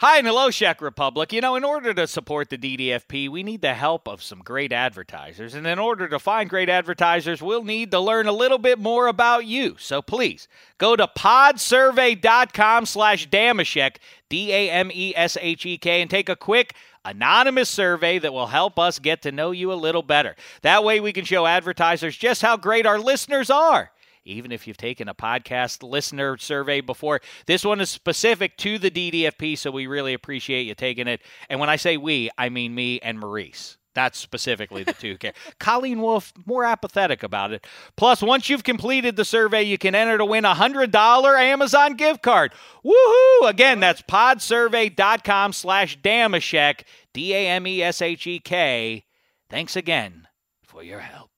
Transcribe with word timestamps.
Hi 0.00 0.18
and 0.18 0.26
hello, 0.26 0.50
Czech 0.50 0.82
Republic. 0.82 1.32
You 1.32 1.40
know, 1.40 1.56
in 1.56 1.64
order 1.64 1.94
to 1.94 2.06
support 2.06 2.50
the 2.50 2.58
DDFP, 2.58 3.30
we 3.30 3.42
need 3.42 3.62
the 3.62 3.72
help 3.72 4.06
of 4.06 4.22
some 4.22 4.40
great 4.40 4.70
advertisers. 4.70 5.54
And 5.54 5.66
in 5.66 5.78
order 5.78 6.06
to 6.06 6.18
find 6.18 6.50
great 6.50 6.68
advertisers, 6.68 7.40
we'll 7.40 7.64
need 7.64 7.92
to 7.92 7.98
learn 7.98 8.26
a 8.26 8.32
little 8.32 8.58
bit 8.58 8.78
more 8.78 9.06
about 9.06 9.46
you. 9.46 9.76
So 9.78 10.02
please 10.02 10.48
go 10.76 10.96
to 10.96 11.06
podsurvey.com 11.06 12.84
slash 12.84 13.30
Dameshek, 13.30 13.96
D-A-M-E-S-H-E-K, 14.28 16.02
and 16.02 16.10
take 16.10 16.28
a 16.28 16.36
quick 16.36 16.74
anonymous 17.02 17.70
survey 17.70 18.18
that 18.18 18.34
will 18.34 18.48
help 18.48 18.78
us 18.78 18.98
get 18.98 19.22
to 19.22 19.32
know 19.32 19.50
you 19.50 19.72
a 19.72 19.80
little 19.80 20.02
better. 20.02 20.36
That 20.60 20.84
way 20.84 21.00
we 21.00 21.14
can 21.14 21.24
show 21.24 21.46
advertisers 21.46 22.18
just 22.18 22.42
how 22.42 22.58
great 22.58 22.84
our 22.84 22.98
listeners 22.98 23.48
are 23.48 23.92
even 24.26 24.52
if 24.52 24.66
you've 24.66 24.76
taken 24.76 25.08
a 25.08 25.14
podcast 25.14 25.82
listener 25.82 26.36
survey 26.36 26.80
before. 26.80 27.20
This 27.46 27.64
one 27.64 27.80
is 27.80 27.90
specific 27.90 28.56
to 28.58 28.78
the 28.78 28.90
DDFP, 28.90 29.56
so 29.56 29.70
we 29.70 29.86
really 29.86 30.14
appreciate 30.14 30.62
you 30.62 30.74
taking 30.74 31.08
it. 31.08 31.22
And 31.48 31.60
when 31.60 31.70
I 31.70 31.76
say 31.76 31.96
we, 31.96 32.30
I 32.36 32.48
mean 32.48 32.74
me 32.74 32.98
and 33.00 33.18
Maurice. 33.18 33.78
That's 33.96 34.18
specifically 34.18 34.84
the 34.84 34.92
two 34.92 35.16
care. 35.16 35.32
Colleen 35.58 36.02
Wolf, 36.02 36.32
more 36.44 36.66
apathetic 36.66 37.22
about 37.22 37.52
it. 37.52 37.66
Plus, 37.96 38.22
once 38.22 38.50
you've 38.50 38.62
completed 38.62 39.16
the 39.16 39.24
survey, 39.24 39.62
you 39.62 39.78
can 39.78 39.94
enter 39.94 40.18
to 40.18 40.24
win 40.24 40.44
a 40.44 40.54
$100 40.54 41.38
Amazon 41.40 41.94
gift 41.94 42.22
card. 42.22 42.52
Woohoo! 42.84 43.48
Again, 43.48 43.80
that's 43.80 44.02
podsurvey.com 44.02 45.54
slash 45.54 45.98
Dameshek, 46.00 46.82
D-A-M-E-S-H-E-K. 47.14 49.04
Thanks 49.48 49.76
again 49.76 50.28
for 50.62 50.82
your 50.82 51.00
help. 51.00 51.35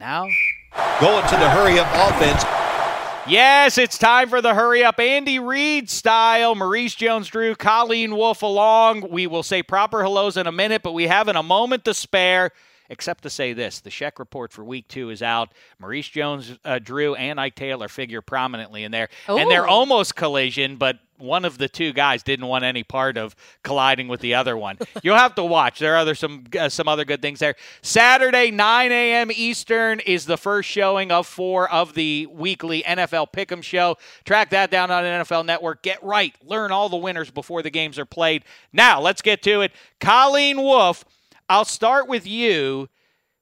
Now... 0.00 0.28
Going 1.00 1.24
to 1.24 1.36
the 1.36 1.50
hurry 1.50 1.78
up 1.80 1.88
offense. 1.92 2.44
Yes, 3.28 3.78
it's 3.78 3.98
time 3.98 4.28
for 4.28 4.40
the 4.40 4.54
hurry 4.54 4.84
up 4.84 5.00
Andy 5.00 5.40
Reid 5.40 5.90
style. 5.90 6.54
Maurice 6.54 6.94
Jones 6.94 7.26
Drew, 7.26 7.56
Colleen 7.56 8.14
Wolf 8.14 8.42
along. 8.42 9.10
We 9.10 9.26
will 9.26 9.42
say 9.42 9.62
proper 9.62 10.02
hellos 10.02 10.36
in 10.36 10.46
a 10.46 10.52
minute, 10.52 10.82
but 10.82 10.92
we 10.92 11.08
have 11.08 11.26
in 11.26 11.34
a 11.34 11.42
moment 11.42 11.84
to 11.86 11.94
spare 11.94 12.52
except 12.88 13.22
to 13.22 13.30
say 13.30 13.52
this 13.52 13.80
the 13.80 13.90
Sheck 13.90 14.18
report 14.18 14.52
for 14.52 14.64
week 14.64 14.88
two 14.88 15.10
is 15.10 15.22
out. 15.22 15.52
Maurice 15.78 16.08
Jones, 16.08 16.58
uh, 16.64 16.78
Drew, 16.78 17.14
and 17.14 17.40
Ike 17.40 17.54
Taylor 17.54 17.88
figure 17.88 18.22
prominently 18.22 18.84
in 18.84 18.92
there. 18.92 19.08
Ooh. 19.28 19.38
And 19.38 19.50
they're 19.50 19.66
almost 19.66 20.16
collision, 20.16 20.76
but 20.76 20.98
one 21.18 21.44
of 21.44 21.58
the 21.58 21.68
two 21.68 21.92
guys 21.92 22.22
didn't 22.22 22.46
want 22.46 22.64
any 22.64 22.84
part 22.84 23.16
of 23.16 23.34
colliding 23.62 24.08
with 24.08 24.20
the 24.20 24.34
other 24.34 24.56
one. 24.56 24.78
You'll 25.02 25.16
have 25.16 25.34
to 25.34 25.44
watch. 25.44 25.78
There 25.78 25.94
are 25.94 25.98
other 25.98 26.14
some 26.14 26.44
uh, 26.58 26.68
some 26.68 26.88
other 26.88 27.04
good 27.04 27.20
things 27.20 27.40
there. 27.40 27.56
Saturday, 27.82 28.50
9 28.50 28.92
a.m. 28.92 29.30
Eastern 29.34 30.00
is 30.00 30.26
the 30.26 30.36
first 30.36 30.68
showing 30.68 31.10
of 31.10 31.26
four 31.26 31.70
of 31.70 31.94
the 31.94 32.26
weekly 32.26 32.82
NFL 32.82 33.32
Pick'em 33.32 33.62
show. 33.62 33.96
Track 34.24 34.50
that 34.50 34.70
down 34.70 34.90
on 34.90 35.04
NFL 35.04 35.44
Network. 35.44 35.82
Get 35.82 36.02
right. 36.02 36.34
Learn 36.44 36.72
all 36.72 36.88
the 36.88 36.96
winners 36.96 37.30
before 37.30 37.62
the 37.62 37.70
games 37.70 37.98
are 37.98 38.06
played. 38.06 38.44
Now 38.72 39.00
let's 39.00 39.22
get 39.22 39.42
to 39.42 39.60
it. 39.60 39.72
Colleen 40.00 40.62
Wolf 40.62 41.04
I'll 41.48 41.64
start 41.64 42.08
with 42.08 42.26
you. 42.26 42.88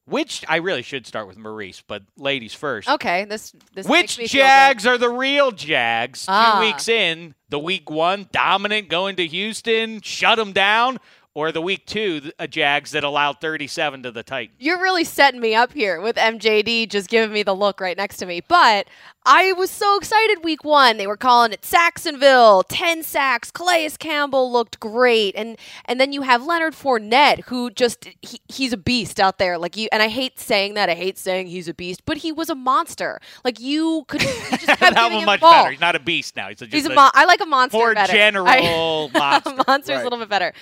Which 0.08 0.44
I 0.48 0.56
really 0.58 0.82
should 0.82 1.04
start 1.04 1.26
with 1.26 1.36
Maurice, 1.36 1.82
but 1.84 2.04
ladies 2.16 2.54
first. 2.54 2.88
Okay, 2.88 3.24
this 3.24 3.52
this 3.74 3.88
Which 3.88 4.18
Jags 4.18 4.86
are 4.86 4.96
the 4.96 5.08
real 5.08 5.50
Jags? 5.50 6.26
Ah. 6.28 6.54
Two 6.54 6.66
weeks 6.66 6.86
in, 6.86 7.34
the 7.48 7.58
week 7.58 7.90
one 7.90 8.28
dominant 8.30 8.88
going 8.88 9.16
to 9.16 9.26
Houston, 9.26 10.00
shut 10.02 10.38
them 10.38 10.52
down, 10.52 10.98
or 11.36 11.52
the 11.52 11.60
week 11.60 11.84
two 11.84 12.32
uh, 12.38 12.47
Jags 12.47 12.92
that 12.92 13.04
allowed 13.04 13.42
37 13.42 14.04
to 14.04 14.10
the 14.10 14.22
Titans. 14.22 14.56
You're 14.58 14.80
really 14.80 15.04
setting 15.04 15.38
me 15.38 15.54
up 15.54 15.70
here 15.70 16.00
with 16.00 16.16
MJD 16.16 16.88
just 16.88 17.10
giving 17.10 17.30
me 17.30 17.42
the 17.42 17.54
look 17.54 17.78
right 17.78 17.94
next 17.94 18.16
to 18.16 18.26
me. 18.26 18.41
But 18.41 18.86
I 19.26 19.52
was 19.52 19.70
so 19.70 19.98
excited 19.98 20.42
week 20.42 20.64
one. 20.64 20.97
They 20.97 21.06
were 21.06 21.19
calling 21.19 21.52
it 21.52 21.62
Sacksonville, 21.62 22.62
10 22.62 23.02
sacks. 23.02 23.50
Calais 23.50 23.91
Campbell 23.98 24.50
looked 24.50 24.80
great. 24.80 25.34
And 25.36 25.58
and 25.84 26.00
then 26.00 26.14
you 26.14 26.22
have 26.22 26.47
Leonard 26.47 26.72
Fournette, 26.72 27.41
who 27.48 27.70
just 27.70 28.08
he, 28.22 28.41
he's 28.48 28.72
a 28.72 28.78
beast 28.78 29.20
out 29.20 29.36
there. 29.36 29.58
Like 29.58 29.76
you 29.76 29.88
and 29.92 30.03
I 30.03 30.08
hate 30.08 30.41
saying 30.41 30.72
that. 30.72 30.88
I 30.88 30.94
hate 30.94 31.18
saying 31.18 31.48
he's 31.48 31.68
a 31.68 31.74
beast, 31.74 32.06
but 32.06 32.16
he 32.16 32.32
was 32.32 32.48
a 32.48 32.54
monster. 32.54 33.20
Like 33.44 33.60
you 33.60 34.06
could 34.08 34.22
just 34.22 34.66
kept 34.66 34.80
that 34.80 35.12
one 35.12 35.26
much 35.26 35.41
ball. 35.41 35.53
better. 35.53 35.70
He's 35.72 35.80
not 35.82 35.97
a 35.97 36.00
beast 36.00 36.34
now. 36.34 36.48
He's, 36.48 36.62
a, 36.62 36.66
he's 36.66 36.86
a, 36.86 36.92
a 36.92 36.94
mo- 36.94 37.10
I 37.12 37.26
like 37.26 37.42
a 37.42 37.47
monster 37.47 37.76
more 37.76 37.92
better. 37.92 38.10
general 38.10 38.47
I, 38.48 39.10
monster. 39.14 39.64
monster's 39.66 39.97
right. 39.97 40.00
a 40.00 40.04
little 40.04 40.18
bit 40.18 40.30
better. 40.30 40.54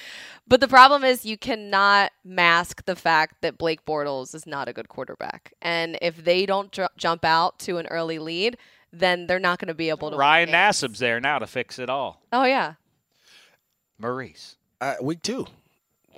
But 0.46 0.60
the 0.60 0.68
problem 0.68 1.04
is 1.04 1.24
you 1.24 1.38
cannot 1.38 2.12
mask 2.22 2.84
the 2.84 2.96
fact 2.96 3.40
that 3.40 3.56
Blake 3.56 3.84
Bortles 3.86 4.34
is 4.34 4.46
not 4.46 4.68
a 4.68 4.72
good 4.72 4.88
quarterback. 4.88 5.54
And 5.62 5.98
if 6.02 6.22
they 6.22 6.44
don't 6.44 6.70
ju- 6.70 6.86
jump 6.96 7.24
out 7.24 7.58
to 7.60 7.78
an 7.78 7.86
early 7.86 8.18
lead, 8.18 8.58
then 8.92 9.26
they're 9.26 9.38
not 9.38 9.58
going 9.58 9.68
to 9.68 9.74
be 9.74 9.88
able 9.88 10.10
to. 10.10 10.16
Ryan 10.16 10.50
Nassib's 10.50 10.98
there 10.98 11.18
now 11.18 11.38
to 11.38 11.46
fix 11.46 11.78
it 11.78 11.88
all. 11.88 12.22
Oh 12.32 12.44
yeah. 12.44 12.74
Maurice. 13.98 14.56
Uh, 14.80 14.96
week 15.00 15.22
two. 15.22 15.46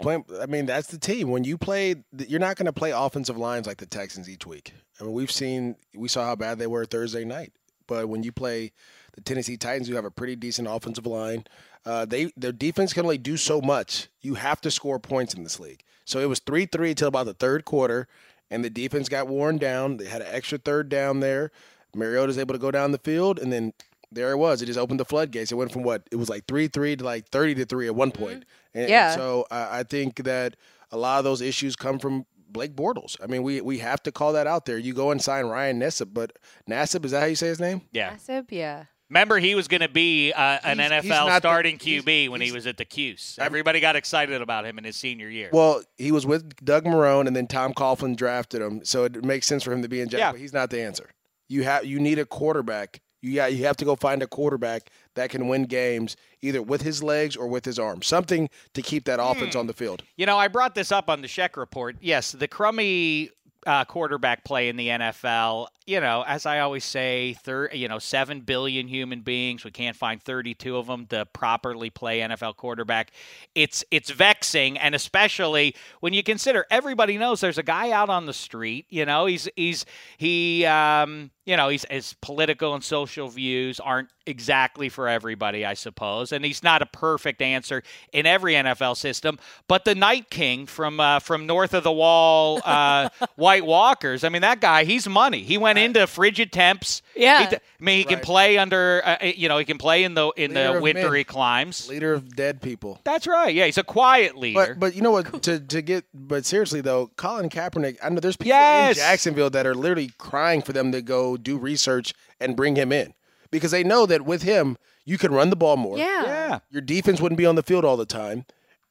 I 0.04 0.46
mean, 0.46 0.66
that's 0.66 0.88
the 0.88 0.98
team. 0.98 1.30
When 1.30 1.44
you 1.44 1.56
play, 1.56 1.94
you're 2.18 2.40
not 2.40 2.56
going 2.56 2.66
to 2.66 2.72
play 2.72 2.90
offensive 2.90 3.38
lines 3.38 3.66
like 3.66 3.78
the 3.78 3.86
Texans 3.86 4.28
each 4.28 4.44
week. 4.44 4.74
I 5.00 5.04
mean, 5.04 5.14
we've 5.14 5.30
seen, 5.30 5.76
we 5.94 6.08
saw 6.08 6.24
how 6.26 6.36
bad 6.36 6.58
they 6.58 6.66
were 6.66 6.84
Thursday 6.84 7.24
night. 7.24 7.52
But 7.86 8.08
when 8.08 8.22
you 8.22 8.30
play 8.30 8.72
the 9.14 9.22
Tennessee 9.22 9.56
Titans, 9.56 9.88
who 9.88 9.94
have 9.94 10.04
a 10.04 10.10
pretty 10.10 10.36
decent 10.36 10.68
offensive 10.70 11.06
line, 11.06 11.44
uh, 11.86 12.04
they 12.04 12.32
their 12.36 12.52
defense 12.52 12.92
can 12.92 13.04
only 13.04 13.18
do 13.18 13.36
so 13.36 13.60
much. 13.60 14.08
You 14.20 14.34
have 14.34 14.60
to 14.62 14.70
score 14.70 14.98
points 14.98 15.34
in 15.34 15.44
this 15.44 15.60
league. 15.60 15.82
So 16.04 16.18
it 16.18 16.28
was 16.28 16.40
three 16.40 16.66
three 16.66 16.90
until 16.90 17.08
about 17.08 17.26
the 17.26 17.34
third 17.34 17.64
quarter, 17.64 18.08
and 18.50 18.64
the 18.64 18.70
defense 18.70 19.08
got 19.08 19.28
worn 19.28 19.56
down. 19.58 19.96
They 19.96 20.06
had 20.06 20.20
an 20.20 20.28
extra 20.30 20.58
third 20.58 20.88
down 20.88 21.20
there. 21.20 21.52
Mariota's 21.94 22.38
able 22.38 22.54
to 22.54 22.58
go 22.58 22.70
down 22.70 22.92
the 22.92 22.98
field, 22.98 23.38
and 23.38 23.52
then 23.52 23.72
there 24.10 24.32
it 24.32 24.36
was. 24.36 24.62
It 24.62 24.66
just 24.66 24.78
opened 24.78 25.00
the 25.00 25.04
floodgates. 25.04 25.52
It 25.52 25.54
went 25.54 25.72
from 25.72 25.82
what 25.82 26.02
it 26.10 26.16
was 26.16 26.28
like 26.28 26.46
three 26.46 26.68
three 26.68 26.96
to 26.96 27.04
like 27.04 27.28
thirty 27.28 27.54
to 27.54 27.64
three 27.64 27.86
at 27.86 27.94
one 27.94 28.10
mm-hmm. 28.10 28.22
point. 28.22 28.44
And, 28.74 28.88
yeah. 28.88 29.12
And 29.12 29.20
so 29.20 29.46
I 29.50 29.84
think 29.84 30.24
that 30.24 30.56
a 30.90 30.96
lot 30.96 31.18
of 31.18 31.24
those 31.24 31.40
issues 31.40 31.76
come 31.76 31.98
from 31.98 32.26
Blake 32.48 32.74
Bortles. 32.74 33.16
I 33.22 33.26
mean, 33.26 33.42
we 33.42 33.60
we 33.60 33.78
have 33.78 34.02
to 34.04 34.12
call 34.12 34.32
that 34.34 34.46
out 34.46 34.66
there. 34.66 34.78
You 34.78 34.92
go 34.92 35.10
and 35.10 35.22
sign 35.22 35.46
Ryan 35.46 35.80
Nassib, 35.80 36.12
but 36.12 36.32
Nassib 36.68 37.04
is 37.04 37.10
that 37.12 37.20
how 37.20 37.26
you 37.26 37.36
say 37.36 37.48
his 37.48 37.60
name? 37.60 37.82
Yeah. 37.92 38.14
Nassib, 38.14 38.46
yeah. 38.50 38.84
Remember, 39.08 39.38
he 39.38 39.54
was 39.54 39.68
going 39.68 39.82
to 39.82 39.88
be 39.88 40.32
uh, 40.32 40.58
an 40.64 40.78
He's- 40.78 41.02
he's 41.04 41.12
NFL 41.12 41.26
the- 41.26 41.38
starting 41.38 41.78
he's- 41.78 42.02
QB 42.04 42.28
when 42.30 42.40
he 42.40 42.50
was 42.52 42.66
at 42.66 42.76
the 42.76 42.84
Cuse. 42.84 43.38
Everybody 43.40 43.78
got 43.80 43.94
excited 43.96 44.42
about 44.42 44.66
him 44.66 44.78
in 44.78 44.84
his 44.84 44.96
senior 44.96 45.28
year. 45.28 45.48
Well, 45.52 45.82
he 45.96 46.10
was 46.10 46.26
with 46.26 46.64
Doug 46.64 46.84
Marrone, 46.84 47.26
and 47.26 47.36
then 47.36 47.46
Tom 47.46 47.72
Coughlin 47.72 48.16
drafted 48.16 48.60
him, 48.62 48.84
so 48.84 49.04
it 49.04 49.24
makes 49.24 49.46
sense 49.46 49.62
for 49.62 49.72
him 49.72 49.82
to 49.82 49.88
be 49.88 50.00
in 50.00 50.08
Jack. 50.08 50.18
Yeah. 50.18 50.32
But 50.32 50.40
he's 50.40 50.52
not 50.52 50.70
the 50.70 50.80
answer. 50.82 51.10
You 51.48 51.62
have 51.62 51.84
you 51.84 52.00
need 52.00 52.18
a 52.18 52.24
quarterback. 52.26 53.00
You 53.22 53.36
got 53.36 53.52
you 53.54 53.64
have 53.64 53.76
to 53.78 53.84
go 53.84 53.94
find 53.96 54.22
a 54.22 54.26
quarterback 54.26 54.90
that 55.14 55.30
can 55.30 55.46
win 55.48 55.64
games 55.64 56.16
either 56.42 56.60
with 56.60 56.82
his 56.82 57.02
legs 57.02 57.36
or 57.36 57.46
with 57.46 57.64
his 57.64 57.78
arms. 57.78 58.06
Something 58.06 58.48
to 58.74 58.82
keep 58.82 59.04
that 59.04 59.20
offense 59.22 59.54
Hmm. 59.54 59.60
on 59.60 59.66
the 59.68 59.72
field. 59.72 60.02
You 60.16 60.26
know, 60.26 60.36
I 60.38 60.48
brought 60.48 60.74
this 60.74 60.90
up 60.90 61.08
on 61.08 61.22
the 61.22 61.28
Sheck 61.28 61.56
report. 61.56 61.96
Yes, 62.00 62.32
the 62.32 62.48
crummy 62.48 63.30
uh, 63.64 63.84
quarterback 63.84 64.44
play 64.44 64.68
in 64.68 64.76
the 64.76 64.88
NFL. 64.88 65.68
You 65.86 66.00
know, 66.00 66.24
as 66.26 66.46
I 66.46 66.58
always 66.58 66.84
say, 66.84 67.36
thir- 67.44 67.70
you 67.72 67.86
know, 67.86 68.00
seven 68.00 68.40
billion 68.40 68.88
human 68.88 69.20
beings. 69.20 69.64
We 69.64 69.70
can't 69.70 69.96
find 69.96 70.20
thirty-two 70.20 70.76
of 70.76 70.88
them 70.88 71.06
to 71.06 71.26
properly 71.26 71.90
play 71.90 72.20
NFL 72.20 72.56
quarterback. 72.56 73.12
It's 73.54 73.84
it's 73.92 74.10
vexing, 74.10 74.78
and 74.78 74.96
especially 74.96 75.76
when 76.00 76.12
you 76.12 76.24
consider 76.24 76.66
everybody 76.72 77.16
knows 77.18 77.40
there's 77.40 77.58
a 77.58 77.62
guy 77.62 77.92
out 77.92 78.08
on 78.08 78.26
the 78.26 78.32
street. 78.32 78.86
You 78.90 79.06
know, 79.06 79.26
he's 79.26 79.48
he's 79.54 79.86
he. 80.18 80.64
Um, 80.66 81.30
you 81.46 81.56
know, 81.56 81.68
he's 81.68 81.86
his 81.88 82.14
political 82.14 82.74
and 82.74 82.82
social 82.82 83.28
views 83.28 83.78
aren't 83.78 84.08
exactly 84.26 84.88
for 84.88 85.08
everybody, 85.08 85.64
I 85.64 85.74
suppose, 85.74 86.32
and 86.32 86.44
he's 86.44 86.64
not 86.64 86.82
a 86.82 86.86
perfect 86.86 87.40
answer 87.40 87.84
in 88.12 88.26
every 88.26 88.54
NFL 88.54 88.96
system. 88.96 89.38
But 89.68 89.84
the 89.84 89.94
Night 89.94 90.28
King 90.28 90.66
from 90.66 90.98
uh, 90.98 91.20
from 91.20 91.46
north 91.46 91.72
of 91.72 91.84
the 91.84 91.92
wall, 91.92 92.60
uh, 92.64 93.10
White 93.36 93.64
Walkers. 93.64 94.24
I 94.24 94.28
mean, 94.28 94.42
that 94.42 94.60
guy, 94.60 94.82
he's 94.82 95.08
money. 95.08 95.44
He 95.44 95.56
went 95.56 95.75
into 95.78 96.06
frigid 96.06 96.52
temps. 96.52 97.02
Yeah. 97.14 97.48
He, 97.50 97.56
I 97.56 97.60
mean, 97.80 97.98
he 97.98 98.04
can 98.04 98.20
play 98.20 98.58
under. 98.58 99.02
Uh, 99.04 99.16
you 99.22 99.48
know, 99.48 99.58
he 99.58 99.64
can 99.64 99.78
play 99.78 100.04
in 100.04 100.14
the 100.14 100.30
in 100.36 100.50
Leader 100.54 100.72
the 100.72 100.76
of 100.76 100.82
wintry 100.82 101.18
men. 101.20 101.24
climes. 101.24 101.88
Leader 101.88 102.14
of 102.14 102.34
dead 102.34 102.60
people. 102.62 103.00
That's 103.04 103.26
right. 103.26 103.54
Yeah, 103.54 103.66
he's 103.66 103.78
a 103.78 103.84
quiet 103.84 104.36
leader. 104.36 104.66
But 104.74 104.80
but 104.80 104.94
you 104.94 105.02
know 105.02 105.10
what? 105.10 105.42
To 105.44 105.60
to 105.60 105.82
get 105.82 106.04
but 106.14 106.44
seriously 106.44 106.80
though, 106.80 107.10
Colin 107.16 107.48
Kaepernick. 107.48 107.96
I 108.02 108.08
know 108.08 108.20
there's 108.20 108.36
people 108.36 108.48
Yes. 108.50 108.96
in 108.96 109.02
Jacksonville 109.02 109.50
that 109.50 109.66
are 109.66 109.74
literally 109.74 110.10
crying 110.18 110.62
for 110.62 110.72
them 110.72 110.92
to 110.92 111.02
go 111.02 111.36
do 111.36 111.56
research 111.58 112.14
and 112.40 112.56
bring 112.56 112.76
him 112.76 112.92
in 112.92 113.14
because 113.50 113.70
they 113.70 113.84
know 113.84 114.06
that 114.06 114.22
with 114.22 114.42
him 114.42 114.76
you 115.04 115.18
can 115.18 115.32
run 115.32 115.50
the 115.50 115.56
ball 115.56 115.76
more. 115.76 115.96
Yeah. 115.98 116.24
yeah. 116.24 116.58
Your 116.70 116.82
defense 116.82 117.20
wouldn't 117.20 117.38
be 117.38 117.46
on 117.46 117.54
the 117.54 117.62
field 117.62 117.84
all 117.84 117.96
the 117.96 118.04
time, 118.06 118.44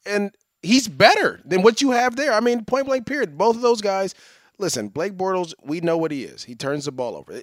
and 0.06 0.30
he's 0.62 0.88
better 0.88 1.40
than 1.44 1.62
what 1.62 1.80
you 1.82 1.90
have 1.90 2.16
there. 2.16 2.32
I 2.32 2.40
mean, 2.40 2.64
point 2.64 2.86
blank. 2.86 3.06
Period. 3.06 3.36
Both 3.36 3.56
of 3.56 3.62
those 3.62 3.80
guys. 3.80 4.14
Listen, 4.58 4.88
Blake 4.88 5.14
Bortles, 5.14 5.52
we 5.62 5.80
know 5.80 5.98
what 5.98 6.10
he 6.10 6.24
is. 6.24 6.44
He 6.44 6.54
turns 6.54 6.86
the 6.86 6.92
ball 6.92 7.14
over. 7.16 7.38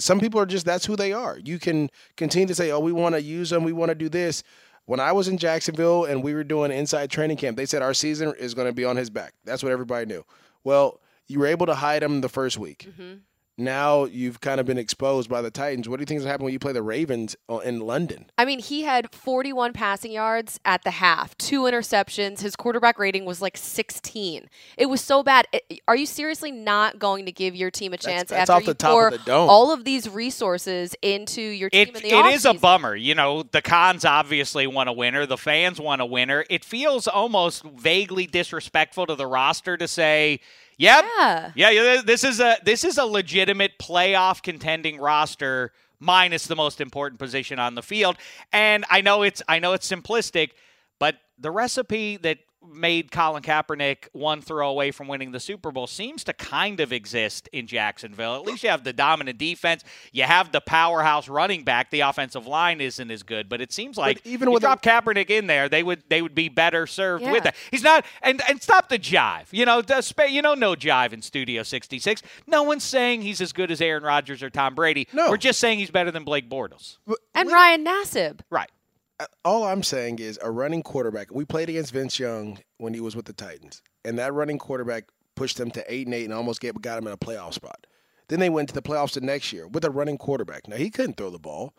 Some 0.00 0.20
people 0.20 0.40
are 0.40 0.46
just 0.46 0.64
that's 0.64 0.86
who 0.86 0.94
they 0.94 1.12
are. 1.12 1.38
You 1.38 1.58
can 1.58 1.90
continue 2.16 2.46
to 2.46 2.54
say, 2.54 2.70
"Oh, 2.70 2.78
we 2.78 2.92
want 2.92 3.14
to 3.14 3.22
use 3.22 3.50
them. 3.50 3.64
We 3.64 3.72
want 3.72 3.88
to 3.90 3.94
do 3.94 4.08
this." 4.08 4.42
When 4.84 5.00
I 5.00 5.10
was 5.10 5.26
in 5.26 5.36
Jacksonville 5.36 6.04
and 6.04 6.22
we 6.22 6.32
were 6.32 6.44
doing 6.44 6.70
inside 6.70 7.10
training 7.10 7.38
camp, 7.38 7.56
they 7.56 7.66
said 7.66 7.82
our 7.82 7.94
season 7.94 8.32
is 8.38 8.54
going 8.54 8.68
to 8.68 8.72
be 8.72 8.84
on 8.84 8.96
his 8.96 9.10
back. 9.10 9.34
That's 9.44 9.62
what 9.64 9.72
everybody 9.72 10.06
knew. 10.06 10.24
Well, 10.62 11.00
you 11.26 11.40
were 11.40 11.46
able 11.46 11.66
to 11.66 11.74
hide 11.74 12.04
him 12.04 12.20
the 12.20 12.28
first 12.28 12.56
week. 12.56 12.88
Mm-hmm. 12.90 13.14
Now 13.58 14.04
you've 14.04 14.40
kind 14.42 14.60
of 14.60 14.66
been 14.66 14.76
exposed 14.76 15.30
by 15.30 15.40
the 15.40 15.50
Titans. 15.50 15.88
What 15.88 15.96
do 15.96 16.02
you 16.02 16.06
think 16.06 16.18
is 16.18 16.24
going 16.24 16.28
to 16.28 16.32
happen 16.32 16.44
when 16.44 16.52
you 16.52 16.58
play 16.58 16.72
the 16.72 16.82
Ravens 16.82 17.36
in 17.64 17.80
London? 17.80 18.26
I 18.36 18.44
mean, 18.44 18.58
he 18.58 18.82
had 18.82 19.10
41 19.14 19.72
passing 19.72 20.12
yards 20.12 20.60
at 20.66 20.82
the 20.84 20.90
half, 20.90 21.36
two 21.38 21.62
interceptions. 21.62 22.40
His 22.42 22.54
quarterback 22.54 22.98
rating 22.98 23.24
was 23.24 23.40
like 23.40 23.56
16. 23.56 24.50
It 24.76 24.86
was 24.86 25.00
so 25.00 25.22
bad. 25.22 25.46
It- 25.52 25.80
are 25.88 25.96
you 25.96 26.04
seriously 26.04 26.52
not 26.52 26.98
going 26.98 27.24
to 27.26 27.32
give 27.32 27.56
your 27.56 27.70
team 27.70 27.92
a 27.94 27.96
chance 27.96 28.28
that's 28.28 28.42
after 28.50 28.52
off 28.52 28.60
you 28.62 28.66
the 28.66 28.74
top 28.74 28.88
of 28.90 28.92
pour 28.92 29.10
the 29.12 29.18
dome. 29.18 29.48
all 29.48 29.72
of 29.72 29.84
these 29.84 30.08
resources 30.08 30.94
into 31.00 31.40
your 31.40 31.70
team 31.70 31.88
It, 31.88 31.96
in 31.96 32.02
the 32.02 32.08
it 32.10 32.34
is 32.34 32.44
a 32.44 32.54
bummer. 32.54 32.94
You 32.94 33.14
know, 33.14 33.42
the 33.42 33.62
cons 33.62 34.04
obviously 34.04 34.66
want 34.66 34.88
a 34.90 34.92
winner. 34.92 35.24
The 35.24 35.38
fans 35.38 35.80
want 35.80 36.02
a 36.02 36.06
winner. 36.06 36.44
It 36.50 36.62
feels 36.64 37.08
almost 37.08 37.64
vaguely 37.64 38.26
disrespectful 38.26 39.06
to 39.06 39.14
the 39.14 39.26
roster 39.26 39.76
to 39.78 39.88
say, 39.88 40.40
"Yep, 40.78 41.04
Yeah. 41.18 41.52
yeah, 41.54 41.70
yeah, 41.70 42.02
this 42.04 42.24
is 42.24 42.40
a 42.40 42.58
this 42.62 42.84
is 42.84 42.98
a 42.98 43.04
legitimate 43.04 43.78
playoff 43.78 44.42
contending 44.42 44.98
roster 44.98 45.72
minus 45.98 46.46
the 46.46 46.56
most 46.56 46.80
important 46.80 47.18
position 47.18 47.58
on 47.58 47.74
the 47.74 47.82
field." 47.82 48.16
And 48.52 48.84
I 48.90 49.00
know 49.00 49.22
it's 49.22 49.42
I 49.48 49.58
know 49.58 49.72
it's 49.72 49.90
simplistic, 49.90 50.50
but 50.98 51.16
the 51.38 51.50
recipe 51.50 52.16
that 52.18 52.38
made 52.72 53.10
Colin 53.10 53.42
Kaepernick 53.42 54.08
one 54.12 54.40
throw 54.42 54.68
away 54.70 54.90
from 54.90 55.08
winning 55.08 55.32
the 55.32 55.40
Super 55.40 55.70
Bowl 55.70 55.86
seems 55.86 56.24
to 56.24 56.32
kind 56.32 56.80
of 56.80 56.92
exist 56.92 57.48
in 57.52 57.66
Jacksonville. 57.66 58.34
At 58.36 58.42
least 58.42 58.62
you 58.62 58.70
have 58.70 58.84
the 58.84 58.92
dominant 58.92 59.38
defense, 59.38 59.84
you 60.12 60.24
have 60.24 60.52
the 60.52 60.60
powerhouse 60.60 61.28
running 61.28 61.64
back. 61.64 61.90
The 61.90 62.00
offensive 62.00 62.46
line 62.46 62.80
isn't 62.80 63.10
as 63.10 63.22
good, 63.22 63.48
but 63.48 63.60
it 63.60 63.72
seems 63.72 63.96
like 63.96 64.20
even 64.26 64.48
you 64.48 64.54
with 64.54 64.62
a- 64.62 64.66
drop 64.66 64.82
Kaepernick 64.82 65.30
in 65.30 65.46
there, 65.46 65.68
they 65.68 65.82
would 65.82 66.02
they 66.08 66.22
would 66.22 66.34
be 66.34 66.48
better 66.48 66.86
served 66.86 67.24
Yeah. 67.24 67.32
with 67.32 67.44
that. 67.44 67.54
He's 67.70 67.82
not 67.82 68.04
and 68.22 68.40
and 68.48 68.62
stop 68.62 68.88
the 68.88 68.98
jive. 68.98 69.46
You 69.50 69.64
know, 69.66 69.82
the 69.82 70.02
spa- 70.02 70.24
you 70.24 70.42
know 70.42 70.54
no 70.54 70.74
jive 70.74 71.12
in 71.12 71.22
Studio 71.22 71.62
66. 71.62 72.22
No 72.46 72.62
one's 72.62 72.84
saying 72.84 73.22
he's 73.22 73.40
as 73.40 73.52
good 73.52 73.70
as 73.70 73.80
Aaron 73.80 74.02
Rodgers 74.02 74.42
or 74.42 74.50
Tom 74.50 74.74
Brady. 74.74 75.06
No. 75.12 75.30
We're 75.30 75.36
just 75.36 75.58
saying 75.58 75.78
he's 75.78 75.90
better 75.90 76.10
than 76.10 76.24
Blake 76.24 76.48
Bortles. 76.50 76.98
And 77.34 77.50
Ryan 77.50 77.84
Nassib. 77.84 78.40
Right. 78.50 78.70
Uh, 79.18 79.26
all 79.44 79.64
I'm 79.64 79.82
saying 79.82 80.18
is 80.18 80.38
a 80.42 80.50
running 80.50 80.82
quarterback. 80.82 81.32
We 81.32 81.44
played 81.44 81.68
against 81.68 81.92
Vince 81.92 82.18
Young 82.18 82.58
when 82.78 82.92
he 82.92 83.00
was 83.00 83.16
with 83.16 83.24
the 83.24 83.32
Titans, 83.32 83.82
and 84.04 84.18
that 84.18 84.34
running 84.34 84.58
quarterback 84.58 85.04
pushed 85.34 85.56
them 85.56 85.70
to 85.70 85.84
eight 85.92 86.06
and 86.06 86.14
eight 86.14 86.24
and 86.24 86.34
almost 86.34 86.60
get, 86.60 86.80
got 86.80 86.98
him 86.98 87.06
in 87.06 87.12
a 87.12 87.16
playoff 87.16 87.54
spot. 87.54 87.86
Then 88.28 88.40
they 88.40 88.50
went 88.50 88.68
to 88.68 88.74
the 88.74 88.82
playoffs 88.82 89.12
the 89.12 89.20
next 89.20 89.52
year 89.52 89.68
with 89.68 89.84
a 89.84 89.90
running 89.90 90.18
quarterback. 90.18 90.66
Now 90.68 90.76
he 90.76 90.90
couldn't 90.90 91.16
throw 91.16 91.30
the 91.30 91.38
ball, 91.38 91.74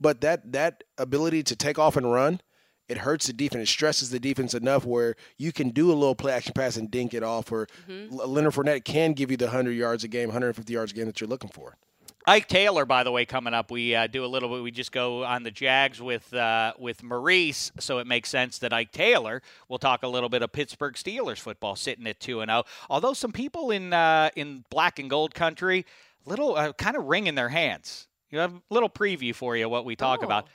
but 0.00 0.20
that 0.20 0.52
that 0.52 0.84
ability 0.98 1.44
to 1.44 1.56
take 1.56 1.78
off 1.78 1.96
and 1.96 2.12
run, 2.12 2.40
it 2.88 2.98
hurts 2.98 3.26
the 3.26 3.32
defense. 3.32 3.68
It 3.68 3.72
stresses 3.72 4.10
the 4.10 4.18
defense 4.18 4.52
enough 4.52 4.84
where 4.84 5.14
you 5.38 5.52
can 5.52 5.70
do 5.70 5.90
a 5.90 5.94
little 5.94 6.16
play 6.16 6.32
action 6.32 6.52
pass 6.54 6.76
and 6.76 6.90
dink 6.90 7.14
it 7.14 7.22
off. 7.22 7.52
Or 7.52 7.68
mm-hmm. 7.88 8.18
L- 8.18 8.28
Leonard 8.28 8.54
Fournette 8.54 8.84
can 8.84 9.12
give 9.12 9.30
you 9.30 9.36
the 9.36 9.50
hundred 9.50 9.72
yards 9.72 10.04
a 10.04 10.08
game, 10.08 10.28
150 10.28 10.72
yards 10.72 10.92
a 10.92 10.94
game 10.94 11.06
that 11.06 11.20
you're 11.20 11.28
looking 11.28 11.50
for. 11.50 11.76
Ike 12.26 12.46
Taylor, 12.46 12.84
by 12.86 13.02
the 13.02 13.10
way, 13.10 13.24
coming 13.24 13.52
up. 13.52 13.70
We 13.70 13.94
uh, 13.96 14.06
do 14.06 14.24
a 14.24 14.26
little 14.26 14.48
bit. 14.48 14.62
We 14.62 14.70
just 14.70 14.92
go 14.92 15.24
on 15.24 15.42
the 15.42 15.50
Jags 15.50 16.00
with 16.00 16.32
uh, 16.32 16.72
with 16.78 17.02
Maurice, 17.02 17.72
so 17.80 17.98
it 17.98 18.06
makes 18.06 18.28
sense 18.28 18.58
that 18.58 18.72
Ike 18.72 18.92
Taylor 18.92 19.42
will 19.68 19.78
talk 19.78 20.04
a 20.04 20.08
little 20.08 20.28
bit 20.28 20.42
of 20.42 20.52
Pittsburgh 20.52 20.94
Steelers 20.94 21.38
football, 21.38 21.74
sitting 21.74 22.06
at 22.06 22.20
two 22.20 22.40
and 22.40 22.48
zero. 22.48 22.62
Although 22.88 23.12
some 23.14 23.32
people 23.32 23.72
in 23.72 23.92
uh, 23.92 24.30
in 24.36 24.64
black 24.70 25.00
and 25.00 25.10
gold 25.10 25.34
country, 25.34 25.84
little 26.24 26.54
uh, 26.56 26.72
kind 26.74 26.96
of 26.96 27.04
wringing 27.06 27.34
their 27.34 27.48
hands. 27.48 28.06
You 28.30 28.38
have 28.38 28.54
a 28.54 28.62
little 28.70 28.88
preview 28.88 29.34
for 29.34 29.56
you 29.56 29.68
what 29.68 29.84
we 29.84 29.96
talk 29.96 30.20
Oh. 30.22 30.26
about. 30.26 30.46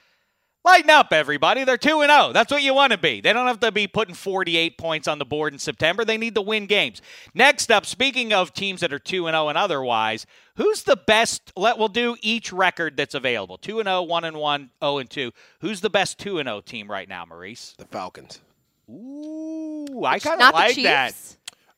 Lighten 0.67 0.89
up, 0.89 1.13
everybody. 1.13 1.63
They're 1.63 1.77
2 1.77 2.01
and 2.01 2.11
0. 2.11 2.33
That's 2.33 2.51
what 2.51 2.61
you 2.61 2.73
want 2.73 2.91
to 2.91 2.97
be. 2.97 3.21
They 3.21 3.31
don't 3.31 3.47
have 3.47 3.61
to 3.61 3.71
be 3.71 3.87
putting 3.87 4.13
48 4.13 4.77
points 4.77 5.07
on 5.07 5.17
the 5.17 5.23
board 5.23 5.53
in 5.53 5.59
September. 5.59 6.03
They 6.03 6.17
need 6.17 6.35
to 6.35 6.41
win 6.41 6.65
games. 6.65 7.01
Next 7.33 7.71
up, 7.71 7.85
speaking 7.85 8.33
of 8.33 8.53
teams 8.53 8.81
that 8.81 8.91
are 8.91 8.99
2 8.99 9.27
and 9.27 9.33
0 9.33 9.47
and 9.47 9.57
otherwise, 9.57 10.25
who's 10.57 10.83
the 10.83 10.97
best? 10.97 11.53
Let 11.55 11.77
we'll 11.77 11.87
do 11.87 12.17
each 12.21 12.51
record 12.51 12.97
that's 12.97 13.15
available. 13.15 13.57
2 13.57 13.79
and 13.79 13.87
0, 13.87 14.01
1 14.03 14.23
and 14.25 14.35
1, 14.35 14.69
0 14.83 14.97
and 14.97 15.09
2. 15.09 15.31
Who's 15.61 15.79
the 15.79 15.89
best 15.89 16.19
2 16.19 16.39
and 16.39 16.47
0 16.47 16.59
team 16.59 16.91
right 16.91 17.07
now, 17.07 17.23
Maurice? 17.25 17.73
The 17.77 17.85
Falcons. 17.85 18.41
Ooh, 18.89 20.03
I 20.03 20.19
kind 20.19 20.41
of 20.41 20.53
like 20.53 20.75
that. 20.83 21.13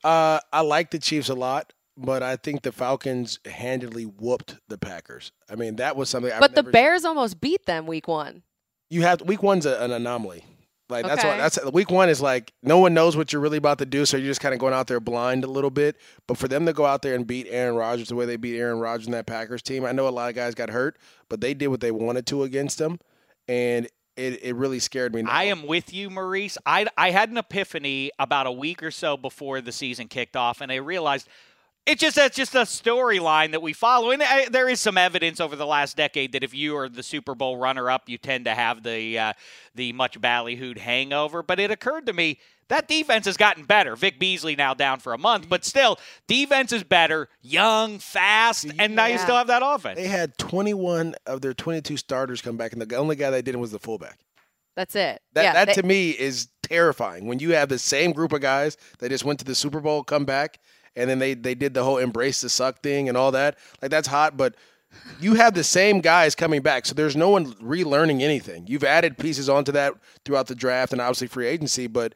Uh, 0.03 0.39
I 0.51 0.61
like 0.61 0.89
the 0.89 0.97
Chiefs 0.99 1.29
a 1.29 1.35
lot, 1.35 1.73
but 1.95 2.23
I 2.23 2.37
think 2.37 2.63
the 2.63 2.71
Falcons 2.71 3.37
handedly 3.45 4.05
whooped 4.05 4.57
the 4.67 4.79
Packers. 4.79 5.31
I 5.47 5.53
mean, 5.53 5.75
that 5.75 5.95
was 5.95 6.09
something. 6.09 6.31
I've 6.31 6.39
But 6.39 6.55
the 6.55 6.63
never- 6.63 6.71
Bears 6.71 7.05
almost 7.05 7.39
beat 7.39 7.67
them 7.67 7.85
week 7.85 8.07
one. 8.07 8.41
You 8.89 9.01
have 9.03 9.21
week 9.21 9.43
one's 9.43 9.65
a, 9.65 9.81
an 9.83 9.91
anomaly. 9.91 10.43
Like 10.89 11.05
that's 11.05 11.23
what 11.23 11.33
Okay. 11.33 11.39
that's 11.39 11.71
week 11.71 11.91
one 11.91 12.09
is 12.09 12.19
like 12.19 12.51
no 12.63 12.79
one 12.79 12.95
knows 12.95 13.15
what 13.15 13.31
you're 13.31 13.41
really 13.43 13.57
about 13.59 13.77
to 13.77 13.85
do, 13.85 14.05
so 14.05 14.17
you're 14.17 14.25
just 14.25 14.41
kind 14.41 14.55
of 14.55 14.59
going 14.59 14.73
out 14.73 14.87
there 14.87 14.99
blind 14.99 15.43
a 15.43 15.47
little 15.47 15.69
bit. 15.69 15.97
But 16.25 16.37
for 16.37 16.47
them 16.47 16.65
to 16.65 16.73
go 16.73 16.83
out 16.85 17.03
there 17.03 17.13
and 17.13 17.27
beat 17.27 17.45
Aaron 17.49 17.75
Rodgers 17.75 18.09
the 18.09 18.15
way 18.15 18.25
they 18.25 18.37
beat 18.37 18.57
Aaron 18.57 18.79
Rodgers 18.79 19.05
in 19.05 19.11
that 19.11 19.27
Packers 19.27 19.61
team, 19.61 19.85
I 19.85 19.91
know 19.91 20.07
a 20.07 20.09
lot 20.09 20.29
of 20.29 20.35
guys 20.35 20.55
got 20.55 20.69
hurt, 20.71 20.97
but 21.29 21.41
they 21.41 21.53
did 21.53 21.67
what 21.67 21.79
they 21.81 21.91
wanted 21.91 22.25
to 22.27 22.41
against 22.41 22.79
them, 22.79 22.99
and 23.47 23.85
it, 24.17 24.43
it 24.43 24.55
really 24.55 24.79
scared 24.79 25.13
me. 25.13 25.23
I 25.27 25.45
am 25.45 25.65
with 25.67 25.93
you, 25.93 26.09
Maurice. 26.09 26.57
I, 26.65 26.87
I 26.97 27.11
had 27.11 27.29
an 27.29 27.37
epiphany 27.37 28.11
about 28.19 28.47
a 28.47 28.51
week 28.51 28.83
or 28.83 28.91
so 28.91 29.15
before 29.15 29.61
the 29.61 29.71
season 29.71 30.07
kicked 30.07 30.35
off, 30.35 30.59
and 30.59 30.71
I 30.71 30.75
realized 30.77 31.27
it's 31.89 32.01
just 32.01 32.15
that's 32.15 32.35
just 32.35 32.53
a 32.55 32.59
storyline 32.59 33.51
that 33.51 33.61
we 33.61 33.73
follow. 33.73 34.11
And 34.11 34.21
I, 34.21 34.47
there 34.49 34.69
is 34.69 34.79
some 34.79 34.97
evidence 34.97 35.39
over 35.39 35.55
the 35.55 35.65
last 35.65 35.97
decade 35.97 36.33
that 36.33 36.43
if 36.43 36.53
you 36.53 36.77
are 36.77 36.87
the 36.87 37.03
Super 37.03 37.33
Bowl 37.35 37.57
runner-up, 37.57 38.07
you 38.07 38.17
tend 38.17 38.45
to 38.45 38.53
have 38.53 38.83
the 38.83 39.17
uh, 39.17 39.33
the 39.75 39.91
much 39.93 40.19
ballyhooed 40.21 40.77
hangover. 40.77 41.41
But 41.41 41.59
it 41.59 41.71
occurred 41.71 42.05
to 42.05 42.13
me 42.13 42.37
that 42.67 42.87
defense 42.87 43.25
has 43.25 43.35
gotten 43.37 43.63
better. 43.63 43.95
Vic 43.95 44.19
Beasley 44.19 44.55
now 44.55 44.75
down 44.75 44.99
for 44.99 45.13
a 45.13 45.17
month, 45.17 45.49
but 45.49 45.65
still, 45.65 45.97
defense 46.27 46.71
is 46.71 46.83
better, 46.83 47.27
young, 47.41 47.97
fast, 47.97 48.67
and 48.77 48.95
now 48.95 49.07
you 49.07 49.17
still 49.17 49.35
have 49.35 49.47
that 49.47 49.63
offense. 49.65 49.97
They 49.97 50.07
had 50.07 50.37
21 50.37 51.15
of 51.25 51.41
their 51.41 51.55
22 51.55 51.97
starters 51.97 52.41
come 52.41 52.57
back, 52.57 52.73
and 52.73 52.81
the 52.81 52.95
only 52.95 53.15
guy 53.15 53.31
that 53.31 53.43
didn't 53.43 53.59
was 53.61 53.71
the 53.71 53.79
fullback. 53.79 54.19
That's 54.75 54.95
it. 54.95 55.21
That 55.33 55.43
yeah, 55.43 55.53
that 55.53 55.67
they- 55.67 55.73
to 55.73 55.83
me 55.83 56.11
is 56.11 56.49
terrifying. 56.61 57.25
When 57.25 57.39
you 57.39 57.53
have 57.53 57.69
the 57.69 57.79
same 57.79 58.11
group 58.11 58.31
of 58.31 58.41
guys 58.41 58.77
that 58.99 59.09
just 59.09 59.25
went 59.25 59.39
to 59.39 59.45
the 59.45 59.55
Super 59.55 59.79
Bowl 59.79 60.03
come 60.03 60.25
back, 60.25 60.59
and 60.95 61.09
then 61.09 61.19
they 61.19 61.33
they 61.33 61.55
did 61.55 61.73
the 61.73 61.83
whole 61.83 61.97
embrace 61.97 62.41
the 62.41 62.49
suck 62.49 62.81
thing 62.81 63.09
and 63.09 63.17
all 63.17 63.31
that. 63.31 63.57
Like 63.81 63.91
that's 63.91 64.07
hot, 64.07 64.37
but 64.37 64.55
you 65.19 65.35
have 65.35 65.53
the 65.53 65.63
same 65.63 66.01
guys 66.01 66.35
coming 66.35 66.61
back, 66.61 66.85
so 66.85 66.93
there's 66.93 67.15
no 67.15 67.29
one 67.29 67.53
relearning 67.55 68.21
anything. 68.21 68.65
You've 68.67 68.83
added 68.83 69.17
pieces 69.17 69.49
onto 69.49 69.71
that 69.73 69.93
throughout 70.25 70.47
the 70.47 70.55
draft 70.55 70.93
and 70.93 71.01
obviously 71.01 71.27
free 71.27 71.47
agency, 71.47 71.87
but 71.87 72.15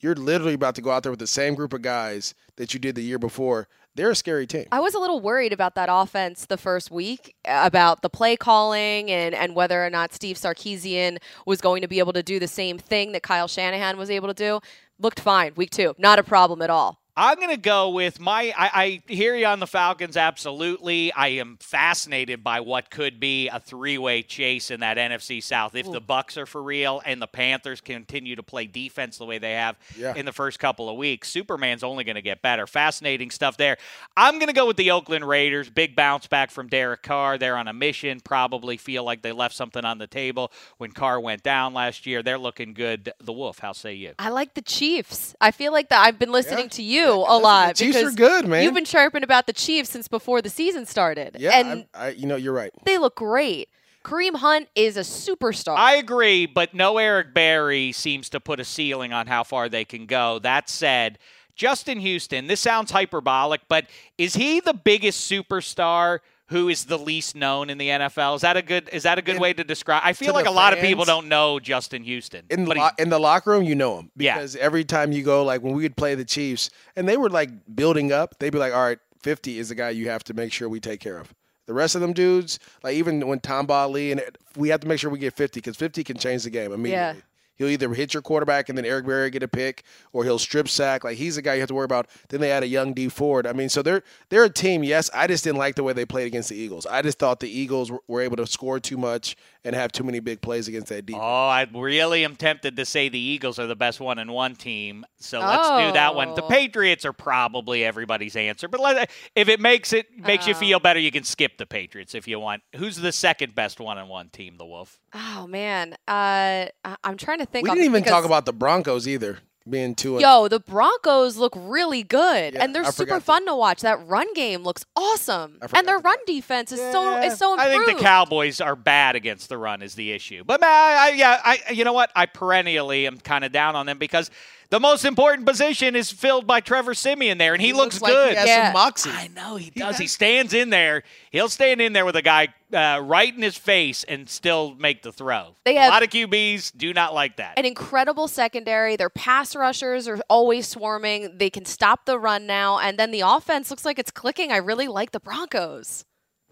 you're 0.00 0.14
literally 0.14 0.54
about 0.54 0.74
to 0.74 0.82
go 0.82 0.90
out 0.90 1.02
there 1.02 1.12
with 1.12 1.18
the 1.18 1.26
same 1.26 1.54
group 1.54 1.72
of 1.72 1.82
guys 1.82 2.34
that 2.56 2.74
you 2.74 2.80
did 2.80 2.94
the 2.94 3.02
year 3.02 3.18
before. 3.18 3.68
They're 3.96 4.10
a 4.10 4.14
scary 4.16 4.46
team. 4.46 4.66
I 4.72 4.80
was 4.80 4.94
a 4.94 4.98
little 4.98 5.20
worried 5.20 5.52
about 5.52 5.76
that 5.76 5.88
offense 5.90 6.46
the 6.46 6.56
first 6.56 6.90
week, 6.90 7.36
uh, 7.46 7.62
about 7.64 8.02
the 8.02 8.10
play 8.10 8.36
calling 8.36 9.10
and, 9.10 9.34
and 9.34 9.54
whether 9.54 9.84
or 9.84 9.88
not 9.88 10.12
Steve 10.12 10.36
Sarkisian 10.36 11.18
was 11.46 11.60
going 11.60 11.80
to 11.82 11.88
be 11.88 12.00
able 12.00 12.12
to 12.12 12.22
do 12.22 12.38
the 12.38 12.48
same 12.48 12.76
thing 12.76 13.12
that 13.12 13.22
Kyle 13.22 13.48
Shanahan 13.48 13.96
was 13.96 14.10
able 14.10 14.28
to 14.28 14.34
do. 14.34 14.60
Looked 14.98 15.20
fine 15.20 15.52
week 15.56 15.70
two. 15.70 15.94
Not 15.96 16.18
a 16.18 16.24
problem 16.24 16.60
at 16.60 16.70
all. 16.70 17.00
I'm 17.16 17.36
going 17.36 17.50
to 17.50 17.56
go 17.56 17.90
with 17.90 18.18
my. 18.18 18.52
I, 18.56 18.70
I, 18.74 19.02
hear 19.06 19.36
you 19.36 19.46
on 19.46 19.60
the 19.60 19.68
Falcons, 19.68 20.16
absolutely. 20.16 21.12
I 21.12 21.28
am 21.28 21.58
fascinated 21.60 22.42
by 22.42 22.58
what 22.58 22.90
could 22.90 23.20
be 23.20 23.48
a 23.48 23.60
three-way 23.60 24.22
chase 24.22 24.72
in 24.72 24.80
that 24.80 24.96
NFC 24.96 25.40
South 25.40 25.76
if 25.76 25.86
Ooh. 25.86 25.92
the 25.92 26.00
Bucs 26.00 26.36
are 26.36 26.46
for 26.46 26.60
real 26.60 27.00
and 27.06 27.22
the 27.22 27.28
Panthers 27.28 27.80
continue 27.80 28.34
to 28.34 28.42
play 28.42 28.66
defense 28.66 29.18
the 29.18 29.26
way 29.26 29.38
they 29.38 29.52
have 29.52 29.76
yeah. 29.96 30.14
in 30.16 30.26
the 30.26 30.32
first 30.32 30.58
couple 30.58 30.88
of 30.88 30.96
weeks. 30.96 31.28
Superman's 31.28 31.84
only 31.84 32.02
going 32.02 32.16
to 32.16 32.22
get 32.22 32.42
better. 32.42 32.66
Fascinating 32.66 33.30
stuff 33.30 33.56
there. 33.56 33.76
I'm 34.16 34.34
going 34.40 34.48
to 34.48 34.52
go 34.52 34.66
with 34.66 34.76
the 34.76 34.90
Oakland 34.90 35.26
Raiders. 35.26 35.70
Big 35.70 35.94
bounce 35.94 36.26
back 36.26 36.50
from 36.50 36.66
Derek 36.66 37.04
Carr. 37.04 37.38
They're 37.38 37.56
on 37.56 37.68
a 37.68 37.72
mission. 37.72 38.20
Probably 38.20 38.76
feel 38.76 39.04
like 39.04 39.22
they 39.22 39.32
left 39.32 39.54
something 39.54 39.84
on 39.84 39.98
the 39.98 40.08
table 40.08 40.50
when 40.78 40.90
Carr 40.90 41.20
went 41.20 41.44
down 41.44 41.74
last 41.74 42.06
year. 42.06 42.24
They're 42.24 42.38
looking 42.38 42.74
good. 42.74 43.12
The 43.20 43.32
Wolf. 43.32 43.60
How 43.60 43.72
say 43.72 43.94
you? 43.94 44.14
I 44.18 44.30
like 44.30 44.54
the 44.54 44.62
Chiefs. 44.62 45.36
I 45.40 45.52
feel 45.52 45.70
like 45.70 45.90
that. 45.90 46.04
I've 46.04 46.18
been 46.18 46.32
listening 46.32 46.64
yeah. 46.64 46.70
to 46.70 46.82
you 46.82 47.03
a 47.10 47.38
lot. 47.38 47.76
The 47.76 47.84
Chiefs 47.84 48.02
are 48.02 48.10
good, 48.10 48.46
man. 48.46 48.62
You've 48.64 48.74
been 48.74 48.84
chirping 48.84 49.22
about 49.22 49.46
the 49.46 49.52
Chiefs 49.52 49.90
since 49.90 50.08
before 50.08 50.42
the 50.42 50.50
season 50.50 50.86
started. 50.86 51.36
Yeah, 51.38 51.58
and 51.58 51.86
I, 51.94 52.10
you 52.10 52.26
know, 52.26 52.36
you're 52.36 52.52
right. 52.52 52.72
They 52.84 52.98
look 52.98 53.16
great. 53.16 53.68
Kareem 54.04 54.36
Hunt 54.36 54.68
is 54.74 54.98
a 54.98 55.00
superstar. 55.00 55.76
I 55.76 55.94
agree, 55.96 56.44
but 56.44 56.74
no 56.74 56.98
Eric 56.98 57.32
Berry 57.32 57.90
seems 57.92 58.28
to 58.30 58.40
put 58.40 58.60
a 58.60 58.64
ceiling 58.64 59.14
on 59.14 59.26
how 59.26 59.44
far 59.44 59.70
they 59.70 59.84
can 59.86 60.04
go. 60.04 60.38
That 60.40 60.68
said, 60.68 61.18
Justin 61.56 61.98
Houston, 62.00 62.46
this 62.46 62.60
sounds 62.60 62.90
hyperbolic, 62.90 63.62
but 63.68 63.86
is 64.18 64.34
he 64.34 64.60
the 64.60 64.74
biggest 64.74 65.30
superstar 65.30 66.18
who 66.48 66.68
is 66.68 66.84
the 66.84 66.98
least 66.98 67.34
known 67.34 67.70
in 67.70 67.78
the 67.78 67.88
NFL. 67.88 68.36
Is 68.36 68.42
that 68.42 68.56
a 68.56 68.62
good 68.62 68.88
is 68.92 69.04
that 69.04 69.18
a 69.18 69.22
good 69.22 69.36
in, 69.36 69.40
way 69.40 69.52
to 69.52 69.64
describe? 69.64 70.02
I 70.04 70.12
feel 70.12 70.34
like 70.34 70.44
a 70.44 70.48
fans, 70.48 70.56
lot 70.56 70.72
of 70.72 70.80
people 70.80 71.04
don't 71.04 71.28
know 71.28 71.58
Justin 71.58 72.04
Houston. 72.04 72.44
In 72.50 72.64
the, 72.64 72.74
lo- 72.74 72.90
in 72.98 73.08
the 73.08 73.18
locker 73.18 73.50
room, 73.50 73.64
you 73.64 73.74
know 73.74 73.98
him 73.98 74.10
because 74.16 74.54
yeah. 74.54 74.62
every 74.62 74.84
time 74.84 75.12
you 75.12 75.22
go, 75.22 75.44
like 75.44 75.62
when 75.62 75.74
we 75.74 75.82
would 75.82 75.96
play 75.96 76.14
the 76.14 76.24
Chiefs, 76.24 76.70
and 76.96 77.08
they 77.08 77.16
were 77.16 77.30
like 77.30 77.50
building 77.74 78.12
up, 78.12 78.38
they'd 78.38 78.50
be 78.50 78.58
like, 78.58 78.74
"All 78.74 78.84
right, 78.84 78.98
50 79.22 79.58
is 79.58 79.70
the 79.70 79.74
guy 79.74 79.90
you 79.90 80.08
have 80.10 80.24
to 80.24 80.34
make 80.34 80.52
sure 80.52 80.68
we 80.68 80.80
take 80.80 81.00
care 81.00 81.18
of." 81.18 81.34
The 81.66 81.72
rest 81.72 81.94
of 81.94 82.02
them 82.02 82.12
dudes, 82.12 82.58
like 82.82 82.94
even 82.94 83.26
when 83.26 83.40
Tamba 83.40 83.72
Hali 83.72 84.12
and 84.12 84.22
we 84.56 84.68
have 84.68 84.80
to 84.80 84.88
make 84.88 85.00
sure 85.00 85.10
we 85.10 85.18
get 85.18 85.34
50 85.34 85.60
because 85.60 85.76
50 85.76 86.04
can 86.04 86.18
change 86.18 86.44
the 86.44 86.50
game 86.50 86.72
immediately. 86.72 87.18
Yeah. 87.18 87.22
He'll 87.56 87.68
either 87.68 87.92
hit 87.94 88.14
your 88.14 88.22
quarterback 88.22 88.68
and 88.68 88.76
then 88.76 88.84
Eric 88.84 89.06
Berry 89.06 89.30
get 89.30 89.42
a 89.42 89.48
pick, 89.48 89.84
or 90.12 90.24
he'll 90.24 90.38
strip 90.38 90.68
sack. 90.68 91.04
Like 91.04 91.16
he's 91.16 91.36
the 91.36 91.42
guy 91.42 91.54
you 91.54 91.60
have 91.60 91.68
to 91.68 91.74
worry 91.74 91.84
about. 91.84 92.08
Then 92.28 92.40
they 92.40 92.50
add 92.50 92.62
a 92.62 92.68
young 92.68 92.94
Dee 92.94 93.08
Ford. 93.08 93.46
I 93.46 93.52
mean, 93.52 93.68
so 93.68 93.82
they're 93.82 94.02
they're 94.28 94.44
a 94.44 94.50
team. 94.50 94.82
Yes, 94.82 95.10
I 95.14 95.26
just 95.26 95.44
didn't 95.44 95.58
like 95.58 95.74
the 95.74 95.82
way 95.82 95.92
they 95.92 96.04
played 96.04 96.26
against 96.26 96.48
the 96.48 96.56
Eagles. 96.56 96.86
I 96.86 97.02
just 97.02 97.18
thought 97.18 97.40
the 97.40 97.50
Eagles 97.50 97.92
were 98.08 98.20
able 98.20 98.36
to 98.36 98.46
score 98.46 98.80
too 98.80 98.96
much 98.96 99.36
and 99.64 99.74
have 99.74 99.92
too 99.92 100.04
many 100.04 100.20
big 100.20 100.40
plays 100.42 100.68
against 100.68 100.88
that 100.88 101.06
defense. 101.06 101.22
Oh, 101.24 101.48
I 101.48 101.66
really 101.72 102.24
am 102.24 102.36
tempted 102.36 102.76
to 102.76 102.84
say 102.84 103.08
the 103.08 103.18
Eagles 103.18 103.58
are 103.58 103.66
the 103.66 103.76
best 103.76 103.98
one 103.98 104.18
and 104.18 104.30
one 104.30 104.54
team. 104.54 105.06
So 105.18 105.40
let's 105.40 105.66
oh. 105.66 105.86
do 105.86 105.92
that 105.94 106.14
one. 106.14 106.34
The 106.34 106.42
oh. 106.42 106.48
Patriots 106.48 107.04
are 107.04 107.14
probably 107.14 107.84
everybody's 107.84 108.36
answer, 108.36 108.68
but 108.68 108.80
let, 108.80 109.10
if 109.34 109.48
it 109.48 109.60
makes 109.60 109.92
it 109.92 110.06
makes 110.18 110.46
uh. 110.46 110.50
you 110.50 110.54
feel 110.54 110.80
better, 110.80 111.00
you 111.00 111.10
can 111.10 111.24
skip 111.24 111.56
the 111.56 111.66
Patriots 111.66 112.14
if 112.14 112.28
you 112.28 112.38
want. 112.38 112.62
Who's 112.76 112.96
the 112.96 113.12
second 113.12 113.54
best 113.54 113.80
one 113.80 113.96
and 113.96 114.08
one 114.08 114.28
team? 114.28 114.56
The 114.58 114.66
Wolf. 114.66 115.00
Oh 115.14 115.46
man, 115.46 115.96
uh, 116.06 116.66
I'm 117.02 117.16
trying 117.16 117.38
to 117.38 117.43
think. 117.44 117.66
We 117.66 117.70
didn't 117.70 117.84
even 117.84 118.04
talk 118.04 118.24
about 118.24 118.46
the 118.46 118.52
Broncos 118.52 119.08
either 119.08 119.38
being 119.68 119.94
two. 119.94 120.18
Yo, 120.18 120.48
the 120.48 120.60
Broncos 120.60 121.36
look 121.36 121.54
really 121.56 122.02
good, 122.02 122.54
yeah, 122.54 122.62
and 122.62 122.74
they're 122.74 122.84
super 122.84 123.20
fun 123.20 123.46
to 123.46 123.54
watch. 123.54 123.80
That 123.80 124.06
run 124.06 124.32
game 124.34 124.62
looks 124.62 124.84
awesome, 124.94 125.58
and 125.74 125.88
their 125.88 125.98
run 125.98 126.18
defense 126.26 126.72
is 126.72 126.80
yeah. 126.80 126.92
so 126.92 127.22
is 127.22 127.38
so 127.38 127.54
improved. 127.54 127.74
I 127.74 127.84
think 127.84 127.98
the 127.98 128.04
Cowboys 128.04 128.60
are 128.60 128.76
bad 128.76 129.16
against 129.16 129.48
the 129.48 129.58
run 129.58 129.82
is 129.82 129.94
the 129.94 130.12
issue, 130.12 130.44
but 130.44 130.60
man, 130.60 130.70
I, 130.70 131.14
yeah, 131.16 131.40
I 131.44 131.72
you 131.72 131.84
know 131.84 131.92
what? 131.92 132.10
I 132.14 132.26
perennially 132.26 133.06
am 133.06 133.18
kind 133.18 133.44
of 133.44 133.52
down 133.52 133.76
on 133.76 133.86
them 133.86 133.98
because 133.98 134.30
the 134.70 134.80
most 134.80 135.04
important 135.04 135.46
position 135.46 135.94
is 135.94 136.10
filled 136.10 136.46
by 136.46 136.60
Trevor 136.60 136.94
Siemian 136.94 137.38
there, 137.38 137.52
and 137.52 137.60
he, 137.60 137.68
he 137.68 137.72
looks, 137.72 138.00
looks, 138.00 138.12
good. 138.12 138.34
Like 138.34 138.44
he 138.44 138.50
yeah. 138.50 138.72
moxie. 138.72 139.10
I 139.10 139.28
know 139.28 139.56
he 139.56 139.70
does. 139.70 139.98
He, 139.98 140.04
he, 140.04 140.08
stands 140.08 140.54
in 140.54 140.70
there. 140.70 141.02
He'll 141.30 141.48
stand 141.48 141.80
in 141.80 141.92
there 141.92 142.04
with 142.04 142.16
a 142.16 142.22
guy 142.22 142.48
uh, 142.72 143.00
right 143.04 143.34
in 143.34 143.42
his 143.42 143.56
face 143.56 144.04
and 144.04 144.28
still 144.28 144.74
make 144.74 145.02
the 145.02 145.12
throw. 145.12 145.54
They 145.64 145.74
have 145.76 145.88
a 145.88 145.90
lot 145.90 146.02
of 146.02 146.10
QBs 146.10 146.76
do 146.76 146.92
not 146.92 147.14
like 147.14 147.36
that. 147.36 147.58
An 147.58 147.64
incredible 147.64 148.28
secondary. 148.28 148.96
Their 148.96 149.10
pass 149.10 149.54
rushers 149.54 150.08
are 150.08 150.20
always 150.28 150.66
swarming. 150.66 151.38
They 151.38 151.50
can 151.50 151.64
stop 151.64 152.06
the 152.06 152.18
run 152.18 152.46
now, 152.46 152.78
and 152.78 152.98
then 152.98 153.10
the 153.10 153.20
offense 153.20 153.70
looks 153.70 153.84
like 153.84 153.98
it's 153.98 154.10
clicking. 154.10 154.52
I 154.52 154.56
really 154.56 154.88
like 154.88 155.12
the 155.12 155.20
Broncos. 155.20 156.04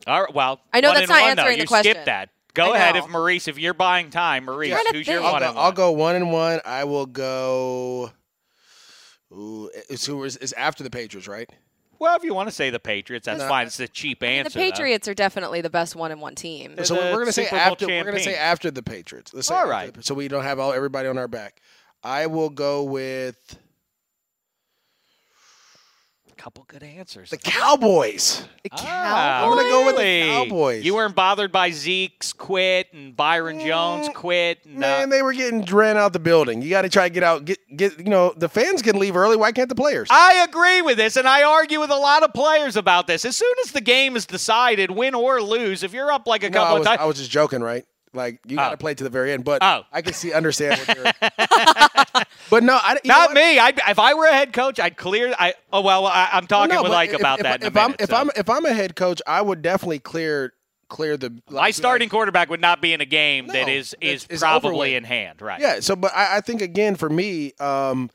All 0.07 0.23
right. 0.23 0.35
Well, 0.35 0.61
I 0.73 0.81
know 0.81 0.93
that's 0.95 1.09
not 1.09 1.21
one, 1.21 1.39
answering 1.39 1.59
though. 1.59 1.63
the 1.63 1.69
question. 1.69 1.93
Skip 1.95 2.05
that. 2.07 2.31
Go 2.55 2.75
ahead, 2.75 2.97
if 2.97 3.09
Maurice, 3.09 3.49
if 3.49 3.59
you're 3.59 3.75
buying 3.75 4.11
time, 4.11 4.45
Maurice, 4.45 4.79
who's 4.91 5.07
your 5.07 5.23
I'll 5.23 5.33
one 5.33 5.41
go, 5.41 5.47
and 5.47 5.57
one? 5.57 5.65
I'll 5.65 5.73
go 5.73 5.93
one 5.93 6.17
and 6.17 6.33
one. 6.33 6.61
I 6.65 6.85
will 6.85 7.07
go. 7.07 8.11
Ooh, 9.33 9.71
it's 9.89 10.05
who 10.05 10.23
is, 10.25 10.37
is 10.37 10.53
after 10.53 10.85
the 10.85 10.91
Patriots, 10.91 11.27
right? 11.27 11.49
Well, 11.99 12.17
if 12.17 12.25
you 12.25 12.35
want 12.35 12.49
to 12.49 12.55
say 12.55 12.71
the 12.71 12.81
Patriots, 12.81 13.27
that's 13.27 13.39
no. 13.39 13.49
fine. 13.49 13.69
It's 13.69 13.79
a 13.79 13.87
cheap 13.87 14.23
answer. 14.23 14.59
the 14.59 14.71
Patriots 14.71 15.07
though. 15.07 15.13
are 15.13 15.15
definitely 15.15 15.61
the 15.61 15.71
best 15.71 15.95
one 15.95 16.11
in 16.11 16.21
one 16.21 16.35
team. 16.35 16.75
So 16.83 16.97
we're 16.97 17.13
going 17.13 17.27
to 17.27 17.33
say 17.33 17.47
after. 17.47 17.87
We're 17.87 18.03
going 18.03 18.17
to 18.17 18.23
say 18.23 18.35
after 18.35 18.71
the 18.71 18.83
Patriots. 18.83 19.33
Let's 19.33 19.47
say 19.47 19.55
all 19.55 19.69
right. 19.69 19.95
so 20.05 20.15
we 20.15 20.29
don't 20.29 20.43
have 20.43 20.59
all 20.59 20.73
everybody 20.73 21.09
on 21.09 21.17
our 21.17 21.29
back. 21.29 21.63
I 22.03 22.27
will 22.27 22.51
go 22.51 22.83
with 22.83 23.57
couple 26.43 26.65
good 26.67 26.83
answers. 26.83 27.31
The 27.31 27.37
Cowboys. 27.37 28.45
The 28.65 28.71
Cowboys. 28.71 28.89
Ah, 28.91 29.45
I'm 29.45 29.51
gonna 29.51 29.69
go 29.69 29.87
with 29.87 29.97
the 29.97 30.23
Cowboys. 30.27 30.85
You 30.85 30.97
weren't 30.97 31.15
bothered 31.15 31.53
by 31.53 31.71
Zeke's 31.71 32.33
quit 32.33 32.93
and 32.93 33.17
Byron 33.17 33.61
mm, 33.61 33.67
Jones 33.67 34.09
quit. 34.13 34.59
And, 34.65 34.79
man, 34.79 35.05
uh, 35.05 35.07
they 35.07 35.23
were 35.23 35.35
getting 35.35 35.65
ran 35.65 35.97
out 35.97 36.13
the 36.13 36.19
building. 36.19 36.61
You 36.61 36.69
got 36.69 36.83
to 36.83 36.89
try 36.89 37.09
to 37.09 37.15
get 37.15 37.23
out. 37.23 37.45
Get 37.45 37.59
get. 37.77 37.97
You 38.01 38.11
know, 38.11 38.35
the 38.37 38.49
fans 38.49 38.83
can 38.83 38.99
leave 38.99 39.15
early. 39.15 39.37
Why 39.37 39.53
can't 39.53 39.69
the 39.69 39.77
players? 39.77 40.09
I 40.11 40.45
agree 40.49 40.83
with 40.83 40.97
this, 40.97 41.17
and 41.17 41.29
I 41.29 41.45
argue 41.45 41.79
with 41.79 41.91
a 41.91 41.97
lot 41.97 42.25
of 42.25 42.33
players 42.33 42.75
about 42.75 43.07
this. 43.07 43.25
As 43.25 43.37
soon 43.37 43.55
as 43.65 43.71
the 43.71 43.81
game 43.81 44.17
is 44.17 44.27
decided, 44.27 44.91
win 44.91 45.15
or 45.15 45.41
lose, 45.41 45.85
if 45.85 45.93
you're 45.93 46.11
up 46.11 46.27
like 46.27 46.43
a 46.43 46.51
no, 46.51 46.59
couple 46.59 46.79
was, 46.79 46.81
of 46.81 46.87
times, 46.89 47.01
I 47.03 47.05
was 47.05 47.19
just 47.19 47.31
joking, 47.31 47.63
right? 47.63 47.87
Like 48.15 48.41
you 48.47 48.57
got 48.57 48.69
to 48.69 48.75
oh. 48.75 48.77
play 48.77 48.95
to 48.95 49.05
the 49.05 49.11
very 49.11 49.33
end, 49.33 49.45
but 49.45 49.63
oh. 49.63 49.85
I 49.91 50.03
can 50.03 50.13
see 50.13 50.33
understand 50.33 50.79
what 50.81 50.97
you're. 50.97 51.05
but 52.51 52.63
no, 52.63 52.79
I, 52.81 52.99
not 53.05 53.33
me. 53.33 53.59
I, 53.59 53.73
if 53.89 53.99
I 53.99 54.13
were 54.13 54.27
a 54.27 54.33
head 54.33 54.53
coach, 54.53 54.79
I'd 54.79 54.99
clear. 54.99 55.35
I 55.39 55.55
oh 55.73 55.81
well, 55.81 56.07
I, 56.07 56.29
am 56.33 56.47
talking 56.47 56.75
well, 56.75 56.81
no, 56.81 56.83
with 56.85 56.93
like 56.93 57.11
if, 57.11 57.21
about 57.21 57.39
if, 57.39 57.45
that. 57.45 57.65
If, 57.65 57.77
I'm 57.77 57.95
if. 57.99 58.13
I'm 58.13 58.31
if 58.37 58.51
I'm 58.51 58.67
a 58.67 58.73
head 58.75 58.97
coach, 58.97 59.23
I 59.27 59.41
would 59.41 59.63
definitely 59.63 59.99
clear 59.99 60.53
clear 60.89 61.17
the. 61.17 61.31
Like, 61.49 61.63
My 61.63 61.71
starting 61.71 62.07
like, 62.07 62.13
quarterback 62.13 62.51
would 62.51 62.61
not 62.61 62.83
be 62.83 62.93
in 62.93 63.01
a 63.01 63.07
game 63.07 63.47
no, 63.47 63.55
that 63.55 63.69
is 63.69 63.97
is 64.03 64.27
probably 64.39 64.95
in 64.95 65.05
hand, 65.05 65.41
right? 65.41 65.61
Yeah. 65.61 65.81
So, 65.81 65.97
but 65.97 66.13
I, 66.15 66.37
I 66.37 66.41
think 66.43 66.61
again 66.61 66.97
for 66.97 67.09
me, 67.09 67.55
um, 67.61 68.11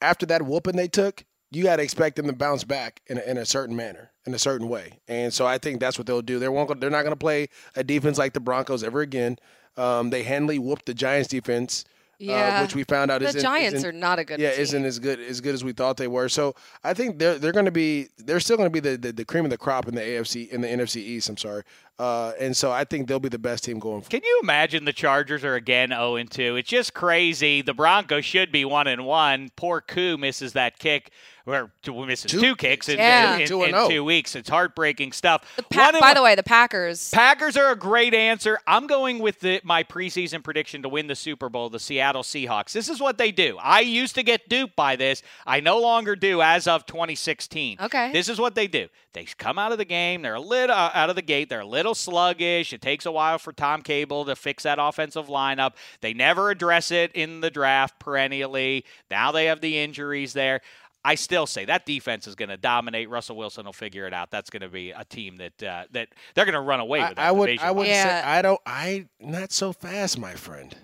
after 0.00 0.26
that 0.26 0.42
whooping 0.42 0.76
they 0.76 0.88
took, 0.88 1.24
you 1.52 1.62
got 1.64 1.76
to 1.76 1.82
expect 1.82 2.16
them 2.16 2.26
to 2.26 2.32
bounce 2.32 2.64
back 2.64 3.02
in 3.06 3.18
a, 3.18 3.20
in 3.22 3.36
a 3.36 3.44
certain 3.44 3.76
manner, 3.76 4.10
in 4.26 4.34
a 4.34 4.38
certain 4.38 4.68
way. 4.68 5.00
And 5.06 5.32
so 5.32 5.46
I 5.46 5.58
think 5.58 5.80
that's 5.80 5.98
what 5.98 6.06
they'll 6.06 6.22
do. 6.22 6.38
They 6.38 6.48
won't. 6.48 6.80
They're 6.80 6.90
not 6.90 7.02
going 7.02 7.12
to 7.12 7.16
play 7.16 7.48
a 7.76 7.84
defense 7.84 8.18
like 8.18 8.32
the 8.32 8.40
Broncos 8.40 8.82
ever 8.82 9.00
again. 9.00 9.38
Um, 9.76 10.10
they 10.10 10.22
handily 10.22 10.58
whooped 10.58 10.86
the 10.86 10.94
Giants 10.94 11.28
defense. 11.28 11.84
Uh, 12.20 12.24
yeah. 12.26 12.58
Uh, 12.58 12.62
which 12.62 12.76
we 12.76 12.84
found 12.84 13.10
out 13.10 13.20
the 13.20 13.26
isn't, 13.26 13.40
Giants 13.40 13.78
isn't, 13.78 13.88
are 13.88 13.92
not 13.92 14.20
a 14.20 14.24
good. 14.24 14.38
Yeah, 14.38 14.52
team. 14.52 14.60
isn't 14.60 14.84
as 14.84 14.98
good 15.00 15.18
as 15.18 15.40
good 15.40 15.54
as 15.54 15.64
we 15.64 15.72
thought 15.72 15.96
they 15.96 16.06
were. 16.06 16.28
So 16.28 16.54
I 16.84 16.94
think 16.94 17.18
they're 17.18 17.36
they're 17.36 17.52
going 17.52 17.64
to 17.64 17.72
be 17.72 18.08
they're 18.16 18.38
still 18.38 18.56
going 18.56 18.68
to 18.68 18.70
be 18.70 18.78
the, 18.78 18.96
the, 18.96 19.12
the 19.12 19.24
cream 19.24 19.44
of 19.44 19.50
the 19.50 19.58
crop 19.58 19.88
in 19.88 19.96
the 19.96 20.02
AFC 20.02 20.48
in 20.50 20.60
the 20.60 20.68
NFC 20.68 20.96
East. 20.98 21.28
I'm 21.28 21.36
sorry, 21.36 21.64
uh, 21.98 22.32
and 22.38 22.56
so 22.56 22.70
I 22.70 22.84
think 22.84 23.08
they'll 23.08 23.18
be 23.18 23.28
the 23.28 23.40
best 23.40 23.64
team 23.64 23.80
going. 23.80 24.02
Forward. 24.02 24.10
Can 24.10 24.20
you 24.22 24.38
imagine 24.40 24.84
the 24.84 24.92
Chargers 24.92 25.42
are 25.42 25.56
again 25.56 25.88
0 25.88 26.14
and 26.14 26.30
2? 26.30 26.56
It's 26.56 26.68
just 26.68 26.94
crazy. 26.94 27.60
The 27.60 27.74
Broncos 27.74 28.24
should 28.24 28.52
be 28.52 28.64
1 28.64 28.86
and 28.86 29.04
1. 29.04 29.50
Poor 29.56 29.80
Koo 29.80 30.16
misses 30.16 30.52
that 30.52 30.78
kick 30.78 31.10
or 31.46 31.70
misses 32.06 32.30
two, 32.30 32.40
two 32.40 32.56
kicks 32.56 32.88
in, 32.88 32.98
yeah. 32.98 33.34
in, 33.34 33.42
in, 33.42 33.48
two, 33.48 33.62
in 33.64 33.74
oh. 33.74 33.88
two, 33.88 34.04
weeks. 34.04 34.34
It's 34.36 34.48
heartbreaking 34.48 35.12
stuff. 35.12 35.44
The 35.56 35.62
pa- 35.62 35.92
by 36.00 36.14
the 36.14 36.22
way, 36.22 36.34
the 36.34 36.42
Packers. 36.42 37.10
Packers 37.10 37.56
are 37.56 37.70
a 37.70 37.76
great 37.76 38.14
answer. 38.14 38.58
I'm 38.66 38.86
going 38.86 39.18
with 39.18 39.40
the, 39.40 39.60
my 39.64 39.82
preseason 39.82 40.42
prediction 40.42 40.82
to 40.82 40.88
win 40.88 41.06
the 41.06 41.14
Super 41.14 41.48
Bowl, 41.48 41.70
the 41.70 41.80
Seattle 41.80 42.22
Seahawks. 42.22 42.72
This 42.72 42.88
is 42.88 43.00
what 43.00 43.18
they 43.18 43.32
do. 43.32 43.58
I 43.60 43.80
used 43.80 44.14
to 44.14 44.22
get 44.22 44.48
duped 44.48 44.76
by 44.76 44.96
this. 44.96 45.22
I 45.46 45.60
no 45.60 45.80
longer 45.80 46.16
do 46.16 46.42
as 46.42 46.66
of 46.66 46.86
2016. 46.86 47.78
Okay. 47.80 48.12
This 48.12 48.28
is 48.28 48.38
what 48.38 48.54
they 48.54 48.66
do. 48.66 48.88
They 49.12 49.24
come 49.24 49.58
out 49.58 49.72
of 49.72 49.78
the 49.78 49.84
game. 49.84 50.22
They're 50.22 50.34
a 50.34 50.40
little 50.40 50.74
uh, 50.74 50.90
out 50.94 51.10
of 51.10 51.16
the 51.16 51.22
gate. 51.22 51.48
They're 51.50 51.60
a 51.60 51.66
little 51.66 51.94
sluggish. 51.94 52.72
It 52.72 52.80
takes 52.80 53.04
a 53.04 53.12
while 53.12 53.38
for 53.38 53.52
Tom 53.52 53.82
Cable 53.82 54.24
to 54.24 54.34
fix 54.34 54.62
that 54.62 54.78
offensive 54.80 55.26
lineup. 55.26 55.74
They 56.00 56.14
never 56.14 56.50
address 56.50 56.90
it 56.90 57.12
in 57.12 57.40
the 57.40 57.50
draft 57.50 57.98
perennially. 57.98 58.86
Now 59.10 59.30
they 59.30 59.46
have 59.46 59.60
the 59.60 59.78
injuries 59.78 60.32
there. 60.32 60.62
I 61.04 61.16
still 61.16 61.46
say 61.46 61.64
that 61.64 61.84
defense 61.84 62.26
is 62.28 62.34
going 62.36 62.48
to 62.50 62.56
dominate. 62.56 63.10
Russell 63.10 63.36
Wilson 63.36 63.64
will 63.66 63.72
figure 63.72 64.06
it 64.06 64.14
out. 64.14 64.30
That's 64.30 64.50
going 64.50 64.62
to 64.62 64.68
be 64.68 64.92
a 64.92 65.04
team 65.04 65.36
that 65.38 65.62
uh, 65.62 65.84
that 65.92 66.08
they're 66.34 66.44
going 66.44 66.54
to 66.54 66.60
run 66.60 66.78
away 66.80 67.00
I, 67.00 67.08
with. 67.08 67.16
That 67.16 67.26
I 67.26 67.32
would. 67.32 67.46
division. 67.46 67.66
I 67.66 67.70
would 67.72 67.86
Yeah. 67.88 68.04
say 68.22 68.28
I 68.28 68.42
don't. 68.42 68.60
I 68.66 69.06
not 69.20 69.50
so 69.52 69.72
fast, 69.72 70.18
my 70.18 70.34
friend. 70.34 70.74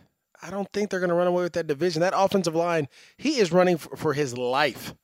I 0.43 0.51
don't 0.51 0.73
think 0.73 0.91
they're 0.91 1.01
going 1.01 1.11
to 1.11 1.15
run 1.17 1.27
away 1.27 1.43
with 1.45 1.53
that 1.55 1.67
division. 1.67 2.01
That 2.01 2.15
offensive 2.17 2.55
line, 2.55 2.89
he 3.17 3.39
is 3.39 3.51
running 3.53 3.77
for, 3.77 3.97
for 3.97 4.13
his 4.15 4.37
life. 4.39 4.95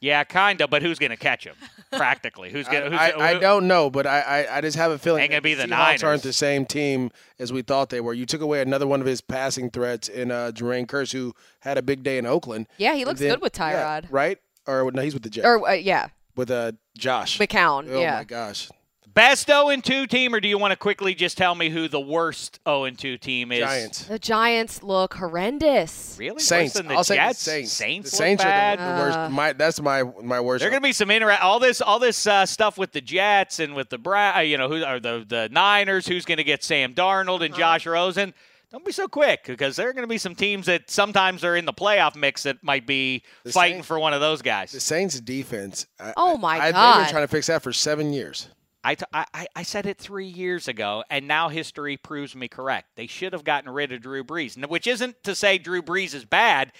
Yeah, 0.00 0.24
kind 0.24 0.60
of. 0.60 0.68
But 0.68 0.82
who's 0.82 0.98
going 0.98 1.10
to 1.12 1.16
catch 1.16 1.44
him? 1.46 1.54
Practically, 1.92 2.50
who's 2.50 2.66
going? 2.66 2.90
to 2.90 2.96
I, 3.00 3.30
I 3.30 3.38
don't 3.38 3.68
know, 3.68 3.88
but 3.88 4.06
I, 4.06 4.20
I, 4.48 4.56
I 4.56 4.60
just 4.60 4.76
have 4.76 4.90
a 4.90 4.98
feeling 4.98 5.22
Ain't 5.22 5.30
gonna 5.30 5.42
be 5.42 5.54
the 5.54 5.64
Seahawks 5.64 5.68
Niners. 5.68 6.02
aren't 6.02 6.22
the 6.22 6.32
same 6.32 6.66
team 6.66 7.10
as 7.38 7.52
we 7.52 7.62
thought 7.62 7.90
they 7.90 8.00
were. 8.00 8.12
You 8.12 8.26
took 8.26 8.40
away 8.40 8.60
another 8.62 8.86
one 8.86 9.00
of 9.00 9.06
his 9.06 9.20
passing 9.20 9.70
threats 9.70 10.08
in 10.08 10.30
uh, 10.30 10.50
Jermaine 10.54 10.86
Kearse, 10.86 11.12
who 11.12 11.34
had 11.60 11.78
a 11.78 11.82
big 11.82 12.02
day 12.02 12.18
in 12.18 12.26
Oakland. 12.26 12.66
Yeah, 12.78 12.94
he 12.94 13.04
looks 13.04 13.20
then- 13.20 13.30
good 13.34 13.42
with 13.42 13.56
yeah, 13.58 14.00
Tyrod. 14.00 14.06
right? 14.10 14.38
Or 14.66 14.90
no, 14.92 15.02
he's 15.02 15.14
with 15.14 15.22
the 15.22 15.30
Jets. 15.30 15.46
Or 15.46 15.68
uh, 15.68 15.72
yeah, 15.72 16.08
with 16.36 16.50
uh, 16.50 16.72
Josh. 16.96 17.38
McCown. 17.38 17.88
Oh 17.90 18.00
yeah. 18.00 18.16
my 18.18 18.24
gosh, 18.24 18.68
Best 19.14 19.46
0 19.48 19.68
and 19.68 19.84
2 19.84 20.06
team, 20.06 20.34
or 20.34 20.40
do 20.40 20.48
you 20.48 20.56
want 20.56 20.70
to 20.72 20.76
quickly 20.76 21.14
just 21.14 21.36
tell 21.36 21.54
me 21.54 21.68
who 21.68 21.86
the 21.86 22.00
worst 22.00 22.60
0 22.66 22.84
and 22.84 22.98
2 22.98 23.18
team 23.18 23.52
is? 23.52 23.58
Giants. 23.60 24.04
The 24.04 24.18
Giants 24.18 24.82
look 24.82 25.12
horrendous. 25.12 26.16
Really? 26.18 26.38
Saints. 26.40 26.74
Worse 26.74 26.80
than 26.80 26.88
the 26.88 26.94
I'll 26.94 27.04
say 27.04 27.16
Jets? 27.16 27.44
the 27.44 27.50
Saints. 27.50 27.72
Saints. 27.72 28.10
the 28.10 28.14
look 28.16 28.18
Saints 28.18 28.42
bad? 28.42 28.80
are 28.80 28.86
the, 28.88 28.94
the 29.12 29.18
worst. 29.18 29.32
My, 29.32 29.52
that's 29.52 29.80
my 29.82 30.02
my 30.22 30.40
worst. 30.40 30.60
There 30.60 30.68
are 30.68 30.70
going 30.70 30.80
to 30.80 30.88
be 30.88 30.92
some 30.94 31.10
inter 31.10 31.30
all 31.42 31.58
this 31.58 31.82
all 31.82 31.98
this 31.98 32.26
uh, 32.26 32.46
stuff 32.46 32.78
with 32.78 32.92
the 32.92 33.02
Jets 33.02 33.58
and 33.58 33.74
with 33.74 33.90
the 33.90 33.98
Bra- 33.98 34.36
uh, 34.36 34.40
you 34.40 34.56
know 34.56 34.68
who 34.68 34.82
are 34.82 34.98
the 34.98 35.26
the 35.28 35.48
Niners 35.50 36.06
who's 36.06 36.24
going 36.24 36.38
to 36.38 36.44
get 36.44 36.64
Sam 36.64 36.94
Darnold 36.94 37.36
Uh-huh. 37.36 37.44
and 37.44 37.54
Josh 37.54 37.84
Rosen. 37.86 38.32
Don't 38.72 38.84
be 38.84 38.92
so 38.92 39.06
quick 39.06 39.44
because 39.46 39.76
there 39.76 39.88
are 39.88 39.92
going 39.92 40.02
to 40.04 40.08
be 40.08 40.16
some 40.18 40.34
teams 40.34 40.64
that 40.66 40.90
sometimes 40.90 41.44
are 41.44 41.54
in 41.56 41.66
the 41.66 41.74
playoff 41.74 42.16
mix 42.16 42.44
that 42.44 42.62
might 42.64 42.86
be 42.86 43.22
The 43.44 43.52
fighting 43.52 43.76
Saints- 43.76 43.86
for 43.86 43.98
one 43.98 44.14
of 44.14 44.20
those 44.22 44.40
guys. 44.42 44.72
the. 44.72 44.80
Saints 44.80 45.20
defense. 45.20 45.86
I, 46.00 46.14
Oh, 46.16 46.38
my 46.38 46.56
god 46.58 46.74
I, 46.74 46.96
They've 46.96 47.04
been 47.04 47.12
trying 47.12 47.24
to 47.24 47.28
fix 47.28 47.48
that 47.48 47.62
for 47.62 47.72
seven 47.72 48.12
years. 48.14 48.48
I, 48.84 48.94
t- 48.96 49.04
I, 49.12 49.26
I- 49.34 49.46
I 49.56 49.62
said 49.62 49.86
it 49.86 49.98
three 49.98 50.26
years 50.26 50.66
ago, 50.68 51.04
and 51.10 51.28
now 51.28 51.50
history 51.50 51.96
proves 51.98 52.34
me 52.34 52.48
correct. 52.48 52.88
They 52.96 53.06
should 53.06 53.32
have 53.34 53.44
gotten 53.44 53.70
rid 53.70 53.92
of 53.92 54.00
Drew 54.00 54.24
Brees, 54.24 54.56
which 54.66 54.86
isn't 54.86 55.22
to 55.24 55.34
say 55.34 55.58
Drew 55.58 55.82
Brees 55.82 56.14
is 56.14 56.24
bad. 56.24 56.72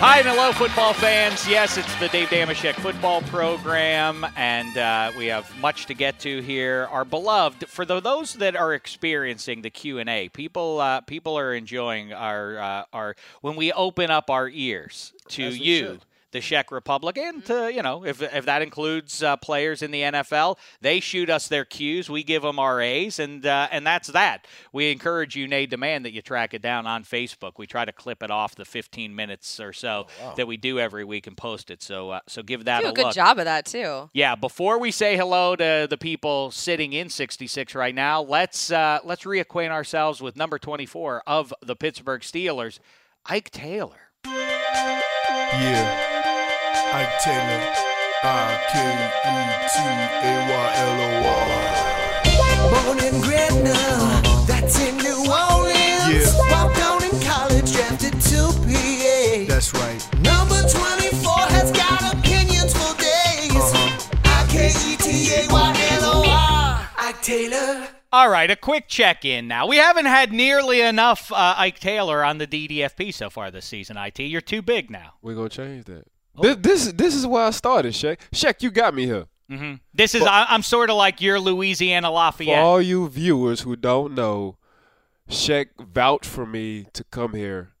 Hi 0.00 0.18
and 0.18 0.28
hello, 0.28 0.52
football 0.52 0.92
fans. 0.92 1.48
Yes, 1.48 1.78
it's 1.78 1.98
the 1.98 2.08
Dave 2.08 2.28
Dameshek 2.28 2.74
football 2.74 3.22
program, 3.22 4.26
and 4.36 4.76
uh, 4.76 5.12
we 5.16 5.24
have 5.28 5.50
much 5.58 5.86
to 5.86 5.94
get 5.94 6.18
to 6.20 6.42
here. 6.42 6.88
Our 6.90 7.06
beloved, 7.06 7.68
for 7.68 7.86
the, 7.86 8.00
those 8.00 8.34
that 8.34 8.54
are 8.54 8.74
experiencing 8.74 9.62
the 9.62 9.70
Q 9.70 9.98
and 9.98 10.10
A, 10.10 10.28
people 10.28 10.78
uh, 10.78 11.00
people 11.00 11.38
are 11.38 11.54
enjoying 11.54 12.12
our 12.12 12.58
uh, 12.58 12.84
our 12.92 13.16
when 13.40 13.56
we 13.56 13.72
open 13.72 14.10
up 14.10 14.28
our 14.28 14.50
ears 14.50 15.14
to 15.28 15.44
As 15.44 15.54
we 15.54 15.60
you. 15.64 16.00
Should. 16.40 16.46
The 16.46 16.56
Czech 16.56 16.70
Republic, 16.70 17.16
and 17.18 17.44
to, 17.46 17.72
you 17.72 17.82
know, 17.82 18.04
if, 18.04 18.20
if 18.20 18.44
that 18.46 18.60
includes 18.62 19.22
uh, 19.22 19.36
players 19.36 19.82
in 19.82 19.90
the 19.90 20.02
NFL, 20.02 20.56
they 20.80 21.00
shoot 21.00 21.30
us 21.30 21.48
their 21.48 21.64
cues, 21.64 22.08
we 22.10 22.22
give 22.22 22.42
them 22.42 22.58
our 22.58 22.80
A's, 22.80 23.18
and 23.18 23.44
uh, 23.46 23.68
and 23.70 23.86
that's 23.86 24.08
that. 24.08 24.46
We 24.72 24.90
encourage 24.92 25.34
you, 25.36 25.48
Nay 25.48 25.66
Demand, 25.66 26.04
that 26.04 26.12
you 26.12 26.22
track 26.22 26.52
it 26.54 26.62
down 26.62 26.86
on 26.86 27.04
Facebook. 27.04 27.52
We 27.56 27.66
try 27.66 27.84
to 27.84 27.92
clip 27.92 28.22
it 28.22 28.30
off 28.30 28.54
the 28.54 28.64
15 28.64 29.14
minutes 29.14 29.58
or 29.60 29.72
so 29.72 30.06
that 30.36 30.46
we 30.46 30.56
do 30.56 30.78
every 30.78 31.04
week 31.04 31.26
and 31.26 31.36
post 31.36 31.70
it. 31.70 31.82
So 31.82 32.10
uh, 32.10 32.20
so 32.26 32.42
give 32.42 32.64
that 32.64 32.80
Do 32.80 32.86
a 32.88 32.90
a 32.90 32.92
good 32.92 33.04
look. 33.06 33.14
job 33.14 33.38
of 33.38 33.44
that 33.46 33.66
too. 33.66 34.10
Yeah, 34.12 34.34
before 34.34 34.78
we 34.78 34.90
say 34.90 35.16
hello 35.16 35.56
to 35.56 35.86
the 35.88 35.98
people 35.98 36.50
sitting 36.50 36.92
in 36.92 37.08
66 37.08 37.74
right 37.74 37.94
now, 37.94 38.20
let's 38.22 38.70
uh, 38.70 38.98
let's 39.04 39.24
reacquaint 39.24 39.70
ourselves 39.70 40.20
with 40.20 40.36
number 40.36 40.58
24 40.58 41.22
of 41.26 41.52
the 41.62 41.76
Pittsburgh 41.76 42.20
Steelers, 42.22 42.78
Ike 43.26 43.50
Taylor. 43.50 44.00
Yeah. 45.52 46.15
Ike 46.96 47.20
Taylor. 47.20 47.60
I 48.24 48.56
K 48.72 48.74
E 48.80 49.36
T 49.68 49.76
A 49.84 50.32
Y 50.48 50.66
L 50.80 50.96
O 51.04 51.12
R. 51.28 51.52
Born 52.72 52.98
in 53.04 53.20
Gretna, 53.20 53.76
that's 54.46 54.80
in 54.80 54.96
New 54.96 55.18
Orleans. 55.28 56.08
Yeah. 56.08 56.32
Walked 56.50 56.80
on 56.80 57.04
in 57.04 57.20
college, 57.20 57.70
drafted 57.70 58.18
to 58.18 58.48
PA. 58.64 59.44
That's 59.46 59.74
right. 59.74 60.00
Number 60.22 60.56
24 60.66 61.52
has 61.52 61.70
got 61.72 62.14
opinions 62.14 62.72
for 62.72 62.96
days. 62.96 63.52
Uh-huh. 63.52 64.44
I-K-E-T-A-Y-L-O-R. 64.48 65.60
Ike 66.96 67.20
Taylor. 67.22 67.88
All 68.10 68.30
right, 68.30 68.50
a 68.50 68.56
quick 68.56 68.88
check 68.88 69.26
in 69.26 69.48
now. 69.48 69.66
We 69.66 69.76
haven't 69.76 70.06
had 70.06 70.32
nearly 70.32 70.80
enough 70.80 71.30
uh, 71.30 71.56
Ike 71.58 71.78
Taylor 71.78 72.24
on 72.24 72.38
the 72.38 72.46
DDFP 72.46 73.12
so 73.12 73.28
far 73.28 73.50
this 73.50 73.66
season, 73.66 73.98
IT. 73.98 74.20
You're 74.20 74.40
too 74.40 74.62
big 74.62 74.90
now. 74.90 75.12
We're 75.20 75.34
gonna 75.34 75.50
change 75.50 75.84
that. 75.84 76.06
This, 76.40 76.56
this 76.60 76.92
this 76.92 77.14
is 77.14 77.26
where 77.26 77.44
I 77.44 77.50
started, 77.50 77.92
Shaq. 77.92 78.18
Shaq, 78.32 78.62
you 78.62 78.70
got 78.70 78.94
me 78.94 79.06
here. 79.06 79.26
hmm 79.48 79.74
This 79.94 80.14
is, 80.14 80.22
I, 80.22 80.46
I'm 80.48 80.62
sort 80.62 80.90
of 80.90 80.96
like 80.96 81.20
your 81.20 81.38
Louisiana 81.40 82.10
Lafayette. 82.10 82.56
For 82.58 82.60
all 82.62 82.82
you 82.82 83.08
viewers 83.08 83.60
who 83.62 83.76
don't 83.76 84.14
know, 84.14 84.56
Shaq 85.28 85.66
vouched 85.78 86.26
for 86.26 86.46
me 86.46 86.86
to 86.92 87.04
come 87.04 87.34
here, 87.34 87.72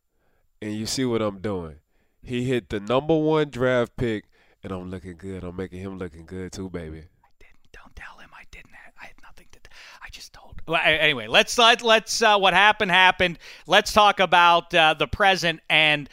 and 0.60 0.74
you 0.74 0.86
see 0.86 1.04
what 1.04 1.22
I'm 1.22 1.38
doing. 1.40 1.76
He 2.22 2.44
hit 2.44 2.70
the 2.70 2.80
number 2.80 3.16
one 3.16 3.50
draft 3.50 3.96
pick, 3.96 4.24
and 4.62 4.72
I'm 4.72 4.90
looking 4.90 5.16
good. 5.16 5.44
I'm 5.44 5.54
making 5.56 5.80
him 5.80 5.98
looking 5.98 6.26
good 6.26 6.52
too, 6.52 6.68
baby. 6.70 6.98
I 6.98 7.28
didn't. 7.38 7.72
Don't 7.72 7.94
tell 7.94 8.18
him 8.18 8.30
I 8.34 8.42
didn't. 8.50 8.72
I 9.00 9.06
had 9.06 9.14
nothing 9.22 9.46
to. 9.52 9.58
I 10.02 10.08
just 10.10 10.32
told. 10.32 10.60
Well, 10.66 10.80
anyway, 10.82 11.28
let's 11.28 11.56
let 11.56 11.82
let's 11.82 12.20
uh, 12.22 12.36
what 12.38 12.52
happened 12.54 12.90
happened. 12.90 13.38
Let's 13.68 13.92
talk 13.92 14.18
about 14.18 14.74
uh, 14.74 14.94
the 14.94 15.06
present 15.06 15.60
and. 15.68 16.08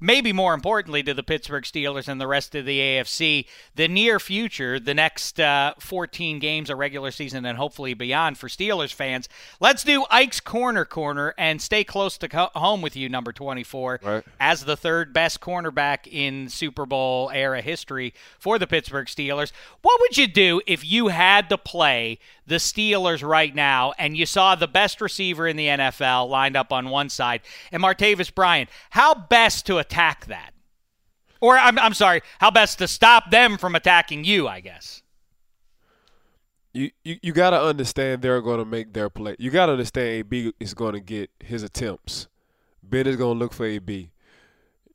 Maybe 0.00 0.32
more 0.32 0.54
importantly 0.54 1.02
to 1.02 1.12
the 1.14 1.22
Pittsburgh 1.22 1.64
Steelers 1.64 2.08
and 2.08 2.20
the 2.20 2.26
rest 2.26 2.54
of 2.54 2.64
the 2.64 2.78
AFC, 2.78 3.46
the 3.74 3.88
near 3.88 4.20
future, 4.20 4.78
the 4.78 4.94
next 4.94 5.40
uh, 5.40 5.74
14 5.78 6.38
games 6.38 6.70
of 6.70 6.78
regular 6.78 7.10
season 7.10 7.44
and 7.44 7.58
hopefully 7.58 7.94
beyond 7.94 8.38
for 8.38 8.48
Steelers 8.48 8.92
fans. 8.92 9.28
Let's 9.60 9.82
do 9.82 10.04
Ike's 10.10 10.40
Corner 10.40 10.84
Corner 10.84 11.34
and 11.36 11.60
stay 11.60 11.84
close 11.84 12.16
to 12.18 12.28
co- 12.28 12.50
home 12.54 12.80
with 12.82 12.96
you, 12.96 13.08
number 13.08 13.32
24 13.32 14.00
Right. 14.02 14.24
as 14.38 14.64
the 14.64 14.76
third 14.76 15.12
best 15.12 15.40
cornerback 15.40 16.06
in 16.10 16.48
Super 16.48 16.86
Bowl 16.86 17.30
era 17.32 17.60
history 17.60 18.14
for 18.38 18.58
the 18.58 18.66
Pittsburgh 18.66 19.06
Steelers. 19.06 19.52
What 19.82 20.00
would 20.00 20.16
you 20.16 20.26
do 20.28 20.60
if 20.66 20.84
you 20.84 21.08
had 21.08 21.48
to 21.48 21.58
play 21.58 22.18
the 22.48 22.56
Steelers 22.56 23.26
right 23.26 23.54
now 23.54 23.92
and 23.98 24.16
you 24.16 24.26
saw 24.26 24.54
the 24.54 24.66
best 24.66 25.00
receiver 25.00 25.46
in 25.46 25.56
the 25.56 25.66
NFL 25.66 26.28
lined 26.28 26.56
up 26.56 26.72
on 26.72 26.88
one 26.88 27.08
side 27.08 27.42
and 27.70 27.82
Martavis 27.82 28.34
Bryant? 28.34 28.70
How 28.90 29.14
best 29.14 29.66
to 29.66 29.78
attack 29.78 30.26
that? 30.26 30.52
Or 31.40 31.56
I'm, 31.56 31.78
I'm 31.78 31.94
sorry, 31.94 32.22
how 32.40 32.50
best 32.50 32.78
to 32.78 32.88
stop 32.88 33.30
them 33.30 33.58
from 33.58 33.74
attacking 33.74 34.24
you, 34.24 34.48
I 34.48 34.60
guess. 34.60 35.02
You 36.72 36.90
you, 37.04 37.16
you 37.22 37.32
got 37.32 37.50
to 37.50 37.60
understand 37.60 38.22
they're 38.22 38.42
going 38.42 38.58
to 38.58 38.64
make 38.64 38.92
their 38.92 39.08
play. 39.08 39.36
You 39.38 39.50
got 39.50 39.66
to 39.66 39.72
understand 39.72 40.08
AB 40.08 40.52
is 40.60 40.74
going 40.74 40.94
to 40.94 41.00
get 41.00 41.30
his 41.40 41.62
attempts. 41.62 42.28
Ben 42.82 43.06
is 43.06 43.16
going 43.16 43.38
to 43.38 43.44
look 43.44 43.52
for 43.52 43.66
AB. 43.66 44.10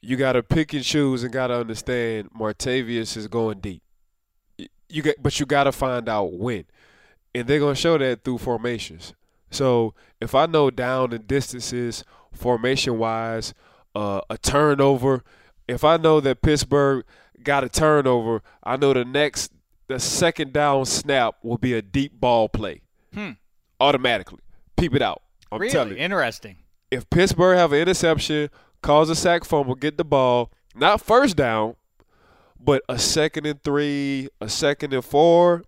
You 0.02 0.18
got 0.18 0.34
to 0.34 0.44
pick 0.44 0.74
and 0.74 0.84
choose 0.84 1.24
and 1.24 1.32
got 1.32 1.48
to 1.48 1.56
understand 1.56 2.30
Martavis 2.32 3.16
is 3.16 3.28
going 3.28 3.60
deep. 3.60 3.82
You 4.90 5.02
get, 5.02 5.22
but 5.24 5.40
you 5.40 5.46
got 5.46 5.64
to 5.64 5.72
find 5.72 6.08
out 6.08 6.34
when, 6.34 6.66
and 7.36 7.48
they're 7.48 7.60
going 7.60 7.76
to 7.76 7.82
show 7.82 7.98
that 7.98 8.24
through 8.24 8.38
formations. 8.40 9.14
So 9.52 9.94
if 10.20 10.34
I 10.36 10.46
know 10.46 10.70
down 10.70 11.14
and 11.14 11.28
distances, 11.28 12.04
formation 12.34 12.98
wise, 12.98 13.54
uh, 13.96 14.22
a 14.30 14.38
turnover. 14.38 15.24
If 15.68 15.84
I 15.84 15.98
know 15.98 16.20
that 16.20 16.42
Pittsburgh 16.42 17.06
got 17.44 17.64
a 17.64 17.70
turnover, 17.70 18.42
I 18.64 18.78
know 18.78 18.94
the 18.94 19.06
next 19.06 19.52
the 19.88 20.00
second 20.00 20.54
down 20.54 20.86
snap 20.86 21.36
will 21.44 21.58
be 21.58 21.74
a 21.74 21.82
deep 21.82 22.20
ball 22.20 22.50
play. 22.50 22.82
Hmm. 23.14 23.32
Automatically. 23.80 24.40
Peep 24.78 24.96
it 24.96 25.02
out. 25.02 25.22
I'm 25.52 25.60
telling 25.70 25.90
really 25.90 26.00
you. 26.00 26.06
interesting. 26.06 26.58
If 26.90 27.10
Pittsburgh 27.10 27.58
have 27.58 27.74
an 27.74 27.80
interception, 27.80 28.50
cause 28.82 29.10
a 29.10 29.16
sack 29.16 29.44
fumble, 29.44 29.76
get 29.76 29.98
the 29.98 30.06
ball, 30.06 30.52
not 30.76 31.02
first 31.02 31.36
down, 31.36 31.76
but 32.60 32.82
a 32.88 32.98
second 32.98 33.46
and 33.46 33.62
three, 33.62 34.30
a 34.40 34.50
second 34.50 34.94
and 34.94 35.04
four, 35.04 35.64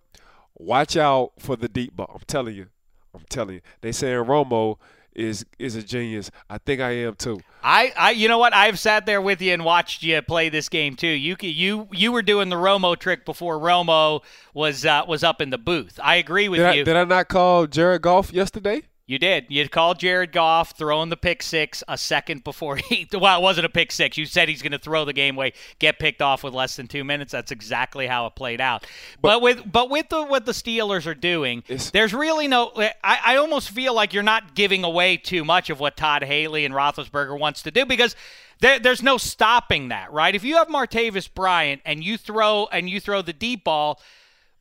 Watch 0.55 0.95
out 0.95 1.33
for 1.39 1.55
the 1.55 1.67
deep 1.67 1.95
ball. 1.95 2.11
I'm 2.13 2.23
telling 2.27 2.55
you. 2.55 2.67
I'm 3.13 3.25
telling 3.29 3.55
you. 3.55 3.61
They 3.81 3.91
saying 3.91 4.25
Romo 4.25 4.77
is 5.13 5.45
is 5.57 5.75
a 5.75 5.83
genius. 5.83 6.29
I 6.49 6.57
think 6.57 6.81
I 6.81 6.91
am 6.91 7.15
too. 7.15 7.39
I, 7.63 7.93
I, 7.97 8.11
you 8.11 8.27
know 8.27 8.37
what? 8.37 8.53
I've 8.53 8.77
sat 8.77 9.07
there 9.07 9.21
with 9.21 9.41
you 9.41 9.51
and 9.53 9.65
watched 9.65 10.03
you 10.03 10.21
play 10.21 10.49
this 10.49 10.69
game 10.69 10.95
too. 10.95 11.07
You, 11.07 11.35
you, 11.41 11.87
you 11.91 12.11
were 12.11 12.21
doing 12.21 12.49
the 12.49 12.55
Romo 12.57 12.95
trick 12.97 13.25
before 13.25 13.57
Romo 13.57 14.21
was 14.53 14.85
uh, 14.85 15.03
was 15.07 15.23
up 15.23 15.41
in 15.41 15.49
the 15.49 15.57
booth. 15.57 15.99
I 16.03 16.17
agree 16.17 16.47
with 16.47 16.59
Did 16.59 16.75
you. 16.75 16.81
I, 16.81 16.83
did 16.83 16.95
I 16.95 17.03
not 17.05 17.27
call 17.27 17.65
Jared 17.65 18.03
Goff 18.03 18.31
yesterday? 18.31 18.83
You 19.07 19.19
did. 19.19 19.45
You 19.49 19.69
called 19.69 19.99
Jared 19.99 20.31
Goff 20.31 20.71
throwing 20.75 21.09
the 21.09 21.17
pick 21.17 21.43
six 21.43 21.83
a 21.87 21.95
second 21.95 22.43
before 22.43 22.75
he. 22.89 23.07
Well, 23.13 23.39
it 23.39 23.43
wasn't 23.43 23.67
a 23.67 23.69
pick 23.69 23.91
six. 23.91 24.17
You 24.17 24.25
said 24.25 24.49
he's 24.49 24.63
going 24.63 24.71
to 24.71 24.79
throw 24.79 25.05
the 25.05 25.13
game 25.13 25.35
away, 25.35 25.53
get 25.77 25.99
picked 25.99 26.23
off 26.23 26.43
with 26.43 26.55
less 26.55 26.75
than 26.75 26.87
two 26.87 27.03
minutes. 27.03 27.31
That's 27.31 27.51
exactly 27.51 28.07
how 28.07 28.25
it 28.25 28.35
played 28.35 28.59
out. 28.59 28.87
But, 29.21 29.43
with 29.43 29.71
but 29.71 29.91
with 29.91 30.09
the 30.09 30.23
what 30.23 30.47
the 30.47 30.53
Steelers 30.53 31.05
are 31.05 31.15
doing, 31.15 31.63
there's 31.93 32.13
really 32.15 32.47
no. 32.47 32.71
I, 32.75 33.19
I 33.23 33.35
almost 33.35 33.69
feel 33.69 33.93
like 33.93 34.11
you're 34.13 34.23
not 34.23 34.55
giving 34.55 34.83
away 34.83 35.17
too 35.17 35.45
much 35.45 35.69
of 35.69 35.79
what 35.79 35.97
Todd 35.97 36.23
Haley 36.23 36.65
and 36.65 36.73
Roethlisberger 36.73 37.39
wants 37.39 37.61
to 37.63 37.71
do 37.71 37.85
because. 37.85 38.15
There, 38.61 38.79
there's 38.79 39.03
no 39.03 39.17
stopping 39.17 39.89
that, 39.89 40.13
right? 40.13 40.33
If 40.33 40.45
you 40.45 40.55
have 40.55 40.69
Martavis 40.69 41.29
Bryant 41.31 41.81
and 41.83 42.01
you 42.01 42.17
throw 42.17 42.69
and 42.71 42.89
you 42.89 43.01
throw 43.01 43.21
the 43.21 43.33
deep 43.33 43.65
ball, 43.65 43.99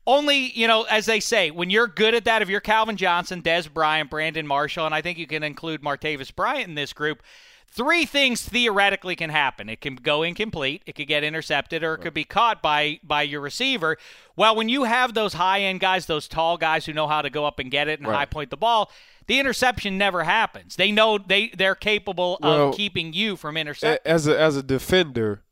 only, 0.06 0.50
you 0.52 0.66
know, 0.68 0.82
as 0.84 1.06
they 1.06 1.20
say, 1.20 1.50
when 1.50 1.70
you're 1.70 1.86
good 1.86 2.14
at 2.14 2.24
that, 2.24 2.42
if 2.42 2.48
you're 2.48 2.60
Calvin 2.60 2.96
Johnson, 2.96 3.42
Dez 3.42 3.72
Bryant, 3.72 4.10
Brandon 4.10 4.46
Marshall, 4.46 4.86
and 4.86 4.94
I 4.94 5.00
think 5.02 5.18
you 5.18 5.26
can 5.26 5.42
include 5.42 5.82
Martavis 5.82 6.34
Bryant 6.34 6.68
in 6.68 6.74
this 6.74 6.92
group, 6.92 7.22
three 7.66 8.04
things 8.04 8.42
theoretically 8.42 9.16
can 9.16 9.30
happen. 9.30 9.68
It 9.68 9.80
can 9.80 9.96
go 9.96 10.22
incomplete, 10.22 10.82
it 10.86 10.94
could 10.94 11.08
get 11.08 11.24
intercepted, 11.24 11.82
or 11.82 11.94
it 11.94 11.98
could 12.02 12.14
be 12.14 12.24
caught 12.24 12.62
by 12.62 13.00
by 13.02 13.22
your 13.22 13.40
receiver. 13.40 13.96
Well, 14.36 14.54
when 14.54 14.68
you 14.68 14.84
have 14.84 15.14
those 15.14 15.34
high 15.34 15.60
end 15.62 15.80
guys, 15.80 16.06
those 16.06 16.28
tall 16.28 16.56
guys 16.58 16.86
who 16.86 16.92
know 16.92 17.08
how 17.08 17.22
to 17.22 17.30
go 17.30 17.44
up 17.46 17.58
and 17.58 17.70
get 17.70 17.88
it 17.88 17.98
and 17.98 18.08
Right. 18.08 18.18
high 18.18 18.26
point 18.26 18.50
the 18.50 18.56
ball, 18.56 18.92
the 19.26 19.40
interception 19.40 19.96
never 19.96 20.24
happens. 20.24 20.76
They 20.76 20.92
know 20.92 21.18
they 21.18 21.48
they're 21.48 21.74
capable 21.74 22.38
Well, 22.42 22.68
of 22.68 22.76
keeping 22.76 23.12
you 23.14 23.36
from 23.36 23.56
intercepting. 23.56 23.98
As 24.04 24.26
a 24.28 24.38
as 24.38 24.56
a 24.56 24.62
defender, 24.62 25.42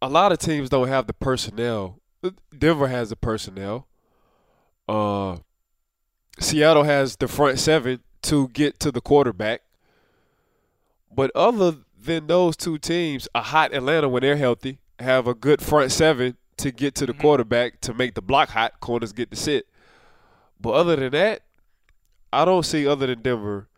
a 0.00 0.08
lot 0.08 0.32
of 0.32 0.38
teams 0.38 0.68
don't 0.70 0.88
have 0.88 1.06
the 1.06 1.12
personnel. 1.12 2.00
Denver 2.56 2.88
has 2.88 3.10
the 3.10 3.16
personnel. 3.16 3.86
Uh, 4.88 5.38
Seattle 6.38 6.84
has 6.84 7.16
the 7.16 7.28
front 7.28 7.58
seven 7.58 8.00
to 8.22 8.48
get 8.48 8.78
to 8.80 8.92
the 8.92 9.00
quarterback. 9.00 9.62
But 11.14 11.30
other 11.34 11.76
than 11.98 12.26
those 12.26 12.56
two 12.56 12.78
teams, 12.78 13.28
a 13.34 13.42
hot 13.42 13.72
Atlanta 13.72 14.08
when 14.08 14.22
they're 14.22 14.36
healthy 14.36 14.78
have 14.98 15.26
a 15.26 15.34
good 15.34 15.60
front 15.60 15.92
seven 15.92 16.36
to 16.58 16.70
get 16.70 16.94
to 16.96 17.06
the 17.06 17.12
quarterback 17.12 17.80
to 17.82 17.94
make 17.94 18.14
the 18.14 18.22
block 18.22 18.50
hot. 18.50 18.80
Corners 18.80 19.12
get 19.12 19.30
to 19.30 19.36
sit. 19.36 19.66
But 20.60 20.70
other 20.70 20.96
than 20.96 21.12
that, 21.12 21.42
I 22.32 22.44
don't 22.44 22.64
see 22.64 22.86
other 22.86 23.06
than 23.06 23.22
Denver 23.22 23.68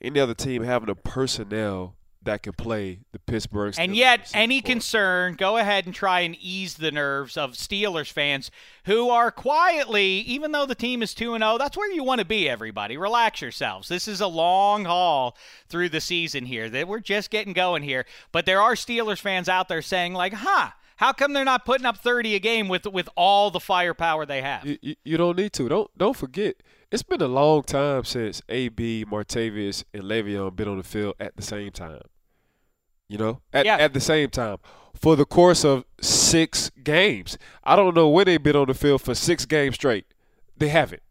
any 0.00 0.20
other 0.20 0.34
team 0.34 0.62
having 0.62 0.86
the 0.86 0.94
personnel 0.94 1.96
that 2.28 2.42
can 2.42 2.52
play 2.52 3.00
the 3.12 3.18
Pittsburgh. 3.18 3.72
Steelers. 3.72 3.78
And 3.78 3.96
yet, 3.96 4.30
any 4.34 4.60
concern, 4.60 5.34
go 5.34 5.56
ahead 5.56 5.86
and 5.86 5.94
try 5.94 6.20
and 6.20 6.36
ease 6.40 6.74
the 6.74 6.90
nerves 6.90 7.38
of 7.38 7.52
Steelers 7.52 8.12
fans 8.12 8.50
who 8.84 9.08
are 9.08 9.30
quietly, 9.30 10.18
even 10.20 10.52
though 10.52 10.66
the 10.66 10.74
team 10.74 11.02
is 11.02 11.14
2 11.14 11.38
0, 11.38 11.58
that's 11.58 11.76
where 11.76 11.90
you 11.90 12.04
want 12.04 12.18
to 12.18 12.26
be, 12.26 12.46
everybody. 12.46 12.98
Relax 12.98 13.40
yourselves. 13.40 13.88
This 13.88 14.06
is 14.06 14.20
a 14.20 14.26
long 14.26 14.84
haul 14.84 15.38
through 15.68 15.88
the 15.88 16.02
season 16.02 16.44
here. 16.44 16.68
That 16.68 16.86
We're 16.86 17.00
just 17.00 17.30
getting 17.30 17.54
going 17.54 17.82
here. 17.82 18.04
But 18.30 18.44
there 18.44 18.60
are 18.60 18.74
Steelers 18.74 19.20
fans 19.20 19.48
out 19.48 19.68
there 19.68 19.82
saying, 19.82 20.12
like, 20.12 20.34
huh, 20.34 20.72
how 20.96 21.14
come 21.14 21.32
they're 21.32 21.46
not 21.46 21.64
putting 21.64 21.86
up 21.86 21.96
30 21.96 22.34
a 22.34 22.40
game 22.40 22.68
with, 22.68 22.84
with 22.86 23.08
all 23.16 23.50
the 23.50 23.60
firepower 23.60 24.26
they 24.26 24.42
have? 24.42 24.66
You, 24.66 24.96
you, 25.02 25.16
don't 25.16 25.38
need 25.38 25.54
to. 25.54 25.68
Don't 25.68 25.90
don't 25.96 26.16
forget. 26.16 26.56
It's 26.90 27.02
been 27.02 27.22
a 27.22 27.28
long 27.28 27.62
time 27.62 28.04
since 28.04 28.42
AB, 28.48 29.06
Martavis, 29.06 29.84
and 29.94 30.02
Le'Veon 30.04 30.56
been 30.56 30.68
on 30.68 30.78
the 30.78 30.82
field 30.82 31.14
at 31.20 31.36
the 31.36 31.42
same 31.42 31.70
time. 31.70 32.02
You 33.08 33.18
know, 33.18 33.40
at 33.52 33.64
Yeah. 33.66 33.76
at 33.76 33.94
the 33.94 34.00
same 34.00 34.28
time 34.30 34.58
for 34.94 35.16
the 35.16 35.24
course 35.24 35.64
of 35.64 35.84
six 36.00 36.70
games. 36.82 37.38
I 37.64 37.74
don't 37.76 37.94
know 37.94 38.08
when 38.08 38.26
they've 38.26 38.42
been 38.42 38.56
on 38.56 38.66
the 38.66 38.74
field 38.74 39.02
for 39.02 39.14
six 39.14 39.46
games 39.46 39.76
straight. 39.76 40.04
They 40.56 40.68
haven't. 40.68 41.02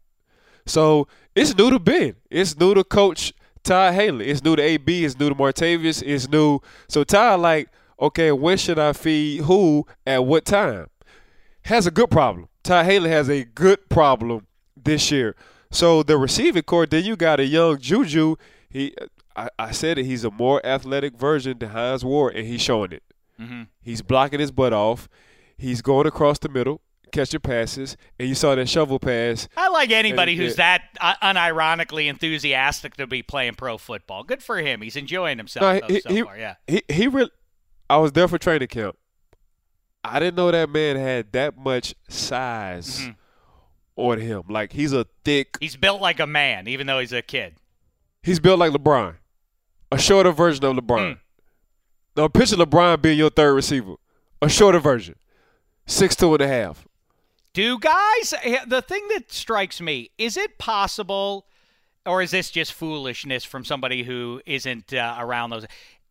So 0.66 1.08
it's 1.34 1.56
new 1.56 1.70
to 1.70 1.78
Ben. 1.78 2.14
It's 2.30 2.58
new 2.58 2.74
to 2.74 2.84
Coach 2.84 3.32
Todd 3.64 3.94
Haley. 3.94 4.28
It's 4.28 4.44
new 4.44 4.54
to 4.56 4.62
AB. 4.62 5.04
It's 5.04 5.18
new 5.18 5.28
to 5.30 5.34
Martavis. 5.34 6.02
It's 6.06 6.28
new. 6.28 6.60
So 6.88 7.02
Todd, 7.04 7.40
like, 7.40 7.68
okay, 8.00 8.30
when 8.32 8.58
should 8.58 8.78
I 8.78 8.92
feed 8.92 9.42
who 9.42 9.86
at 10.06 10.24
what 10.24 10.44
time? 10.44 10.88
Has 11.62 11.86
a 11.86 11.90
good 11.90 12.10
problem. 12.10 12.48
Todd 12.62 12.84
Haley 12.86 13.10
has 13.10 13.28
a 13.28 13.44
good 13.44 13.88
problem 13.88 14.46
this 14.76 15.10
year. 15.10 15.34
So 15.70 16.02
the 16.02 16.16
receiving 16.16 16.62
core, 16.62 16.86
then 16.86 17.04
you 17.04 17.16
got 17.16 17.40
a 17.40 17.44
young 17.44 17.78
Juju. 17.78 18.36
He, 18.70 18.94
I, 19.38 19.48
I 19.58 19.70
said 19.70 19.98
it. 19.98 20.04
He's 20.06 20.24
a 20.24 20.30
more 20.30 20.64
athletic 20.66 21.16
version 21.16 21.58
than 21.58 21.68
Hines 21.70 22.04
Ward, 22.04 22.34
and 22.36 22.46
he's 22.46 22.60
showing 22.60 22.92
it. 22.92 23.02
Mm-hmm. 23.40 23.62
He's 23.80 24.02
blocking 24.02 24.40
his 24.40 24.50
butt 24.50 24.72
off. 24.72 25.08
He's 25.56 25.80
going 25.82 26.06
across 26.06 26.38
the 26.40 26.48
middle, 26.48 26.80
catching 27.12 27.40
passes, 27.40 27.96
and 28.18 28.28
you 28.28 28.34
saw 28.34 28.54
that 28.54 28.68
shovel 28.68 28.98
pass. 28.98 29.48
I 29.56 29.68
like 29.68 29.90
anybody 29.90 30.32
And- 30.32 30.40
who's 30.42 30.56
that 30.56 30.82
uh, 31.00 31.14
unironically 31.22 32.08
enthusiastic 32.08 32.96
to 32.96 33.06
be 33.06 33.22
playing 33.22 33.54
pro 33.54 33.78
football. 33.78 34.24
Good 34.24 34.42
for 34.42 34.58
him. 34.58 34.80
He's 34.82 34.96
enjoying 34.96 35.38
himself 35.38 35.62
No, 35.82 35.86
he, 35.94 36.00
so 36.00 36.08
he, 36.12 36.22
far. 36.22 36.36
Yeah. 36.38 36.54
he, 36.66 36.82
he 36.88 37.06
really. 37.08 37.30
I 37.88 37.96
was 37.98 38.12
there 38.12 38.28
for 38.28 38.38
training 38.38 38.68
camp. 38.68 38.96
I 40.04 40.18
didn't 40.20 40.36
know 40.36 40.50
that 40.50 40.68
man 40.70 40.96
had 40.96 41.32
that 41.32 41.56
much 41.58 41.94
size 42.08 43.00
Mhm. 43.00 43.16
on 43.96 44.20
him. 44.20 44.42
Like 44.48 44.72
he's 44.72 44.92
a 44.92 45.06
thick. 45.24 45.56
He's 45.60 45.76
built 45.76 46.00
like 46.00 46.20
a 46.20 46.26
man, 46.26 46.68
even 46.68 46.86
though 46.86 46.98
he's 47.00 47.12
a 47.12 47.22
kid. 47.22 47.54
He's 48.22 48.40
built 48.40 48.58
like 48.58 48.72
LeBron, 48.72 49.14
a 49.90 49.98
shorter 49.98 50.32
version 50.32 50.64
of 50.64 50.76
LeBron. 50.76 50.98
Mm. 50.98 51.18
Now 52.16 52.28
picture 52.28 52.56
LeBron 52.56 53.00
being 53.00 53.18
your 53.18 53.30
third 53.30 53.54
receiver, 53.54 53.94
a 54.42 54.48
shorter 54.48 54.80
version, 54.80 55.14
six 55.86 56.16
two 56.16 56.32
and 56.34 56.42
a 56.42 56.48
half. 56.48 56.86
Do 57.54 57.78
guys, 57.78 58.34
the 58.66 58.82
thing 58.82 59.06
that 59.14 59.32
strikes 59.32 59.80
me, 59.80 60.10
is 60.18 60.36
it 60.36 60.58
possible, 60.58 61.46
or 62.06 62.22
is 62.22 62.30
this 62.30 62.50
just 62.50 62.72
foolishness 62.72 63.44
from 63.44 63.64
somebody 63.64 64.02
who 64.02 64.40
isn't 64.46 64.92
uh, 64.92 65.16
around 65.18 65.50
those? 65.50 65.66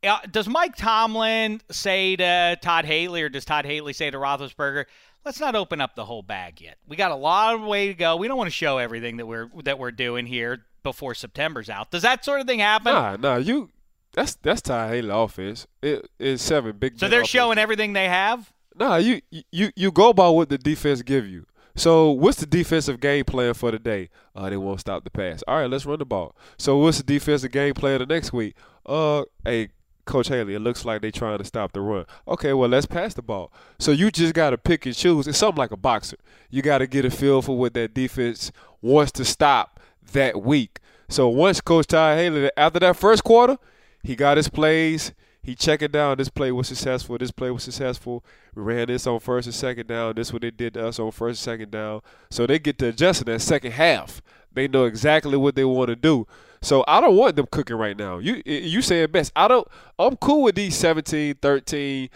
Uh, 0.08 0.20
does 0.32 0.48
Mike 0.48 0.76
Tomlin 0.76 1.62
say 1.70 2.16
to 2.16 2.58
Todd 2.62 2.86
Haley, 2.86 3.22
or 3.24 3.30
does 3.30 3.46
Todd 3.46 3.66
Haley 3.66 3.94
say 3.94 4.10
to 4.10 4.18
Roethlisberger, 4.18 4.86
"Let's 5.26 5.40
not 5.40 5.56
open 5.56 5.82
up 5.82 5.96
the 5.96 6.06
whole 6.06 6.24
bag 6.24 6.62
yet. 6.62 6.78
We 6.88 6.96
got 6.96 7.12
a 7.12 7.16
lot 7.16 7.56
of 7.56 7.62
way 7.62 7.88
to 7.88 7.94
go. 7.94 8.16
We 8.16 8.28
don't 8.28 8.38
want 8.38 8.48
to 8.48 8.56
show 8.56 8.78
everything 8.78 9.18
that 9.18 9.26
we're 9.26 9.50
that 9.64 9.80
we're 9.80 9.92
doing 9.92 10.26
here 10.26 10.66
before 10.84 11.14
September's 11.14 11.70
out." 11.70 11.92
Does 11.92 12.04
that 12.04 12.24
sort 12.26 12.42
of 12.42 12.48
thing 12.48 12.60
happen? 12.60 12.94
Nah, 12.94 13.18
nah, 13.18 13.36
you. 13.38 13.70
That's 14.14 14.36
that's 14.36 14.62
Ty 14.62 14.90
Haley 14.90 15.10
offense. 15.12 15.68
It, 15.82 16.10
it's 16.18 16.42
seven 16.42 16.78
big. 16.78 16.98
so 16.98 17.08
they're 17.08 17.20
offense. 17.20 17.30
showing 17.30 17.58
everything 17.58 17.94
they 17.94 18.08
have. 18.08 18.52
Nah, 18.76 18.96
you 18.98 19.22
you 19.52 19.72
you 19.76 19.92
go 19.92 20.14
by 20.14 20.30
what 20.30 20.50
the 20.50 20.58
defense 20.58 21.02
give 21.02 21.28
you. 21.28 21.46
So 21.76 22.10
what's 22.10 22.40
the 22.40 22.48
defensive 22.48 23.00
game 23.00 23.24
plan 23.26 23.54
for 23.54 23.70
the 23.70 23.78
day? 23.78 24.10
Uh, 24.36 24.50
they 24.50 24.58
won't 24.58 24.80
stop 24.80 25.04
the 25.04 25.12
pass. 25.12 25.44
All 25.48 25.60
right, 25.60 25.70
let's 25.70 25.86
run 25.86 26.00
the 26.00 26.06
ball. 26.06 26.36
So 26.58 26.78
what's 26.78 26.98
the 26.98 27.04
defensive 27.04 27.52
game 27.52 27.76
plan 27.76 28.00
the 28.00 28.08
next 28.08 28.34
week? 28.34 28.56
Uh, 28.84 29.26
hey, 29.46 29.70
Coach 30.08 30.30
Haley, 30.30 30.56
it 30.56 30.60
looks 30.60 30.86
like 30.86 31.02
they 31.02 31.12
trying 31.12 31.38
to 31.38 31.44
stop 31.44 31.74
the 31.74 31.82
run. 31.82 32.06
Okay, 32.28 32.54
well 32.54 32.70
let's 32.70 32.86
pass 32.86 33.14
the 33.14 33.22
ball. 33.22 33.52
So 33.78 33.92
you 33.92 34.10
just 34.10 34.34
got 34.34 34.50
to 34.50 34.58
pick 34.58 34.86
and 34.86 34.96
choose. 34.96 35.28
It's 35.28 35.38
something 35.38 35.60
like 35.60 35.72
a 35.72 35.78
boxer. 35.78 36.18
You 36.50 36.62
got 36.62 36.80
to 36.80 36.88
get 36.88 37.06
a 37.06 37.12
feel 37.12 37.42
for 37.42 37.58
what 37.58 37.74
that 37.76 37.94
defense 37.94 38.52
wants 38.82 39.12
to 39.14 39.26
stop 39.26 39.80
that 40.14 40.42
week. 40.42 40.80
So 41.10 41.30
once 41.30 41.62
Coach 41.62 41.88
Ty 41.88 42.16
Haley, 42.18 42.50
after 42.58 42.80
that 42.80 42.96
first 42.96 43.24
quarter, 43.24 43.58
he 44.04 44.16
got 44.16 44.38
his 44.38 44.50
plays. 44.50 45.14
He 45.42 45.56
checked 45.56 45.84
it 45.84 45.94
down. 45.94 46.18
This 46.18 46.28
play 46.28 46.52
was 46.52 46.68
successful. 46.68 47.18
This 47.18 47.32
play 47.32 47.52
was 47.52 47.64
successful. 47.64 48.26
We 48.54 48.64
ran 48.64 48.88
this 48.88 49.08
on 49.08 49.22
first 49.22 49.48
and 49.48 49.56
second 49.56 49.88
down. 49.88 50.16
This 50.16 50.34
what 50.34 50.42
they 50.42 50.52
did 50.52 50.74
to 50.74 50.88
us 50.88 51.00
on 51.00 51.12
first 51.12 51.40
and 51.40 51.54
second 51.54 51.72
down. 51.72 52.02
So 52.30 52.46
they 52.46 52.60
get 52.60 52.78
to 52.80 52.88
adjust 52.88 53.22
in 53.22 53.32
that 53.32 53.40
second 53.40 53.72
half. 53.72 54.22
They 54.52 54.68
know 54.68 54.84
exactly 54.84 55.38
what 55.38 55.56
they 55.56 55.64
want 55.64 55.88
to 55.88 55.96
do. 55.96 56.28
So 56.62 56.84
I 56.88 57.02
don't 57.02 57.16
want 57.16 57.36
them 57.36 57.48
cooking 57.52 57.78
right 57.78 57.98
now. 57.98 58.18
You 58.18 58.42
you 58.46 58.82
say 58.82 59.04
it 59.04 59.12
best. 59.12 59.32
I 59.36 59.48
don't. 59.48 59.68
I'm 60.00 60.16
cool 60.18 60.44
with 60.44 60.56
these 60.56 60.76
17, 60.76 61.36
13. 61.36 62.10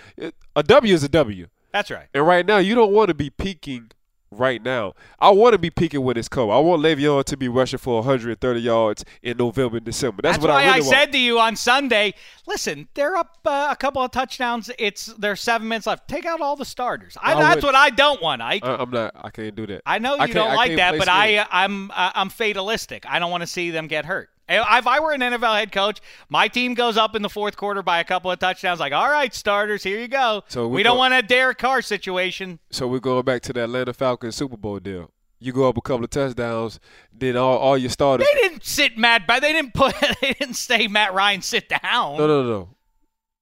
A 0.56 0.63
W 0.63 0.93
is 0.93 1.04
a 1.04 1.10
W. 1.10 1.47
That's 1.71 1.89
right. 1.89 2.08
And 2.13 2.27
right 2.27 2.45
now, 2.45 2.58
you 2.58 2.75
don't 2.75 2.91
want 2.91 3.08
to 3.08 3.13
be 3.13 3.30
peaking 3.30 3.91
right 4.32 4.63
now. 4.63 4.94
I 5.20 5.30
want 5.32 5.54
to 5.54 5.60
be 5.60 5.70
peaking 5.70 6.02
when 6.04 6.17
it's 6.17 6.28
cold. 6.30 6.52
I 6.52 6.60
want 6.60 6.82
Le'Veon 6.82 7.24
to 7.26 7.38
be 7.38 7.48
rushing 7.48 7.80
for 7.80 7.96
130 7.96 8.60
yards 8.62 9.04
in 9.22 9.38
November 9.38 9.78
and 9.78 9.86
December. 9.86 10.22
That's, 10.22 10.38
That's, 10.38 10.44
what 10.48 10.52
why 10.54 10.63
I 10.63 10.65
really 10.67 10.80
want. 10.82 10.89
said 10.89 11.12
to 11.12 11.17
you 11.17 11.39
on 11.39 11.56
Sunday, 11.56 12.13
listen, 12.48 12.88
they're 12.94 13.15
up 13.17 13.38
uh, 13.46 13.67
a 13.72 13.76
couple 13.76 14.02
of 14.02 14.12
touchdowns. 14.12 14.72
It's 14.80 15.08
there's 15.17 15.41
seven 15.41 15.67
minutes 15.67 15.86
left. 15.88 16.08
Take 16.08 16.26
out 16.26 16.41
all 16.41 16.56
the 16.56 16.65
starters. 16.65 17.17
I, 17.22 17.34
I 17.34 17.39
that's 17.41 17.56
would- 17.58 17.63
what 17.65 17.76
I 17.76 17.89
don't 17.89 18.22
want. 18.22 18.41
I, 18.41 18.60
I'm 18.63 18.89
not. 18.89 19.12
I 19.15 19.30
can't 19.30 19.56
do 19.56 19.67
that. 19.67 19.82
I 19.86 20.00
know 20.00 20.13
you 20.13 20.20
can't- 20.22 20.34
don't 20.34 20.56
like 20.56 20.76
that, 20.78 20.98
but. 20.98 21.08
I 21.12 21.46
I'm 21.52 21.91
uh, 21.91 22.12
I'm 22.15 22.30
fatalistic. 22.30 23.06
I 23.08 23.20
don't 23.20 23.32
want 23.32 23.41
to 23.41 23.48
see 23.48 23.70
them 23.72 23.88
get 23.88 24.06
hurt. 24.06 24.30
If 24.49 24.86
I 24.88 24.99
were 24.99 25.13
an 25.13 25.21
NFL 25.21 25.58
head 25.58 25.71
coach, 25.71 26.01
my 26.30 26.47
team 26.49 26.73
goes 26.73 26.97
up 26.97 27.15
in 27.15 27.21
the 27.21 27.30
fourth 27.30 27.56
quarter 27.56 27.82
by 27.82 27.99
a 27.99 28.04
couple 28.04 28.30
of 28.32 28.39
touchdowns. 28.39 28.80
Like, 28.82 28.91
all 28.91 29.10
right, 29.10 29.34
starters, 29.34 29.82
here 29.84 29.97
you 29.99 30.08
go. 30.10 30.43
So 30.49 30.67
we 30.67 30.77
we 30.77 30.84
don't 30.84 30.95
go- 30.95 30.99
want 30.99 31.13
a 31.13 31.21
Derek 31.21 31.58
Carr 31.58 31.82
situation. 31.82 32.60
So 32.69 32.88
we're 32.88 32.99
going 32.99 33.23
back 33.23 33.41
to 33.43 33.54
the 33.54 33.63
Atlanta 33.63 33.93
Falcons 33.93 34.36
Super 34.36 34.58
Bowl 34.58 34.80
deal. 34.80 35.12
You 35.39 35.54
go 35.54 35.67
up 35.69 35.77
a 35.77 35.82
couple 35.82 36.04
of 36.04 36.10
touchdowns, 36.12 36.80
then 37.12 37.36
all, 37.38 37.58
all 37.58 37.77
your 37.77 37.89
starters. 37.89 38.27
They 38.32 38.41
didn't 38.41 38.63
sit 38.65 38.97
Matt, 38.97 39.25
but 39.25 39.41
they 39.41 39.54
didn't 39.54 39.73
put, 39.73 39.95
they 40.21 40.34
didn't 40.34 40.54
say 40.56 40.88
Matt 40.88 41.13
Ryan 41.13 41.41
sit 41.41 41.67
down. 41.69 42.17
No, 42.17 42.27
no, 42.27 42.43
no. 42.43 42.75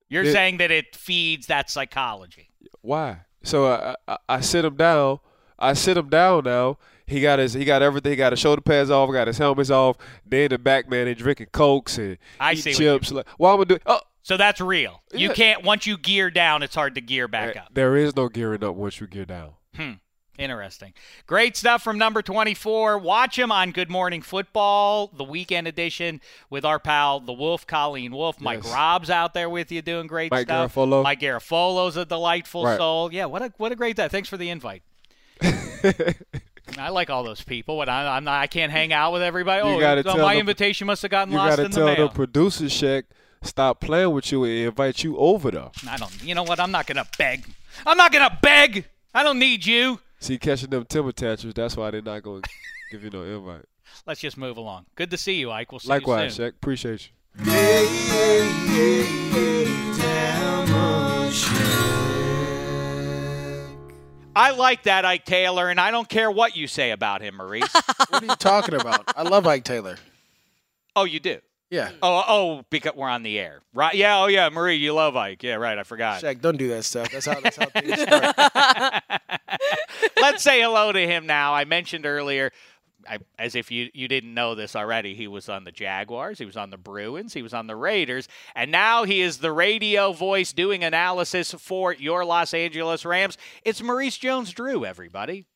You're 0.09 0.23
It- 0.23 0.31
saying 0.31 0.57
that 0.57 0.71
it 0.71 0.95
feeds 0.95 1.47
that 1.47 1.69
psychology. 1.69 2.51
Why? 2.81 3.21
So 3.43 3.67
I, 3.67 3.95
I, 4.07 4.17
I 4.29 4.39
sit 4.41 4.63
him 4.63 4.75
down. 4.75 5.19
I 5.57 5.73
sit 5.73 5.97
him 5.97 6.07
down 6.09 6.43
now. 6.45 6.77
He 7.09 7.21
got 7.21 7.39
his 7.39 7.53
he 7.53 7.65
got 7.65 7.81
everything. 7.81 8.11
He 8.11 8.15
got 8.15 8.31
his 8.33 8.39
shoulder 8.39 8.61
pads 8.61 8.89
off. 8.89 9.11
Got 9.11 9.27
his 9.27 9.37
helmets 9.37 9.69
off. 9.69 9.97
Then 10.25 10.49
the 10.49 10.57
back 10.57 10.89
man, 10.89 11.05
they 11.05 11.13
drinking 11.15 11.47
cokes 11.51 11.97
and 11.97 12.17
I 12.39 12.53
see 12.55 12.73
chips. 12.73 13.11
Like, 13.11 13.25
well, 13.37 13.51
I'm 13.53 13.57
gonna 13.57 13.65
do. 13.65 13.79
Oh, 13.85 13.99
So 14.21 14.37
that's 14.37 14.61
real. 14.61 15.01
You 15.13 15.29
can't 15.31 15.63
once 15.63 15.85
you 15.87 15.97
gear 15.97 16.29
down, 16.29 16.61
it's 16.63 16.75
hard 16.75 16.95
to 16.95 17.01
gear 17.01 17.27
back 17.27 17.57
up. 17.57 17.69
there 17.73 17.95
is 17.95 18.15
no 18.15 18.29
gearing 18.29 18.63
up 18.63 18.75
once 18.75 18.99
you 19.01 19.07
gear 19.07 19.25
down. 19.25 19.53
Hmm. 19.75 19.91
Interesting. 20.37 20.93
Great 21.27 21.57
stuff 21.57 21.83
from 21.83 21.97
number 21.97 22.21
24. 22.21 22.97
Watch 22.99 23.37
him 23.37 23.51
on 23.51 23.71
Good 23.71 23.89
Morning 23.89 24.21
Football, 24.21 25.07
the 25.07 25.25
weekend 25.25 25.67
edition 25.67 26.21
with 26.49 26.63
our 26.63 26.79
pal, 26.79 27.19
the 27.19 27.33
Wolf, 27.33 27.67
Colleen 27.67 28.13
Wolf. 28.13 28.39
Mike 28.39 28.63
Yes. 28.63 28.73
Rob's 28.73 29.09
out 29.09 29.33
there 29.33 29.49
with 29.49 29.69
you 29.69 29.81
doing 29.81 30.07
great 30.07 30.31
Mike 30.31 30.47
stuff. 30.47 30.73
Garafolo. 30.75 31.03
Mike 31.03 31.19
Garafolo's 31.19 31.97
a 31.97 32.05
delightful 32.05 32.63
Right. 32.63 32.77
soul. 32.77 33.11
Yeah, 33.11 33.25
what 33.25 33.41
a 33.41 33.53
what 33.57 33.73
a 33.73 33.75
great 33.75 33.97
day. 33.97 34.07
Thanks 34.07 34.29
for 34.29 34.37
the 34.37 34.49
invite. 34.49 34.81
I 36.77 36.89
like 36.89 37.09
all 37.09 37.23
those 37.23 37.41
people. 37.41 37.77
but 37.77 37.89
I, 37.89 38.17
I'm 38.17 38.23
not, 38.23 38.41
I 38.41 38.47
can't 38.47 38.71
hang 38.71 38.93
out 38.93 39.13
with 39.13 39.21
everybody. 39.21 39.67
You 39.67 39.75
oh, 39.75 39.79
gotta 39.79 40.03
so 40.03 40.15
tell 40.15 40.25
my 40.25 40.33
the- 40.35 40.39
invitation 40.39 40.87
must 40.87 41.01
have 41.01 41.11
gotten 41.11 41.31
You 41.31 41.37
lost 41.39 41.51
gotta 41.57 41.65
in 41.65 41.71
the 41.71 41.95
tell 41.95 42.07
the 42.07 42.13
producer 42.13 42.65
Shaq 42.65 43.03
stop 43.41 43.79
playing 43.79 44.11
with 44.11 44.31
you 44.31 44.43
and 44.43 44.53
invite 44.67 45.03
you 45.03 45.17
over 45.17 45.51
there. 45.51 45.69
I 45.89 45.97
don't. 45.97 46.23
You 46.23 46.35
know 46.35 46.43
what? 46.43 46.59
I'm 46.59 46.71
not 46.71 46.85
gonna 46.87 47.07
beg. 47.17 47.45
I'm 47.85 47.97
not 47.97 48.11
gonna 48.11 48.37
beg. 48.41 48.85
I 49.13 49.23
don't 49.23 49.39
need 49.39 49.65
you. 49.65 49.99
See, 50.19 50.37
catching 50.37 50.69
them 50.69 50.85
timber 50.85 51.11
tantrums. 51.13 51.53
That's 51.53 51.77
why 51.77 51.91
they're 51.91 52.01
not 52.01 52.21
going 52.23 52.41
to 52.41 52.49
give 52.91 53.03
you 53.03 53.09
no 53.09 53.23
invite. 53.23 53.65
Let's 54.05 54.19
just 54.19 54.37
move 54.37 54.57
along. 54.57 54.85
Good 54.95 55.09
to 55.11 55.17
see 55.17 55.35
you, 55.35 55.49
Ike. 55.49 55.71
We'll 55.71 55.79
see 55.79 55.87
Likewise, 55.89 56.37
you 56.37 56.45
soon. 56.45 56.45
Likewise, 56.45 56.51
Shaq. 56.51 56.55
Appreciate 56.57 57.09
you. 59.43 59.48
I 64.39 64.51
like 64.51 64.83
that 64.83 65.03
Ike 65.03 65.25
Taylor, 65.25 65.69
and 65.69 65.81
I 65.81 65.91
don't 65.91 66.07
care 66.07 66.31
what 66.31 66.55
you 66.55 66.65
say 66.67 66.91
about 66.91 67.21
him, 67.21 67.35
Maurice. 67.35 67.73
What 68.09 68.23
are 68.23 68.25
you 68.25 68.35
talking 68.35 68.73
about? 68.75 69.03
I 69.15 69.23
love 69.23 69.45
Ike 69.45 69.63
Taylor. 69.65 69.97
oh, 70.95 71.03
you 71.03 71.19
do. 71.19 71.39
Yeah. 71.69 71.91
Oh, 72.01 72.23
oh, 72.27 72.65
because 72.71 72.95
we're 72.95 73.09
on 73.09 73.21
the 73.21 73.37
air, 73.37 73.61
right? 73.73 73.93
Yeah. 73.93 74.19
Oh, 74.21 74.25
yeah, 74.27 74.49
Marie, 74.49 74.77
you 74.77 74.93
love 74.93 75.15
Ike. 75.15 75.43
Yeah, 75.43 75.55
right. 75.55 75.77
I 75.77 75.83
forgot. 75.83 76.23
Shaq, 76.23 76.41
don't 76.41 76.57
do 76.57 76.69
that 76.69 76.85
stuff. 76.85 77.11
That's 77.11 77.25
how 77.27 77.39
that's 77.39 77.57
how 77.57 77.65
things 77.67 78.01
start. 78.01 79.03
Let's 80.17 80.41
say 80.41 80.61
hello 80.61 80.91
to 80.91 80.99
him 81.05 81.27
now. 81.27 81.53
I 81.53 81.65
mentioned 81.65 82.05
earlier, 82.07 82.51
I, 83.09 83.17
as 83.39 83.55
if 83.55 83.71
you 83.71 83.89
you 83.93 84.07
didn't 84.07 84.33
know 84.33 84.53
this 84.53 84.75
already, 84.75 85.15
he 85.15 85.27
was 85.27 85.49
on 85.49 85.63
the 85.63 85.71
Jaguars, 85.71 86.37
he 86.37 86.45
was 86.45 86.55
on 86.55 86.69
the 86.69 86.77
Bruins, 86.77 87.33
he 87.33 87.41
was 87.41 87.53
on 87.55 87.65
the 87.67 87.75
Raiders, 87.75 88.27
and 88.55 88.71
now 88.71 89.03
he 89.03 89.21
is 89.21 89.39
the 89.39 89.51
radio 89.51 90.13
voice 90.13 90.53
doing 90.53 90.83
analysis 90.83 91.53
for 91.53 91.93
your 91.93 92.23
Los 92.23 92.53
Angeles 92.53 93.03
Rams. 93.05 93.37
It's 93.65 93.81
Maurice 93.81 94.17
Jones-Drew, 94.17 94.85
everybody. 94.85 95.47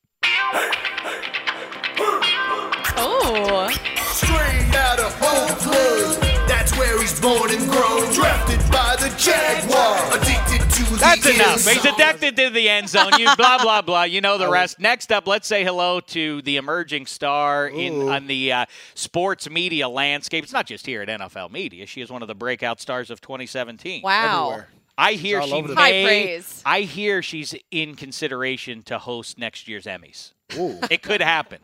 Oh. 2.95 3.69
Straight 4.13 4.75
out 4.75 4.99
of 4.99 5.13
Oakland, 5.21 6.32
that's 6.47 6.75
where 6.77 6.99
he's 7.01 7.19
born 7.19 7.51
and 7.51 7.69
grown. 7.69 8.11
Drafted 8.13 8.59
by 8.71 8.95
the 8.99 9.13
Jaguar, 9.17 9.97
addicted 10.19 10.69
to 10.69 10.83
the 10.91 10.97
That's 10.97 11.25
end 11.25 11.35
enough. 11.35 11.59
zone. 11.59 11.73
He's 11.73 11.85
addicted 11.85 12.35
to 12.37 12.49
the 12.49 12.69
end 12.69 12.89
zone. 12.89 13.11
You 13.17 13.27
blah 13.35 13.61
blah 13.61 13.81
blah. 13.81 14.03
You 14.03 14.21
know 14.21 14.37
the 14.37 14.49
rest. 14.49 14.79
Next 14.79 15.11
up, 15.11 15.27
let's 15.27 15.47
say 15.47 15.63
hello 15.63 15.99
to 16.01 16.41
the 16.43 16.57
emerging 16.57 17.05
star 17.05 17.67
in 17.67 17.93
Ooh. 17.93 18.09
on 18.09 18.27
the 18.27 18.51
uh, 18.51 18.65
sports 18.93 19.49
media 19.49 19.87
landscape. 19.89 20.43
It's 20.43 20.53
not 20.53 20.65
just 20.67 20.85
here 20.85 21.01
at 21.01 21.07
NFL 21.09 21.51
Media. 21.51 21.85
She 21.85 22.01
is 22.01 22.09
one 22.11 22.21
of 22.21 22.27
the 22.27 22.35
breakout 22.35 22.79
stars 22.81 23.09
of 23.09 23.21
2017. 23.21 24.01
Wow. 24.03 24.43
Everywhere. 24.49 24.67
I 24.95 25.13
hear 25.13 25.39
all 25.39 25.47
she 25.47 25.53
over 25.53 25.69
the 25.69 25.75
High 25.75 25.89
may. 25.91 26.03
praise. 26.05 26.61
I 26.65 26.81
hear 26.81 27.23
she's 27.23 27.55
in 27.71 27.95
consideration 27.95 28.83
to 28.83 28.99
host 28.99 29.39
next 29.39 29.67
year's 29.67 29.85
Emmys. 29.85 30.33
Ooh. 30.55 30.77
It 30.91 31.01
could 31.01 31.21
happen. 31.21 31.59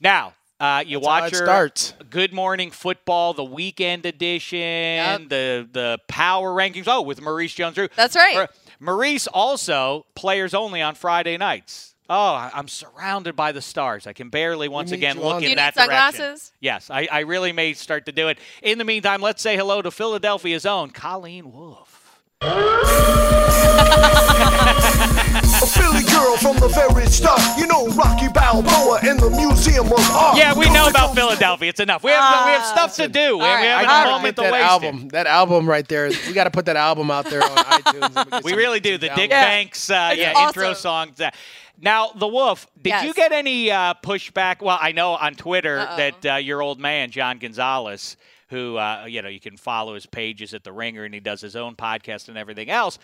now. 0.00 0.34
Uh, 0.60 0.84
you 0.86 0.98
That's 0.98 1.06
how 1.06 1.12
watch 1.22 1.32
it 1.32 1.38
her 1.38 1.44
starts. 1.46 1.94
Good 2.10 2.34
Morning 2.34 2.70
Football, 2.70 3.32
the 3.32 3.42
weekend 3.44 4.04
edition, 4.04 4.58
Yep. 4.58 5.20
the 5.30 5.68
the 5.72 5.98
power 6.06 6.50
rankings. 6.54 6.84
Oh, 6.86 7.00
with 7.00 7.22
Maurice 7.22 7.54
Jones-Drew. 7.54 7.88
That's 7.96 8.14
right. 8.14 8.34
Mar- 8.34 8.50
Maurice 8.78 9.26
also 9.26 10.04
players 10.14 10.52
only 10.52 10.82
on 10.82 10.96
Friday 10.96 11.38
nights. 11.38 11.94
Oh, 12.10 12.14
I- 12.34 12.50
I'm 12.52 12.68
surrounded 12.68 13.36
by 13.36 13.52
the 13.52 13.62
stars. 13.62 14.06
I 14.06 14.12
can 14.12 14.28
barely 14.30 14.68
once 14.68 14.90
again 14.92 15.16
look 15.18 15.36
on 15.36 15.44
in 15.44 15.50
you 15.50 15.56
that 15.56 15.76
need 15.76 15.84
direction. 15.86 16.12
sunglasses? 16.14 16.52
Yes, 16.60 16.90
I, 16.90 17.08
I 17.10 17.20
really 17.20 17.52
may 17.52 17.72
start 17.72 18.04
to 18.06 18.12
do 18.12 18.28
it. 18.28 18.36
In 18.62 18.76
the 18.78 18.84
meantime, 18.84 19.22
let's 19.22 19.40
say 19.40 19.56
hello 19.56 19.80
to 19.80 19.90
Philadelphia's 19.90 20.66
own 20.66 20.90
Colleen 20.90 21.52
Wolf. 21.52 22.20
A 26.00 26.02
girl 26.10 26.36
from 26.38 26.56
the 26.56 26.68
very 26.68 27.06
start. 27.06 27.40
You 27.58 27.66
know 27.66 27.88
Rocky 27.88 28.28
Balboa 28.32 29.00
in 29.08 29.18
the 29.18 29.28
Museum 29.30 29.86
of 29.86 30.10
Art. 30.12 30.38
Yeah, 30.38 30.56
we 30.56 30.70
know 30.70 30.88
about. 30.88 31.14
Philadelphia. 31.14 31.68
It's 31.68 31.80
enough. 31.80 32.02
We 32.04 32.10
have, 32.12 32.46
we 32.46 32.52
have 32.52 32.64
stuff 32.64 32.96
to 32.96 33.08
do. 33.08 33.36
We, 33.38 33.44
all 33.44 33.60
we 33.60 33.66
right, 33.66 33.84
have 33.86 34.06
all 34.06 34.12
moment 34.18 34.36
Get 34.36 34.36
to 34.36 34.50
that 34.50 34.52
waste. 34.52 34.64
album. 34.64 35.08
That 35.08 35.26
album 35.26 35.68
right 35.68 35.86
there. 35.86 36.08
We 36.08 36.32
got 36.32 36.44
to 36.44 36.50
put 36.50 36.66
that 36.66 36.76
album 36.76 37.10
out 37.10 37.26
there 37.26 37.42
on 37.42 37.50
iTunes. 37.56 38.32
and 38.32 38.44
We 38.44 38.50
some- 38.52 38.58
really 38.58 38.80
do. 38.80 38.96
The. 38.96 39.08
Dick 39.08 39.30
Yeah. 39.30 39.44
Banks 39.44 39.90
uh, 39.90 40.10
It's 40.12 40.20
yeah, 40.20 40.32
awesome. 40.34 40.46
intro 40.62 40.74
songs. 40.74 41.20
Uh, 41.20 41.30
Now, 41.82 42.10
the 42.14 42.28
Wolf, 42.28 42.66
did 42.80 43.02
you 43.04 43.12
get 43.12 43.32
any 43.32 43.70
uh, 43.70 43.94
pushback? 44.02 44.62
Well, 44.62 44.78
I 44.80 44.92
know 44.92 45.12
on 45.16 45.34
Twitter 45.34 45.80
Uh-oh. 45.80 45.96
that 45.96 46.26
uh, 46.26 46.36
your 46.36 46.62
old 46.62 46.78
man, 46.80 47.10
John 47.10 47.38
Gonzalez, 47.38 48.16
who, 48.48 48.76
uh, 48.76 49.04
you 49.08 49.20
know, 49.22 49.28
you 49.28 49.40
can 49.40 49.56
follow 49.56 49.94
his 49.94 50.06
pages 50.06 50.54
at 50.54 50.62
The 50.64 50.72
Ringer 50.72 51.04
and 51.04 51.12
he 51.12 51.20
does 51.20 51.40
his 51.40 51.56
own 51.56 51.74
podcast 51.76 52.28
and 52.28 52.38
everything 52.38 52.70
else. 52.70 52.98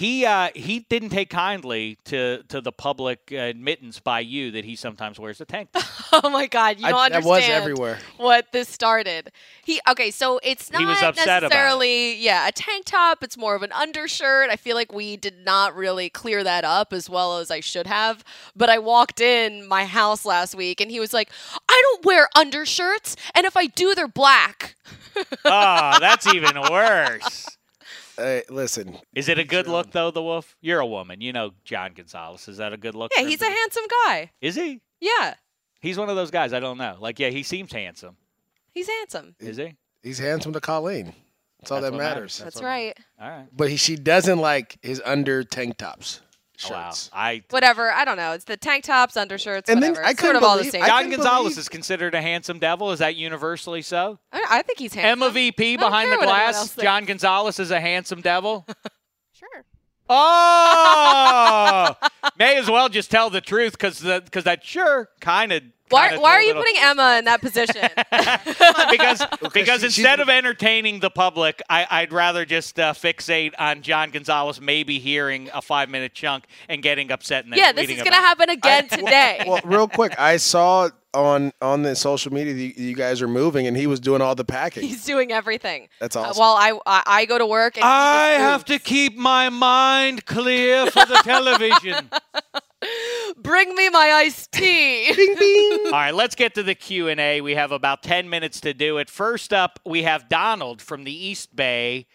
He 0.00 0.24
uh, 0.24 0.48
he 0.54 0.86
didn't 0.88 1.10
take 1.10 1.28
kindly 1.28 1.98
to 2.06 2.42
to 2.48 2.62
the 2.62 2.72
public 2.72 3.30
admittance 3.32 4.00
by 4.00 4.20
you 4.20 4.50
that 4.52 4.64
he 4.64 4.74
sometimes 4.74 5.20
wears 5.20 5.42
a 5.42 5.44
tank 5.44 5.72
top. 5.72 5.84
Oh 6.24 6.30
my 6.30 6.46
God, 6.46 6.80
you 6.80 6.86
I- 6.86 6.90
don't 6.90 7.10
that 7.12 7.16
understand 7.16 7.26
was 7.26 7.44
everywhere. 7.50 7.98
what 8.16 8.50
this 8.50 8.66
started. 8.70 9.30
He 9.62 9.78
okay, 9.90 10.10
so 10.10 10.40
it's 10.42 10.72
not 10.72 10.80
He 10.80 10.86
was 10.86 11.02
upset 11.02 11.24
about 11.26 11.36
it. 11.38 11.40
necessarily 11.50 12.16
yeah 12.16 12.48
a 12.48 12.52
tank 12.52 12.86
top. 12.86 13.22
It's 13.22 13.36
more 13.36 13.54
of 13.54 13.62
an 13.62 13.72
undershirt. 13.72 14.48
I 14.48 14.56
feel 14.56 14.74
like 14.74 14.90
we 14.90 15.18
did 15.18 15.44
not 15.44 15.76
really 15.76 16.08
clear 16.08 16.42
that 16.44 16.64
up 16.64 16.94
as 16.94 17.10
well 17.10 17.36
as 17.36 17.50
I 17.50 17.60
should 17.60 17.86
have. 17.86 18.24
But 18.56 18.70
I 18.70 18.78
walked 18.78 19.20
in 19.20 19.68
my 19.68 19.84
house 19.84 20.24
last 20.24 20.54
week 20.54 20.80
and 20.80 20.90
he 20.90 20.98
was 20.98 21.12
like, 21.12 21.28
"I 21.68 21.78
don't 21.84 22.06
wear 22.06 22.26
undershirts, 22.34 23.16
and 23.34 23.44
if 23.44 23.54
I 23.54 23.66
do, 23.66 23.94
they're 23.94 24.08
black." 24.08 24.76
oh, 25.44 25.98
that's 26.00 26.26
even 26.26 26.58
worse. 26.70 27.46
Hey, 28.16 28.42
listen, 28.50 28.98
Is 29.14 29.28
it 29.28 29.38
a 29.38 29.44
good 29.44 29.66
look 29.66 29.92
though, 29.92 30.10
the 30.10 30.22
Wolf? 30.22 30.56
You're 30.60 30.80
a 30.80 30.86
woman. 30.86 31.20
You 31.20 31.32
know 31.32 31.52
John 31.64 31.92
Gonzalez. 31.94 32.48
Is 32.48 32.58
that 32.58 32.72
a 32.72 32.76
good 32.76 32.94
look? 32.94 33.12
Yeah, 33.16 33.24
he's 33.24 33.40
a 33.42 33.46
be- 33.46 33.52
handsome 33.52 33.84
guy. 34.06 34.30
Is 34.40 34.54
he? 34.56 34.80
Yeah, 35.00 35.34
He's 35.80 35.96
one 35.96 36.10
of 36.10 36.16
those 36.16 36.30
guys. 36.30 36.52
I 36.52 36.60
don't 36.60 36.76
know. 36.76 36.96
Like, 37.00 37.18
yeah, 37.18 37.30
he 37.30 37.42
seems 37.42 37.72
handsome. 37.72 38.16
he's 38.74 38.86
handsome. 38.88 39.34
Is 39.40 39.56
he? 39.56 39.76
he's 40.02 40.18
handsome 40.18 40.52
to 40.52 40.60
Colleen. 40.60 41.14
That's 41.58 41.70
all 41.70 41.80
That's 41.80 41.92
that 41.92 41.96
matters. 41.98 42.14
matters. 42.16 42.38
That's 42.38 42.56
what- 42.56 42.64
right. 42.64 42.98
All 43.20 43.28
right. 43.30 43.46
But 43.54 43.70
he, 43.70 43.76
she 43.76 43.96
doesn't 43.96 44.38
like 44.38 44.78
his 44.82 45.00
under 45.04 45.42
tank 45.44 45.78
tops 45.78 46.20
Oh, 46.66 46.70
Wow. 46.72 46.92
I 47.12 47.42
Whatever. 47.50 47.90
I 47.90 48.04
don't 48.04 48.16
know. 48.16 48.32
It's 48.32 48.44
the 48.44 48.56
tank 48.56 48.84
tops, 48.84 49.16
undershirts, 49.16 49.70
And 49.70 49.82
then 49.82 49.92
whatever. 49.92 50.06
I 50.06 50.10
It's 50.10 50.20
sort 50.20 50.32
couldn't 50.34 50.42
of 50.44 50.48
all 50.48 50.58
the 50.58 50.64
same. 50.64 50.82
I 50.82 50.86
John 50.88 51.10
Gonzalez 51.10 51.42
believe- 51.44 51.58
is 51.58 51.68
considered 51.68 52.14
a 52.14 52.20
handsome 52.20 52.58
devil. 52.58 52.90
Is 52.92 52.98
that 52.98 53.16
universally 53.16 53.82
so? 53.82 54.18
I, 54.32 54.44
I 54.50 54.62
think 54.62 54.78
he's 54.78 54.92
handsome. 54.94 55.22
Emma 55.22 55.32
VP 55.32 55.76
behind 55.76 56.10
the 56.12 56.16
care 56.16 56.26
what 56.26 56.34
anyone 56.34 56.52
glass. 56.52 56.76
John 56.76 57.04
Gonzalez 57.04 57.58
is 57.58 57.70
a 57.70 57.80
handsome 57.80 58.20
devil. 58.20 58.66
Sure. 59.32 59.64
Oh, 60.10 61.94
may 62.38 62.56
as 62.58 62.68
well 62.70 62.88
just 62.88 63.10
tell 63.10 63.30
the 63.30 63.40
truth 63.40 63.72
because 63.72 64.00
because 64.00 64.44
that 64.44 64.64
sure 64.64 65.08
kind 65.20 65.52
of. 65.52 65.62
Why, 65.90 66.16
why 66.16 66.30
are 66.32 66.42
you 66.42 66.54
putting 66.54 66.76
Emma 66.78 67.16
in 67.18 67.24
that 67.26 67.40
position? 67.40 67.88
because 68.90 69.22
because 69.52 69.84
instead 69.84 70.20
of 70.20 70.28
entertaining 70.28 71.00
the 71.00 71.10
public, 71.10 71.60
I, 71.68 71.86
I'd 71.90 72.12
rather 72.12 72.44
just 72.44 72.78
uh, 72.78 72.92
fixate 72.92 73.52
on 73.58 73.82
John 73.82 74.10
Gonzalez 74.10 74.60
maybe 74.60 74.98
hearing 74.98 75.50
a 75.52 75.60
five 75.62 75.88
minute 75.88 76.14
chunk 76.14 76.44
and 76.68 76.82
getting 76.82 77.10
upset 77.10 77.44
and 77.44 77.52
then 77.52 77.58
yeah, 77.58 77.72
this 77.72 77.88
is 77.90 77.96
going 77.96 78.06
to 78.12 78.14
happen 78.14 78.50
again 78.50 78.88
today. 78.88 79.44
well, 79.46 79.60
real 79.64 79.88
quick, 79.88 80.14
I 80.18 80.36
saw 80.36 80.90
on 81.12 81.52
on 81.60 81.82
the 81.82 81.96
social 81.96 82.32
media 82.32 82.54
that 82.54 82.60
you, 82.60 82.72
you 82.90 82.94
guys 82.94 83.20
are 83.20 83.26
moving, 83.28 83.66
and 83.66 83.76
he 83.76 83.86
was 83.88 83.98
doing 83.98 84.22
all 84.22 84.34
the 84.36 84.44
packing. 84.44 84.84
He's 84.84 85.04
doing 85.04 85.32
everything. 85.32 85.88
That's 85.98 86.14
Uh, 86.14 86.20
awesome. 86.20 86.38
while 86.40 86.54
I, 86.56 86.78
I 86.86 87.02
I 87.06 87.24
go 87.26 87.36
to 87.38 87.46
work 87.46 87.76
and 87.76 87.84
I 87.84 88.28
have 88.38 88.64
to 88.66 88.78
keep 88.78 89.16
my 89.16 89.48
mind 89.48 90.24
clear 90.26 90.86
for 90.86 91.04
the 91.04 91.16
television. 91.24 92.08
Bring 93.36 93.74
me 93.74 93.88
my 93.90 94.10
iced 94.12 94.52
tea. 94.52 95.08
All 95.86 95.90
right, 95.92 96.14
let's 96.14 96.34
get 96.34 96.54
to 96.54 96.62
the 96.62 96.74
Q&A. 96.74 97.40
We 97.40 97.54
have 97.54 97.72
about 97.72 98.02
10 98.02 98.28
minutes 98.28 98.60
to 98.62 98.74
do 98.74 98.98
it. 98.98 99.08
First 99.10 99.52
up, 99.52 99.78
we 99.84 100.02
have 100.04 100.28
Donald 100.28 100.80
from 100.82 101.04
the 101.04 101.12
East 101.12 101.54
Bay. 101.54 102.06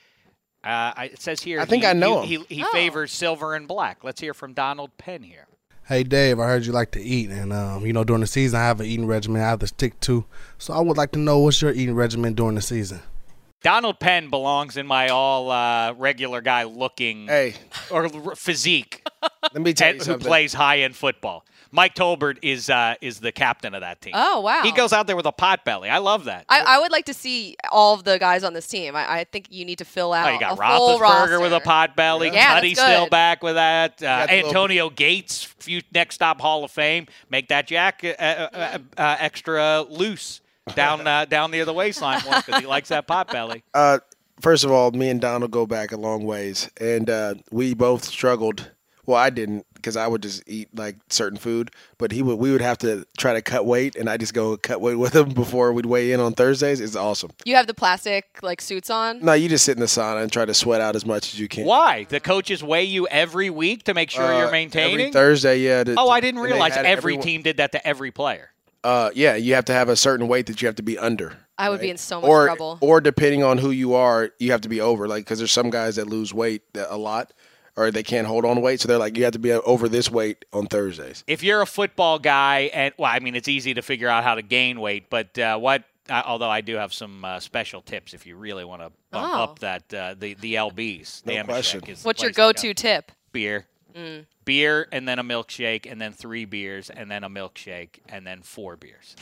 Uh, 0.64 0.94
it 1.12 1.22
says 1.22 1.42
here 1.42 1.60
I 1.60 1.66
think 1.66 1.84
he, 1.84 1.90
I 1.90 1.94
know 1.94 2.22
he, 2.24 2.36
him. 2.36 2.46
he, 2.50 2.56
he 2.56 2.64
Oh. 2.64 2.72
favors 2.72 3.12
silver 3.12 3.54
and 3.54 3.68
black. 3.68 4.04
Let's 4.04 4.20
hear 4.20 4.34
from 4.34 4.54
Donald 4.54 4.98
Penn 4.98 5.22
here. 5.24 5.48
Hey 5.88 6.02
Dave, 6.02 6.40
I 6.40 6.48
heard 6.48 6.66
you 6.66 6.72
like 6.72 6.90
to 6.94 7.00
eat, 7.00 7.30
and 7.30 7.54
um, 7.54 7.86
you 7.86 7.94
know 7.94 8.04
during 8.04 8.22
the 8.22 8.26
season 8.28 8.60
I 8.60 8.64
have 8.64 8.80
an 8.80 8.88
eating 8.88 9.06
regimen 9.06 9.44
I 9.44 9.50
have 9.50 9.60
to 9.60 9.68
stick 9.68 10.00
to. 10.00 10.26
So 10.58 10.74
I 10.74 10.80
would 10.80 10.98
like 10.98 11.12
to 11.12 11.20
know 11.20 11.38
what's 11.38 11.62
your 11.62 11.72
eating 11.72 11.94
regimen 11.94 12.34
during 12.34 12.56
the 12.56 12.62
season. 12.64 13.02
Donald 13.66 14.00
Penn 14.00 14.30
belongs 14.30 14.78
in 14.78 14.86
my 14.86 15.08
all 15.08 15.50
uh, 15.50 15.92
regular 15.94 16.40
guy 16.42 16.66
looking 16.66 17.26
Hey, 17.26 17.56
or 17.90 18.06
r- 18.14 18.36
physique 18.36 19.02
let 19.54 19.62
me 19.64 19.74
tell 19.74 19.90
and 19.90 20.06
you 20.06 20.14
who 20.14 20.20
plays 20.20 20.54
high 20.54 20.82
end 20.82 20.96
football. 20.96 21.44
Mike 21.72 21.96
Tolbert 21.96 22.38
is 22.44 22.70
uh, 22.70 22.94
is 23.02 23.20
the 23.20 23.32
captain 23.32 23.74
of 23.74 23.82
that 23.82 24.02
team. 24.02 24.14
Oh 24.16 24.42
wow. 24.42 24.62
He 24.62 24.72
goes 24.72 24.94
out 24.94 25.08
there 25.08 25.16
with 25.16 25.26
a 25.26 25.32
pot 25.32 25.66
belly. 25.66 25.90
I 25.90 25.98
love 25.98 26.26
that. 26.26 26.46
I, 26.48 26.62
I 26.62 26.80
would 26.80 26.92
like 26.92 27.06
to 27.06 27.14
see 27.14 27.58
all 27.72 27.96
of 27.96 28.04
the 28.04 28.20
guys 28.20 28.44
on 28.44 28.54
this 28.54 28.68
team. 28.68 28.96
I, 28.96 29.12
I 29.20 29.24
think 29.24 29.48
you 29.50 29.66
need 29.66 29.80
to 29.80 29.86
fill 29.86 30.14
out 30.14 30.28
Oh, 30.30 30.34
you 30.34 30.40
got 30.40 30.54
a 30.54 30.78
full 30.78 31.00
Roethlisberger 31.00 31.42
with 31.42 31.52
a 31.52 31.60
pot 31.60 31.96
belly. 31.96 32.28
Yeah, 32.28 32.34
that's 32.34 32.54
Cuddy's 32.58 32.80
still 32.80 33.10
back 33.10 33.42
with 33.42 33.56
that. 33.56 34.02
Uh, 34.02 34.06
got 34.06 34.30
the 34.30 34.36
little- 34.36 34.50
Antonio 34.50 34.90
Gates, 34.92 35.44
few 35.44 35.82
next 35.92 36.16
stop 36.16 36.40
Hall 36.40 36.64
of 36.64 36.70
Fame. 36.70 37.08
Make 37.32 37.48
that 37.48 37.66
jack 37.66 38.04
uh, 38.04 38.22
uh, 38.22 38.78
uh, 38.96 39.16
extra 39.20 39.82
loose 39.90 40.42
down 40.74 41.06
uh, 41.06 41.26
down 41.26 41.52
near 41.52 41.66
the 41.66 41.74
waistline 41.74 42.22
because 42.26 42.60
he 42.62 42.66
likes 42.68 42.90
that 42.90 43.08
pot 43.08 43.32
belly. 43.32 43.64
Uh, 43.74 44.00
first 44.42 44.64
of 44.64 44.72
all, 44.72 44.92
me 44.92 45.10
and 45.10 45.20
Donald 45.22 45.52
go 45.52 45.66
back 45.66 45.92
a 45.92 45.98
long 45.98 46.24
ways, 46.26 46.70
and 46.80 47.10
uh, 47.10 47.36
we 47.52 47.74
both 47.74 48.06
struggled. 48.06 48.72
Well, 49.06 49.18
I 49.18 49.30
didn't 49.30 49.68
because 49.76 49.96
I 49.98 50.08
would 50.08 50.24
just 50.24 50.42
eat 50.48 50.70
like 50.76 50.96
certain 51.12 51.38
food, 51.38 51.70
but 52.00 52.12
he 52.12 52.24
would. 52.24 52.40
We 52.40 52.52
would 52.52 52.62
have 52.62 52.80
to 52.80 53.06
try 53.20 53.34
to 53.34 53.42
cut 53.44 53.66
weight, 53.68 53.96
and 53.96 54.10
I 54.10 54.18
just 54.18 54.34
go 54.34 54.58
cut 54.58 54.82
weight 54.82 54.96
with 54.96 55.16
him 55.16 55.30
before 55.30 55.72
we'd 55.74 55.86
weigh 55.86 56.12
in 56.12 56.20
on 56.20 56.34
Thursdays. 56.34 56.82
It's 56.82 56.96
awesome. 56.96 57.30
You 57.46 57.56
have 57.56 57.68
the 57.68 57.76
plastic 57.76 58.40
like 58.42 58.62
suits 58.62 58.90
on. 58.90 59.20
No, 59.20 59.34
you 59.34 59.48
just 59.48 59.64
sit 59.66 59.76
in 59.78 59.82
the 59.82 59.86
sauna 59.86 60.24
and 60.24 60.32
try 60.32 60.46
to 60.46 60.54
sweat 60.56 60.82
out 60.82 60.96
as 60.96 61.06
much 61.06 61.34
as 61.34 61.40
you 61.40 61.48
can. 61.48 61.66
Why? 61.66 62.06
The 62.10 62.20
coaches 62.20 62.64
weigh 62.64 62.86
you 62.86 63.08
every 63.10 63.52
week 63.52 63.84
to 63.84 63.94
make 63.94 64.10
sure 64.10 64.24
Uh, 64.24 64.30
you're 64.38 64.48
Every 64.48 64.52
maintaining. 64.58 65.14
Thursday, 65.14 65.60
yeah. 65.60 65.84
to- 65.84 65.96
oh, 66.00 66.10
I 66.10 66.20
didn't 66.20 66.40
realize 66.42 66.74
had 66.74 66.86
every 66.88 67.14
everyone- 67.14 67.24
team 67.24 67.42
did 67.44 67.58
that 67.58 67.74
to 67.74 67.88
every 67.88 68.10
player. 68.10 68.50
Uh, 68.86 69.10
yeah, 69.16 69.36
you 69.36 69.56
have 69.56 69.66
to 69.66 69.74
have 69.74 69.90
a 69.90 69.96
certain 69.96 70.28
weight 70.28 70.46
that 70.46 70.62
you 70.62 70.68
have 70.68 70.76
to 70.76 70.84
be 70.84 70.98
under. 70.98 71.38
I 71.58 71.70
would 71.70 71.82
be 71.82 71.90
in 71.90 71.98
so 71.98 72.22
much 72.22 72.30
or, 72.30 72.46
trouble. 72.46 72.78
Or 72.82 73.02
depending 73.02 73.42
on 73.44 73.58
who 73.58 73.72
you 73.72 73.94
are, 73.96 74.30
you 74.40 74.52
have 74.52 74.62
to 74.62 74.70
be 74.70 74.80
over. 74.82 75.08
Like, 75.08 75.24
because 75.26 75.40
there's 75.40 75.52
some 75.52 75.70
guys 75.70 75.96
that 75.96 76.08
lose 76.08 76.34
weight 76.34 76.62
a 76.76 76.98
lot, 76.98 77.34
or 77.78 77.92
they 77.92 78.04
can't 78.04 78.28
hold 78.28 78.46
on 78.46 78.62
weight, 78.62 78.82
so 78.82 78.88
they're 78.88 78.98
like, 78.98 79.18
you 79.18 79.24
have 79.24 79.34
to 79.34 79.40
be 79.40 79.52
over 79.52 79.90
this 79.90 80.12
weight 80.12 80.46
on 80.54 80.68
Thursdays. 80.68 81.24
if 81.28 81.44
you're 81.44 81.62
a 81.62 81.66
football 81.66 82.20
guy, 82.20 82.70
and 82.74 82.94
well, 82.98 83.10
I 83.12 83.20
mean, 83.20 83.36
it's 83.36 83.48
easy 83.48 83.74
to 83.74 83.82
figure 83.82 84.08
out 84.08 84.24
how 84.24 84.36
to 84.36 84.42
gain 84.42 84.80
weight, 84.80 85.10
but 85.10 85.38
uh, 85.40 85.58
what? 85.58 85.84
Uh, 86.08 86.22
although 86.26 86.50
I 86.52 86.62
do 86.62 86.76
have 86.76 86.94
some 86.94 87.26
uh, 87.26 87.40
special 87.40 87.82
tips 87.82 88.14
if 88.14 88.28
you 88.28 88.36
really 88.36 88.64
want 88.64 88.82
to 88.84 88.92
bump 89.10 89.34
Oh. 89.34 89.44
up 89.44 89.60
that 89.60 89.92
uh, 89.92 90.14
the 90.18 90.36
the 90.36 90.54
lbs. 90.54 91.26
No 91.26 91.34
the 91.36 91.44
question. 91.46 91.82
is 91.88 92.04
What's 92.06 92.22
your 92.22 92.30
place 92.32 92.36
to 92.36 92.38
go. 92.38 92.48
go-to 92.70 92.74
tip? 92.76 93.12
Beer, 93.32 93.66
Mm. 93.98 94.26
Beer, 94.46 94.88
and 94.92 95.08
then 95.08 95.20
a 95.20 95.24
milkshake, 95.24 95.92
and 95.92 96.00
then 96.00 96.14
three 96.14 96.46
beers, 96.46 96.90
and 96.90 97.10
then 97.12 97.24
a 97.24 97.30
milkshake, 97.30 98.00
and 98.08 98.26
then 98.26 98.42
four 98.42 98.76
beers, 98.78 99.16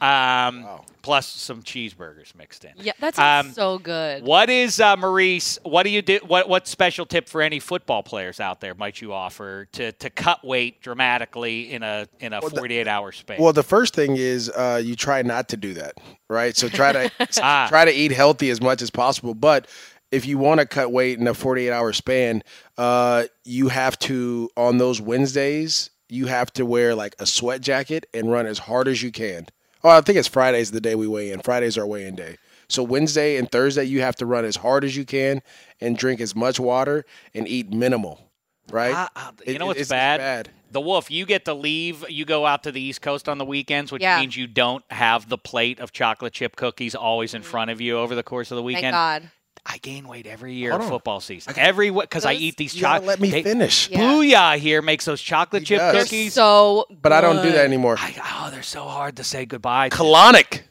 um, 0.00 0.66
plus 1.02 1.26
some 1.26 1.62
cheeseburgers 1.62 2.34
mixed 2.36 2.64
in. 2.64 2.72
Yeah, 2.76 2.92
that 3.00 3.16
sounds 3.16 3.48
Um, 3.48 3.52
so 3.54 3.78
good. 3.78 4.22
What 4.22 4.48
is 4.50 4.80
uh, 4.80 4.96
Maurice? 4.96 5.58
What 5.64 5.82
do 5.82 5.90
you 5.90 6.02
do? 6.02 6.20
What 6.26 6.48
what 6.48 6.66
special 6.68 7.04
tip 7.06 7.28
for 7.28 7.42
any 7.42 7.58
football 7.58 8.02
players 8.02 8.40
out 8.40 8.60
there 8.60 8.74
might 8.74 9.00
you 9.00 9.12
offer 9.12 9.66
to, 9.72 9.92
to 9.92 10.10
cut 10.10 10.44
weight 10.44 10.80
dramatically 10.80 11.72
in 11.72 11.82
a 11.82 12.06
in 12.20 12.32
a 12.32 12.40
Well, 12.40 12.50
48 12.50 12.86
hour 12.88 13.12
space? 13.12 13.40
Well, 13.40 13.52
the 13.52 13.62
first 13.62 13.94
thing 13.94 14.16
is 14.16 14.48
uh, 14.50 14.80
you 14.82 14.94
try 14.96 15.22
not 15.22 15.48
to 15.50 15.56
do 15.56 15.74
that, 15.74 15.94
right? 16.28 16.56
So 16.56 16.68
try 16.68 16.92
to 16.92 17.10
Ah. 17.42 17.66
try 17.68 17.84
to 17.84 17.92
eat 17.92 18.12
healthy 18.12 18.50
as 18.50 18.60
much 18.60 18.82
as 18.82 18.90
possible. 18.90 19.34
But 19.34 19.66
if 20.10 20.26
you 20.26 20.38
want 20.38 20.60
to 20.60 20.66
cut 20.66 20.92
weight 20.92 21.18
in 21.18 21.26
a 21.26 21.34
48 21.34 21.70
hour 21.70 21.92
span, 21.92 22.42
uh, 22.76 23.24
you 23.44 23.68
have 23.68 23.98
to 24.00 24.48
on 24.56 24.78
those 24.78 25.00
Wednesdays 25.00 25.90
you 26.10 26.24
have 26.26 26.50
to 26.54 26.64
wear 26.64 26.94
like 26.94 27.14
a 27.18 27.26
sweat 27.26 27.60
jacket 27.60 28.06
and 28.14 28.32
run 28.32 28.46
as 28.46 28.58
hard 28.58 28.88
as 28.88 29.02
you 29.02 29.12
can. 29.12 29.46
Oh, 29.84 29.90
I 29.90 30.00
think 30.00 30.18
it's 30.18 30.26
Fridays 30.26 30.70
the 30.70 30.80
day 30.80 30.94
we 30.94 31.06
weigh 31.06 31.30
in. 31.32 31.40
Fridays 31.40 31.76
our 31.76 31.86
weigh 31.86 32.06
in 32.06 32.14
day. 32.14 32.36
So 32.70 32.82
Wednesday 32.82 33.36
and 33.36 33.50
Thursday 33.52 33.84
you 33.84 34.00
have 34.00 34.16
to 34.16 34.24
run 34.26 34.46
as 34.46 34.56
hard 34.56 34.84
as 34.84 34.96
you 34.96 35.04
can 35.04 35.42
and 35.82 35.98
drink 35.98 36.20
as 36.22 36.34
much 36.34 36.58
water 36.58 37.04
and 37.34 37.46
eat 37.46 37.70
minimal, 37.74 38.30
right? 38.70 38.94
Ah, 38.94 39.08
ah, 39.16 39.32
you 39.46 39.54
It- 39.54 39.58
know 39.58 39.66
what's 39.66 39.76
it's- 39.80 39.86
it's 39.86 39.90
bad? 39.90 40.18
bad. 40.18 40.50
The 40.70 40.80
Wolf, 40.80 41.10
you 41.10 41.26
get 41.26 41.44
to 41.46 41.52
leave. 41.54 42.04
You 42.08 42.24
go 42.24 42.44
out 42.46 42.62
to 42.62 42.72
the 42.72 42.80
East 42.80 43.00
Coast 43.02 43.28
on 43.28 43.36
the 43.38 43.44
weekends, 43.44 43.92
which 43.92 44.02
Yeah. 44.02 44.20
means 44.20 44.34
you 44.36 44.46
don't 44.46 44.84
have 44.90 45.28
the 45.28 45.38
plate 45.38 45.78
of 45.80 45.92
chocolate 45.92 46.32
chip 46.32 46.56
cookies 46.56 46.94
always 46.94 47.32
in 47.34 47.42
front 47.42 47.70
of 47.70 47.80
you 47.82 47.98
over 47.98 48.14
the 48.14 48.22
course 48.22 48.50
of 48.50 48.56
the 48.56 48.62
Thank 48.62 48.76
weekend. 48.76 48.92
God. 48.94 49.30
I 49.66 49.78
gain 49.78 50.08
weight 50.08 50.26
every 50.26 50.54
year 50.54 50.70
Hold 50.70 50.80
of 50.82 50.86
on. 50.86 50.92
football 50.92 51.20
season. 51.20 51.54
Every 51.56 51.90
because 51.90 52.24
I 52.24 52.32
eat 52.34 52.56
these 52.56 52.74
chocolate. 52.74 53.06
let 53.06 53.20
me 53.20 53.30
finish. 53.42 53.90
Yeah. 53.90 54.00
Booyah 54.00 54.56
here 54.58 54.82
makes 54.82 55.04
those 55.04 55.20
chocolate 55.20 55.62
He 55.62 55.66
chip 55.66 55.78
does. 55.78 55.92
They're 55.94 56.02
cookies. 56.04 56.34
so. 56.34 56.86
But 57.02 57.12
I 57.12 57.20
don't 57.20 57.42
do 57.42 57.52
that 57.52 57.64
anymore. 57.64 57.96
I, 57.98 58.14
oh, 58.46 58.50
they're 58.50 58.62
so 58.62 58.84
hard 58.84 59.16
to 59.16 59.24
say 59.24 59.46
goodbye. 59.46 59.88
to. 59.90 59.96
Colonic. 59.96 60.62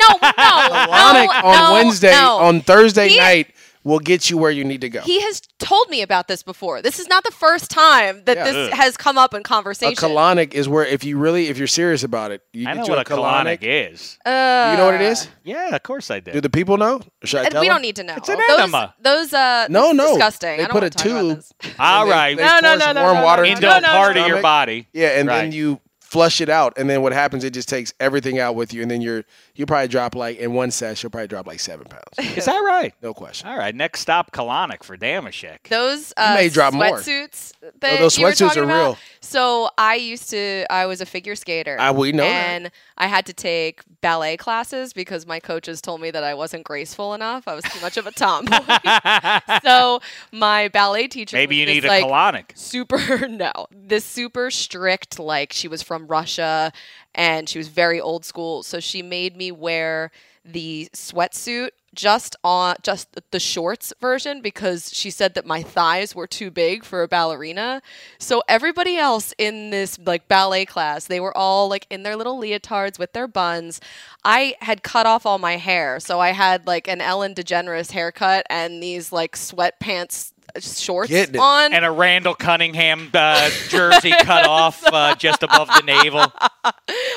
No, 0.00 0.08
no, 0.20 0.28
Colonic 0.30 1.26
no, 1.26 1.48
on 1.48 1.54
no, 1.54 1.72
Wednesday, 1.74 2.10
no. 2.10 2.38
on 2.38 2.60
Thursday 2.62 3.10
He- 3.10 3.16
night 3.18 3.54
will 3.88 3.98
get 3.98 4.28
you 4.30 4.36
where 4.38 4.50
you 4.50 4.64
need 4.64 4.80
to 4.82 4.88
go. 4.88 5.00
He 5.00 5.20
has 5.22 5.40
told 5.58 5.88
me 5.90 6.02
about 6.02 6.28
this 6.28 6.42
before. 6.42 6.82
This 6.82 6.98
is 6.98 7.08
not 7.08 7.24
the 7.24 7.30
first 7.32 7.70
time 7.70 8.22
that 8.26 8.36
Yeah. 8.36 8.44
this 8.44 8.72
has 8.74 8.96
come 8.96 9.18
up 9.18 9.34
in 9.34 9.42
conversation. 9.42 9.92
a 10.04 10.08
colonic 10.08 10.54
is 10.54 10.68
where 10.68 10.84
if 10.84 11.02
you 11.04 11.18
really 11.18 11.48
if 11.48 11.58
you're 11.58 11.66
serious 11.66 12.04
about 12.04 12.30
it, 12.30 12.42
you 12.52 12.62
I 12.68 12.74
get 12.74 12.76
know 12.76 12.84
you 12.84 12.90
what 12.90 12.98
a 12.98 13.14
a 13.14 13.16
colonic 13.16 13.58
is. 13.62 14.18
Uh, 14.24 14.68
You 14.72 14.76
know 14.78 14.86
what 14.86 14.94
it 14.94 15.00
is? 15.00 15.28
Yeah, 15.44 15.74
of 15.74 15.82
course 15.82 16.10
I 16.10 16.20
do. 16.20 16.32
Do 16.32 16.40
the 16.40 16.50
people 16.50 16.76
know? 16.76 17.00
Should 17.24 17.40
I 17.40 17.44
Uh, 17.46 17.50
tell 17.50 17.60
we 17.62 17.66
them? 17.68 17.74
don't 17.76 17.82
need 17.82 17.96
to 17.96 18.04
know. 18.04 18.14
It's 18.16 18.28
an 18.28 18.38
those, 18.48 18.58
enema. 18.58 18.94
Those, 19.00 19.32
uh, 19.32 19.66
No, 19.70 19.92
no. 19.92 20.08
disgusting. 20.08 20.56
They 20.58 20.64
I 20.64 20.66
don't 20.68 20.80
put 20.80 20.82
wanna 20.82 20.86
a 20.86 21.30
tube. 21.30 21.36
this. 21.36 21.52
All 21.78 22.04
They- 22.04 22.10
right. 22.12 22.36
they 22.36 22.44
No, 22.44 22.50
pour 22.50 22.60
no, 22.62 22.78
some 22.78 22.94
no, 22.94 23.00
no, 23.00 23.02
warm 23.04 23.16
no, 23.16 23.24
water 23.24 23.44
into 23.44 23.62
no, 23.62 23.78
a 23.78 23.80
part 23.80 24.16
of 24.16 24.26
your 24.26 24.42
body. 24.42 24.86
Yeah, 24.92 25.18
and 25.18 25.28
Right. 25.28 25.38
then 25.42 25.52
you 25.52 25.80
flush 26.08 26.40
it 26.40 26.48
out, 26.48 26.72
and 26.78 26.88
then 26.88 27.02
what 27.02 27.12
happens? 27.12 27.44
It 27.44 27.52
just 27.52 27.68
takes 27.68 27.92
everything 28.00 28.38
out 28.38 28.54
with 28.54 28.72
you, 28.72 28.80
and 28.82 28.90
then 28.90 29.02
you're 29.02 29.24
you 29.54 29.66
probably 29.66 29.88
drop 29.88 30.14
like 30.14 30.38
in 30.38 30.54
one 30.54 30.70
session, 30.70 31.06
you'll 31.06 31.10
probably 31.10 31.28
drop 31.28 31.46
like 31.46 31.60
seven 31.60 31.86
pounds. 31.86 32.18
Is 32.36 32.46
that 32.46 32.58
right? 32.58 32.94
No 33.02 33.12
question. 33.12 33.48
All 33.48 33.58
right. 33.58 33.74
Next 33.74 34.00
stop, 34.00 34.32
Colonic 34.32 34.82
for 34.82 34.96
Dameshek. 34.96 35.68
Those 35.68 36.12
uh, 36.16 36.34
may 36.34 36.48
drop 36.48 36.72
more. 36.72 36.84
sweatsuits 36.98 37.52
that 37.80 37.98
those 37.98 38.16
you 38.16 38.24
were 38.24 38.30
sweatsuits 38.30 38.38
talking 38.38 38.62
are 38.62 38.64
about. 38.64 38.84
real. 38.86 38.98
So 39.20 39.70
I 39.76 39.96
used 39.96 40.30
to. 40.30 40.64
I 40.70 40.86
was 40.86 41.00
a 41.00 41.06
figure 41.06 41.34
skater. 41.34 41.76
I- 41.78 41.92
we 41.98 42.12
know 42.12 42.22
that. 42.22 42.50
and 42.50 42.70
I 42.96 43.06
had 43.08 43.26
to 43.26 43.32
take 43.32 43.82
ballet 44.00 44.36
classes 44.36 44.92
because 44.92 45.26
my 45.26 45.40
coaches 45.40 45.80
told 45.80 46.00
me 46.00 46.10
that 46.12 46.22
I 46.22 46.34
wasn't 46.34 46.64
graceful 46.64 47.12
enough. 47.14 47.48
I 47.48 47.54
was 47.54 47.64
too 47.64 47.80
much 47.80 47.96
of 47.96 48.06
a 48.06 48.12
tomboy. 48.12 48.58
so 49.64 50.00
my 50.32 50.68
ballet 50.68 51.08
teacher. 51.08 51.36
Maybe 51.36 51.56
was 51.56 51.60
you 51.60 51.66
this, 51.66 51.74
need 51.74 51.84
a 51.84 51.88
like, 51.88 52.04
colonic. 52.04 52.56
super 52.56 53.26
no 53.28 53.52
this 53.72 54.04
super 54.04 54.50
strict 54.50 55.18
like 55.18 55.52
she 55.52 55.66
was 55.68 55.82
from 55.82 55.97
russia 56.06 56.72
and 57.14 57.48
she 57.48 57.58
was 57.58 57.68
very 57.68 58.00
old 58.00 58.24
school. 58.24 58.62
So 58.62 58.80
she 58.80 59.02
made 59.02 59.36
me 59.36 59.50
wear 59.50 60.10
the 60.44 60.88
sweatsuit 60.94 61.70
just 61.94 62.36
on 62.44 62.76
just 62.82 63.08
the 63.32 63.40
shorts 63.40 63.92
version 64.00 64.40
because 64.40 64.92
she 64.94 65.10
said 65.10 65.34
that 65.34 65.44
my 65.44 65.62
thighs 65.62 66.14
were 66.14 66.26
too 66.26 66.50
big 66.50 66.84
for 66.84 67.02
a 67.02 67.08
ballerina. 67.08 67.82
So 68.18 68.42
everybody 68.46 68.96
else 68.96 69.34
in 69.36 69.70
this 69.70 69.98
like 69.98 70.28
ballet 70.28 70.64
class 70.64 71.06
they 71.06 71.18
were 71.18 71.36
all 71.36 71.68
like 71.68 71.86
in 71.90 72.04
their 72.04 72.14
little 72.14 72.40
leotards 72.40 72.98
with 72.98 73.14
their 73.14 73.26
buns. 73.26 73.80
I 74.24 74.54
had 74.60 74.82
cut 74.82 75.06
off 75.06 75.26
all 75.26 75.38
my 75.38 75.56
hair. 75.56 75.98
So 75.98 76.20
i 76.20 76.30
had 76.30 76.66
like 76.66 76.86
an 76.86 77.00
ellen 77.00 77.34
degeneres 77.34 77.90
haircut 77.90 78.46
and 78.48 78.82
these 78.82 79.10
like 79.10 79.34
sweatpants 79.34 80.32
shorts 80.60 81.10
Getting 81.10 81.36
it. 81.36 81.38
on 81.40 81.72
And 81.72 81.84
a 81.84 81.90
Randall 81.90 82.34
Cunningham 82.34 83.10
uh, 83.14 83.50
jersey 83.68 84.10
cut 84.22 84.46
off 84.48 84.82
uh, 84.86 85.14
just 85.16 85.42
above 85.42 85.68
the 85.68 85.82
navel. 85.84 86.32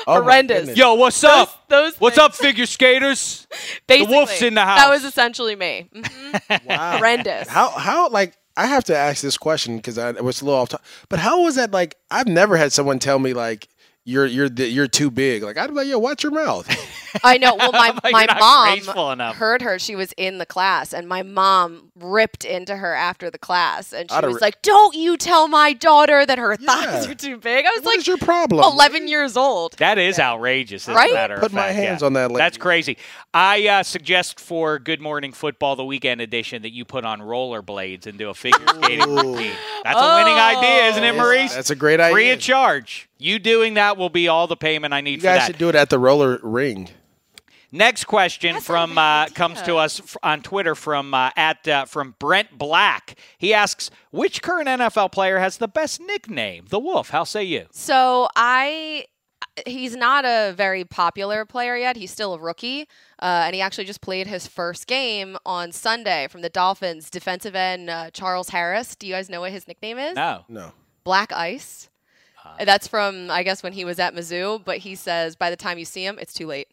Oh 0.06 0.20
horrendous. 0.20 0.76
Yo, 0.76 0.94
what's 0.94 1.22
up? 1.22 1.68
those 1.68 1.94
What's 1.98 2.16
things- 2.16 2.24
up, 2.24 2.34
figure 2.34 2.66
skaters? 2.66 3.46
Basically, 3.86 4.14
wolf's 4.16 4.42
in 4.42 4.54
the 4.54 4.62
house. 4.64 4.78
That 4.80 4.90
was 4.90 5.04
essentially 5.04 5.54
me. 5.54 5.88
Mhm. 5.94 6.66
Wow. 6.66 6.96
Horrendous. 6.98 7.48
How 7.48 7.68
how 7.70 8.08
like 8.08 8.34
I 8.56 8.66
have 8.66 8.82
to 8.84 8.96
ask 8.96 9.22
this 9.22 9.38
question 9.38 9.76
because 9.76 9.98
I 9.98 10.10
it 10.10 10.24
was 10.24 10.42
a 10.42 10.44
little 10.44 10.60
off. 10.60 10.70
top 10.70 10.82
but 11.08 11.20
how 11.20 11.42
was 11.42 11.54
that 11.54 11.70
like? 11.70 11.96
I've 12.10 12.26
never 12.26 12.56
had 12.56 12.72
someone 12.72 12.98
tell 12.98 13.18
me 13.20 13.32
like 13.32 13.68
you're 14.04 14.26
you're 14.26 14.48
the, 14.48 14.66
you're 14.68 14.88
too 14.88 15.10
big. 15.10 15.42
Like 15.42 15.56
I'd 15.56 15.68
be 15.68 15.74
like, 15.74 15.86
yo, 15.86 15.98
watch 15.98 16.22
your 16.22 16.32
mouth. 16.32 16.68
I 17.24 17.36
know. 17.38 17.54
Well, 17.56 17.72
my 17.72 17.92
But 18.02 18.10
my 18.12 18.26
mom 18.38 19.34
heard 19.34 19.60
her. 19.62 19.78
She 19.78 19.94
was 19.94 20.12
in 20.16 20.38
the 20.38 20.46
class, 20.46 20.92
and 20.94 21.06
my 21.06 21.22
mom 21.22 21.90
ripped 21.94 22.44
into 22.44 22.74
her 22.74 22.94
after 22.94 23.30
the 23.30 23.38
class, 23.38 23.92
and 23.92 24.10
she 24.10 24.16
I'da 24.16 24.26
was 24.28 24.36
ri- 24.36 24.40
like, 24.40 24.62
"Don't 24.62 24.94
you 24.94 25.16
tell 25.16 25.46
my 25.46 25.72
daughter 25.74 26.24
that 26.24 26.38
her 26.38 26.56
thighs 26.56 27.04
Yeah. 27.06 27.12
are 27.12 27.14
too 27.14 27.36
big." 27.36 27.66
I 27.66 27.70
was 27.70 27.82
What 27.84 27.92
like, 27.92 27.98
is 27.98 28.06
your 28.06 28.16
problem? 28.16 28.64
"11 28.64 29.08
years 29.08 29.36
old." 29.36 29.74
That 29.78 29.98
is 29.98 30.18
outrageous, 30.18 30.88
as 30.88 30.96
Right? 30.96 31.10
a 31.10 31.14
matter 31.14 31.34
of 31.34 31.40
Put 31.42 31.52
my 31.52 31.66
fact, 31.66 31.74
hands 31.76 32.00
yeah. 32.00 32.06
on 32.06 32.12
that 32.14 32.30
lady. 32.30 32.38
That's 32.38 32.56
crazy. 32.56 32.96
I 33.34 33.66
uh, 33.68 33.82
suggest 33.82 34.40
for 34.40 34.78
Good 34.78 35.00
Morning 35.00 35.32
Football, 35.32 35.76
the 35.76 35.84
weekend 35.84 36.20
edition, 36.22 36.62
that 36.62 36.72
you 36.72 36.84
put 36.84 37.04
on 37.04 37.20
rollerblades 37.20 38.06
and 38.06 38.18
do 38.18 38.30
a 38.30 38.34
figure 38.34 38.66
skating 38.66 39.14
routine. 39.14 39.52
That's 39.84 40.00
a 40.00 40.14
winning 40.16 40.38
idea, 40.38 40.88
isn't 40.88 41.04
it, 41.04 41.12
Oh. 41.14 41.16
Maurice? 41.18 41.54
That's 41.54 41.70
a 41.70 41.76
great 41.76 42.00
idea. 42.00 42.12
Free 42.14 42.30
of 42.30 42.40
charge. 42.40 43.08
You 43.22 43.38
doing 43.38 43.74
that 43.74 43.96
will 43.96 44.10
be 44.10 44.28
all 44.28 44.46
the 44.46 44.56
payment 44.56 44.92
I 44.92 45.00
need 45.00 45.12
You 45.12 45.18
for 45.20 45.26
guys 45.26 45.46
should 45.46 45.58
do 45.58 45.68
it 45.68 45.74
at 45.74 45.90
the 45.90 45.98
roller 45.98 46.38
ring. 46.42 46.88
Next 47.74 48.04
question 48.04 48.54
That's 48.54 48.66
from 48.66 48.98
uh, 48.98 49.28
comes 49.28 49.62
to 49.62 49.76
us 49.76 49.98
f- 50.00 50.16
on 50.22 50.42
Twitter 50.42 50.74
from 50.74 51.14
uh, 51.14 51.30
at 51.36 51.66
uh, 51.66 51.84
from 51.86 52.14
Brent 52.18 52.58
Black. 52.58 53.18
He 53.38 53.54
asks, 53.54 53.90
"Which 54.10 54.42
current 54.42 54.68
NFL 54.68 55.10
player 55.10 55.38
has 55.38 55.56
the 55.56 55.68
best 55.68 55.98
nickname?" 56.00 56.66
The 56.68 56.78
Wolf. 56.78 57.08
How 57.08 57.24
say 57.24 57.44
you? 57.44 57.68
So 57.70 58.28
I, 58.36 59.06
he's 59.64 59.96
not 59.96 60.26
a 60.26 60.52
very 60.54 60.84
popular 60.84 61.46
player 61.46 61.74
yet. 61.74 61.96
He's 61.96 62.10
still 62.10 62.34
a 62.34 62.38
rookie, 62.38 62.82
uh, 63.22 63.44
and 63.46 63.54
he 63.54 63.62
actually 63.62 63.84
just 63.86 64.02
played 64.02 64.26
his 64.26 64.46
first 64.46 64.86
game 64.86 65.38
on 65.46 65.72
Sunday 65.72 66.28
from 66.28 66.42
the 66.42 66.50
Dolphins. 66.50 67.08
Defensive 67.08 67.54
end 67.54 67.88
uh, 67.88 68.10
Charles 68.10 68.50
Harris. 68.50 68.94
Do 68.96 69.06
you 69.06 69.14
guys 69.14 69.30
know 69.30 69.40
what 69.40 69.52
his 69.52 69.66
nickname 69.66 69.98
is? 69.98 70.14
No. 70.14 70.44
No. 70.46 70.72
Black 71.04 71.32
Ice. 71.32 71.88
Uh, 72.60 72.64
That's 72.64 72.86
from 72.88 73.30
I 73.30 73.42
guess 73.42 73.62
when 73.62 73.72
he 73.72 73.84
was 73.84 73.98
at 73.98 74.14
Mizzou. 74.14 74.64
But 74.64 74.78
he 74.78 74.94
says 74.94 75.36
by 75.36 75.50
the 75.50 75.56
time 75.56 75.78
you 75.78 75.84
see 75.84 76.04
him, 76.04 76.18
it's 76.18 76.32
too 76.34 76.46
late. 76.46 76.68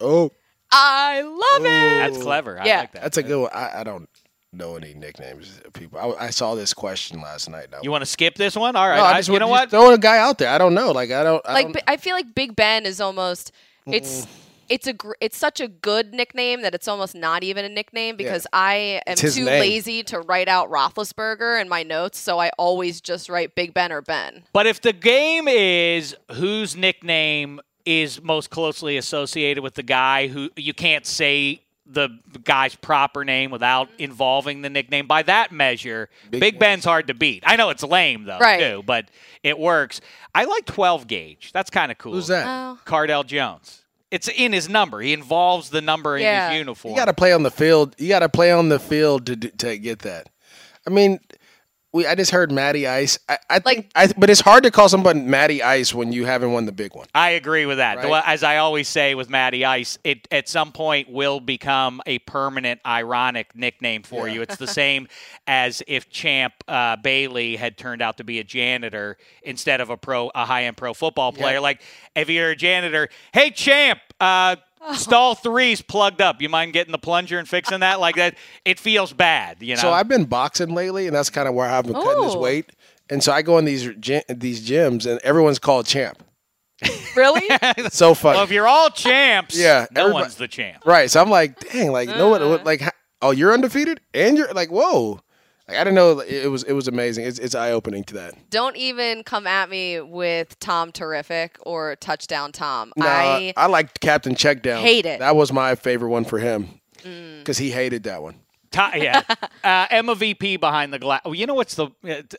Oh, 0.00 0.32
I 0.70 1.20
love 1.22 1.64
it. 1.66 2.12
That's 2.12 2.22
clever. 2.22 2.60
I 2.60 2.64
Yeah. 2.66 2.80
like 2.80 2.92
that. 2.92 3.02
that's 3.02 3.16
a 3.18 3.22
good 3.22 3.40
one. 3.42 3.50
I, 3.52 3.80
I 3.80 3.84
don't 3.84 4.08
know 4.52 4.76
any 4.76 4.94
nicknames 4.94 5.60
of 5.64 5.72
people. 5.72 5.98
I, 5.98 6.26
I 6.26 6.30
saw 6.30 6.54
this 6.54 6.74
question 6.74 7.20
last 7.20 7.48
night. 7.48 7.70
Now. 7.70 7.78
You 7.82 7.90
want 7.90 8.02
to 8.02 8.06
skip 8.06 8.34
this 8.34 8.54
one? 8.56 8.76
All 8.76 8.88
right. 8.88 8.96
No, 8.96 9.04
I 9.04 9.12
I- 9.12 9.18
just 9.18 9.28
you 9.28 9.38
know 9.38 9.48
want- 9.48 9.62
what? 9.62 9.70
Throw 9.70 9.92
a 9.94 9.98
guy 9.98 10.18
out 10.18 10.38
there. 10.38 10.48
I 10.50 10.58
don't 10.58 10.74
know. 10.74 10.92
Like 10.92 11.10
I 11.10 11.22
don't. 11.24 11.42
I 11.46 11.52
like 11.54 11.72
don't, 11.72 11.84
I 11.86 11.96
feel 11.96 12.14
like 12.14 12.34
Big 12.34 12.54
Ben 12.56 12.84
is 12.86 13.00
almost 13.00 13.52
it's 13.86 14.26
it's 14.72 14.86
a 14.86 14.94
gr- 14.94 15.12
it's 15.20 15.36
such 15.36 15.60
a 15.60 15.68
good 15.68 16.14
nickname 16.14 16.62
that 16.62 16.74
it's 16.74 16.88
almost 16.88 17.14
not 17.14 17.44
even 17.44 17.62
a 17.62 17.68
nickname 17.68 18.16
because 18.16 18.46
I 18.54 19.02
am 19.06 19.16
too 19.16 19.44
name. 19.44 19.60
lazy 19.60 20.02
to 20.04 20.20
write 20.20 20.48
out 20.48 20.70
Roethlisberger 20.70 21.60
in 21.60 21.68
my 21.68 21.82
notes, 21.82 22.18
so 22.18 22.38
I 22.38 22.50
always 22.56 23.02
just 23.02 23.28
write 23.28 23.54
Big 23.54 23.74
Ben 23.74 23.92
or 23.92 24.00
Ben. 24.00 24.44
But 24.54 24.66
if 24.66 24.80
the 24.80 24.94
game 24.94 25.46
is 25.46 26.16
whose 26.32 26.74
nickname 26.74 27.60
is 27.84 28.22
most 28.22 28.48
closely 28.48 28.96
associated 28.96 29.62
with 29.62 29.74
the 29.74 29.82
guy 29.82 30.28
who 30.28 30.48
you 30.56 30.72
can't 30.72 31.04
say 31.04 31.60
the 31.84 32.08
guy's 32.42 32.74
proper 32.74 33.26
name 33.26 33.50
without 33.50 33.90
mm-hmm. 33.90 34.04
involving 34.04 34.62
the 34.62 34.70
nickname, 34.70 35.06
by 35.06 35.22
that 35.24 35.52
measure, 35.52 36.08
Big, 36.30 36.40
Big 36.40 36.58
Ben's 36.58 36.86
hard 36.86 37.08
to 37.08 37.14
beat. 37.14 37.42
I 37.46 37.56
know 37.56 37.68
it's 37.68 37.82
lame 37.82 38.24
though, 38.24 38.38
Right. 38.38 38.58
too, 38.58 38.82
but 38.86 39.10
it 39.42 39.58
works. 39.58 40.00
I 40.34 40.44
like 40.44 40.64
12 40.64 41.06
gauge. 41.06 41.50
That's 41.52 41.68
kind 41.68 41.92
of 41.92 41.98
cool. 41.98 42.14
Who's 42.14 42.28
that? 42.28 42.46
Oh, 42.46 42.78
Cardale 42.86 43.26
Jones. 43.26 43.81
It's 44.12 44.28
in 44.28 44.52
his 44.52 44.68
number. 44.68 45.00
He 45.00 45.14
involves 45.14 45.70
the 45.70 45.80
number 45.80 46.18
in 46.18 46.22
his 46.22 46.58
uniform. 46.58 46.92
You 46.92 47.00
got 47.00 47.06
to 47.06 47.14
play 47.14 47.32
on 47.32 47.44
the 47.44 47.50
field. 47.50 47.96
You 47.98 48.08
got 48.08 48.18
to 48.18 48.28
play 48.28 48.52
on 48.52 48.68
the 48.68 48.78
field 48.78 49.24
to 49.26 49.36
to 49.36 49.78
get 49.78 50.00
that. 50.00 50.28
I 50.86 50.90
mean, 50.90 51.18
we 51.92 52.06
I 52.06 52.14
just 52.14 52.30
heard 52.30 52.50
Matty 52.50 52.86
Ice. 52.86 53.18
I, 53.28 53.38
I 53.50 53.58
think, 53.58 53.90
Like- 53.94 54.10
I, 54.10 54.12
but 54.16 54.30
it's 54.30 54.40
hard 54.40 54.64
to 54.64 54.70
call 54.70 54.88
somebody 54.88 55.20
Matty 55.20 55.62
Ice 55.62 55.94
when 55.94 56.12
you 56.12 56.24
haven't 56.24 56.52
won 56.52 56.64
the 56.64 56.72
big 56.72 56.94
one. 56.94 57.06
I 57.14 57.30
agree 57.30 57.66
with 57.66 57.78
that. 57.78 57.98
Right? 57.98 58.22
As 58.26 58.42
I 58.42 58.56
always 58.58 58.88
say 58.88 59.14
with 59.14 59.28
Matty 59.28 59.64
Ice, 59.64 59.98
it 60.02 60.26
at 60.30 60.48
some 60.48 60.72
point 60.72 61.10
will 61.10 61.40
become 61.40 62.00
a 62.06 62.18
permanent 62.20 62.80
ironic 62.86 63.54
nickname 63.54 64.02
for 64.02 64.28
you. 64.28 64.42
It's 64.42 64.56
the 64.56 64.66
same 64.82 65.08
as 65.46 65.82
if 65.86 66.08
Champ 66.08 66.54
uh, 66.66 66.96
Bailey 66.96 67.56
had 67.56 67.76
turned 67.76 68.00
out 68.00 68.16
to 68.18 68.24
be 68.24 68.38
a 68.38 68.44
janitor 68.44 69.18
instead 69.42 69.80
of 69.80 69.90
a 69.90 69.96
pro, 69.96 70.30
a 70.34 70.44
high 70.44 70.64
end 70.64 70.76
pro 70.76 70.94
football 70.94 71.32
player. 71.32 71.60
Like 71.60 71.82
if 72.16 72.30
you're 72.30 72.50
a 72.50 72.56
janitor, 72.56 73.08
hey 73.32 73.50
Champ. 73.50 74.00
Uh, 74.20 74.56
Stall 74.94 75.34
three's 75.34 75.80
plugged 75.82 76.20
up. 76.20 76.42
You 76.42 76.48
mind 76.48 76.72
getting 76.72 76.92
the 76.92 76.98
plunger 76.98 77.38
and 77.38 77.48
fixing 77.48 77.80
that? 77.80 78.00
Like 78.00 78.16
that, 78.16 78.36
it 78.64 78.78
feels 78.80 79.12
bad, 79.12 79.58
you 79.60 79.76
know. 79.76 79.80
So 79.82 79.90
I've 79.92 80.08
been 80.08 80.24
boxing 80.24 80.74
lately, 80.74 81.06
and 81.06 81.14
that's 81.16 81.30
kind 81.30 81.46
of 81.48 81.54
where 81.54 81.68
I've 81.68 81.84
been 81.84 81.94
cutting 81.94 82.22
this 82.22 82.34
Oh. 82.34 82.40
weight. 82.40 82.70
And 83.10 83.22
so 83.22 83.32
I 83.32 83.42
go 83.42 83.58
in 83.58 83.64
these 83.64 83.84
these 84.28 84.68
gyms, 84.68 85.10
and 85.10 85.20
everyone's 85.22 85.58
called 85.58 85.86
champ. 85.86 86.22
really? 87.16 87.42
So 87.90 88.14
funny. 88.14 88.36
well, 88.36 88.44
if 88.44 88.50
you're 88.50 88.66
all 88.66 88.90
champs, 88.90 89.56
Yeah, 89.56 89.86
no 89.92 90.08
one's 90.08 90.34
the 90.36 90.48
champ. 90.48 90.84
Right. 90.84 91.10
So 91.10 91.20
I'm 91.22 91.30
like, 91.30 91.58
dang, 91.70 91.92
like 91.92 92.08
no 92.08 92.34
Uh. 92.34 92.48
one, 92.48 92.64
like, 92.64 92.82
oh, 93.20 93.30
you're 93.30 93.52
undefeated, 93.52 94.00
and 94.14 94.36
you're 94.36 94.52
like, 94.52 94.70
whoa. 94.70 95.20
Like, 95.72 95.80
I 95.80 95.84
don't 95.84 95.94
know 95.94 96.20
it 96.20 96.50
was 96.50 96.62
it 96.64 96.72
was 96.72 96.88
amazing. 96.88 97.24
It's 97.24 97.38
it's 97.38 97.54
eye 97.54 97.72
opening 97.72 98.04
to 98.04 98.14
that. 98.14 98.50
Don't 98.50 98.76
even 98.76 99.24
come 99.24 99.46
at 99.46 99.70
me 99.70 100.00
with 100.00 100.58
Tom 100.60 100.92
Terrific 100.92 101.56
or 101.62 101.96
Touchdown 101.96 102.52
Tom. 102.52 102.92
No, 102.96 103.06
I 103.06 103.52
I 103.56 103.66
liked 103.66 104.00
Captain 104.00 104.34
Checkdown. 104.34 104.80
hate 104.80 105.06
it. 105.06 105.16
Mm. 105.16 105.20
That 105.20 105.36
was 105.36 105.52
my 105.52 105.74
favorite 105.74 106.10
one 106.10 106.24
for 106.24 106.38
him 106.38 106.80
because 107.38 107.58
he 107.58 107.70
hated 107.70 108.04
that 108.04 108.22
one. 108.22 108.36
Ti- 108.70 109.02
yeah, 109.02 109.22
uh, 109.64 109.86
Emma 109.90 110.14
VP 110.14 110.56
behind 110.56 110.92
the 110.94 110.98
glass. 110.98 111.20
You 111.26 111.46
know 111.46 111.54
what's 111.54 111.74
the? 111.74 111.90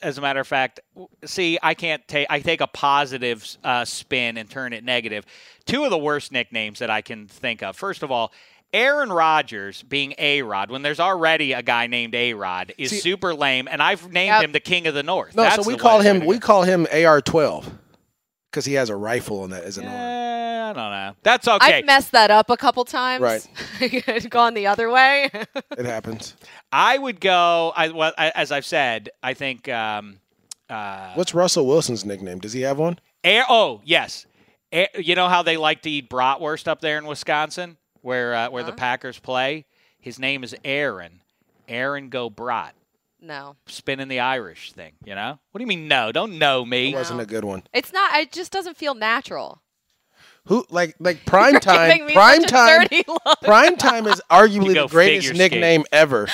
As 0.02 0.18
a 0.18 0.22
matter 0.22 0.40
of 0.40 0.48
fact, 0.48 0.80
see, 1.26 1.60
I 1.62 1.76
can't 1.76 2.08
take. 2.08 2.28
I 2.30 2.40
take 2.40 2.60
a 2.60 2.68
positive 2.68 3.46
uh, 3.64 3.86
spin 3.86 4.38
and 4.38 4.50
turn 4.50 4.74
it 4.74 4.84
negative. 4.84 5.26
Two 5.66 5.84
of 5.84 5.92
the 5.92 5.98
worst 5.98 6.32
nicknames 6.32 6.80
that 6.80 6.90
I 6.90 7.02
can 7.02 7.28
think 7.28 7.62
of. 7.64 7.76
First 7.76 8.04
of 8.04 8.12
all. 8.12 8.32
Aaron 8.74 9.12
Rodgers 9.12 9.84
being 9.84 10.16
A 10.18 10.42
Rod 10.42 10.72
when 10.72 10.82
there's 10.82 11.00
already 11.00 11.54
a 11.54 11.62
guy 11.62 11.88
named 11.88 12.16
A 12.16 12.34
Rod 12.34 12.74
is 12.78 12.90
See- 12.90 13.00
super 13.00 13.34
lame, 13.36 13.68
and 13.72 13.82
I've 13.82 14.12
named 14.12 14.28
Yep. 14.34 14.44
him 14.44 14.52
the 14.52 14.60
King 14.60 14.88
of 14.88 14.94
the 14.96 15.04
North. 15.04 15.36
No, 15.36 15.44
That's 15.44 15.64
so 15.64 15.68
we 15.68 15.78
call 15.78 16.00
him 16.00 16.26
we 16.26 16.40
call 16.40 16.64
him 16.64 16.88
AR-12 16.92 17.66
because 18.52 18.66
he 18.66 18.74
has 18.74 18.90
a 18.90 18.96
rifle 18.96 19.42
on 19.42 19.52
that 19.52 19.64
as 19.64 19.78
an 19.78 19.86
arm. 19.88 19.96
I 19.96 20.68
don't 20.74 20.92
know. 20.92 21.16
That's 21.22 21.48
okay. 21.48 21.80
I've 21.80 21.86
messed 21.86 22.14
that 22.14 22.32
up 22.32 22.50
a 22.50 22.58
couple 22.58 22.84
times. 22.86 23.22
Right. 23.22 23.48
Gone 24.30 24.54
the 24.56 24.68
other 24.68 24.90
way. 24.90 25.30
It 25.78 25.86
happens. 25.86 26.36
I 26.72 26.98
would 26.98 27.20
go. 27.20 27.74
I, 27.76 27.90
well, 27.90 28.14
I, 28.18 28.30
as 28.36 28.52
I've 28.52 28.66
said, 28.66 29.10
I 29.22 29.34
think. 29.34 29.68
Um, 29.70 30.20
uh, 30.70 31.12
What's 31.16 31.34
Russell 31.36 31.68
Wilson's 31.68 32.06
nickname? 32.06 32.40
Does 32.40 32.54
he 32.54 32.62
have 32.62 32.78
one? 32.80 32.98
Air, 33.24 33.44
oh 33.50 33.82
yes, 33.84 34.26
Air, 34.72 34.88
you 34.98 35.16
know 35.16 35.28
how 35.30 35.44
they 35.44 35.58
like 35.58 35.82
to 35.84 35.90
eat 35.90 36.10
bratwurst 36.10 36.68
up 36.68 36.80
there 36.82 36.98
in 36.98 37.06
Wisconsin, 37.06 37.78
where 38.04 38.36
uh, 38.36 38.50
where 38.52 38.64
the 38.64 38.72
Packers 38.74 39.18
play. 39.18 39.66
His 40.00 40.20
name 40.20 40.44
is 40.44 40.56
Aaron. 40.64 41.22
Aaron 41.68 42.10
go 42.10 42.30
brat, 42.30 42.76
no, 43.22 43.56
spinning 43.66 44.10
the 44.10 44.20
Irish 44.20 44.74
thing. 44.74 44.92
You 45.04 45.16
know 45.16 45.40
what 45.52 45.58
do 45.60 45.64
you 45.64 45.68
mean? 45.68 45.88
No, 45.88 46.12
don't 46.12 46.38
know 46.38 46.64
me. 46.64 46.92
It 46.94 46.96
wasn't 46.96 47.22
a 47.22 47.26
good 47.26 47.46
one. 47.46 47.64
it's 47.74 47.92
not. 47.92 48.14
It 48.20 48.32
just 48.32 48.52
doesn't 48.52 48.78
feel 48.78 48.94
natural. 48.94 49.62
Who 50.48 50.66
like 50.70 50.96
like 51.00 51.26
prime 51.26 51.60
time? 51.62 51.90
Giving 51.92 52.08
me 52.08 52.14
Prime 52.14 52.44
time. 52.44 52.88
Prime 53.44 53.78
time 53.78 54.08
is 54.08 54.22
arguably 54.30 54.74
the 54.74 54.88
greatest 54.88 55.28
figure 55.30 55.36
skate. 55.36 55.52
nickname 55.54 55.86
ever, 55.94 56.28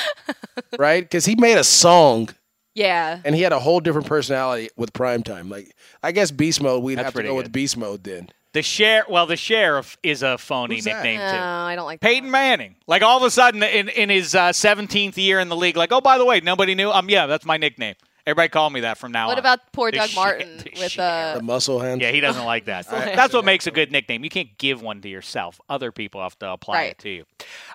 right? 0.80 1.04
Because 1.04 1.26
he 1.26 1.36
made 1.36 1.60
a 1.60 1.64
song 1.64 2.30
Yeah. 2.74 3.20
and 3.24 3.36
he 3.36 3.44
had 3.44 3.54
a 3.54 3.60
whole 3.60 3.80
different 3.80 4.08
personality 4.08 4.70
with 4.76 4.94
prime 4.94 5.22
time. 5.22 5.48
Like 5.50 5.76
I 6.02 6.12
guess 6.12 6.32
Beast 6.32 6.60
Mode, 6.60 6.82
we'd 6.84 6.96
That's 6.96 7.06
have 7.06 7.14
to 7.14 7.22
go 7.22 7.30
good. 7.36 7.44
with 7.44 7.52
Beast 7.52 7.78
Mode 7.78 8.04
then. 8.04 8.30
The 8.54 8.64
sheriff. 8.64 9.08
Well, 9.10 9.28
the 9.28 9.36
sheriff 9.36 9.98
is 10.02 10.24
a 10.24 10.38
phony 10.38 10.76
Who's 10.76 10.86
that? 10.86 11.04
nickname 11.04 11.20
No, 11.20 11.32
too. 11.32 11.38
I 11.38 11.76
don't 11.76 11.86
like 11.86 12.00
that 12.00 12.08
Peyton 12.08 12.26
one. 12.26 12.32
Manning. 12.32 12.76
Like 12.88 13.04
all 13.04 13.18
of 13.18 13.24
a 13.24 13.30
sudden 13.30 13.62
in, 13.62 13.90
in 13.90 14.10
his 14.10 14.34
uh, 14.34 14.50
17th 14.50 15.18
year 15.18 15.40
in 15.40 15.50
the 15.50 15.56
league, 15.56 15.78
like, 15.78 15.92
oh, 15.92 16.02
by 16.02 16.18
the 16.18 16.26
way, 16.26 16.40
nobody 16.40 16.74
knew. 16.74 16.90
Um, 16.90 17.10
yeah, 17.10 17.28
that's 17.28 17.46
my 17.46 17.58
nickname. 17.58 17.96
Everybody 18.30 18.50
call 18.50 18.70
me 18.70 18.82
that 18.82 18.98
from 18.98 19.12
now 19.12 19.24
on. 19.24 19.28
What 19.30 19.40
about 19.40 19.60
poor 19.72 19.92
Doug 19.92 20.10
share- 20.10 20.24
Martin 20.24 20.58
the 20.58 20.72
with 20.80 21.00
uh 21.00 21.34
The 21.38 21.44
muscle 21.44 21.80
hands. 21.80 22.02
Yeah, 22.02 22.12
he 22.12 22.20
doesn't 22.20 22.46
like 22.46 22.66
that. 22.66 22.88
That's 22.90 23.34
what 23.34 23.44
makes 23.46 23.68
a 23.68 23.72
good 23.72 23.92
nickname. 23.92 24.24
You 24.24 24.30
can't 24.30 24.58
give 24.58 24.82
one 24.82 25.02
to 25.02 25.10
yourself. 25.10 25.60
Other 25.70 25.92
people 25.92 26.22
have 26.22 26.38
to 26.40 26.50
apply 26.52 26.76
Right. 26.76 26.92
it 26.92 27.00
to 27.00 27.10
you. 27.10 27.26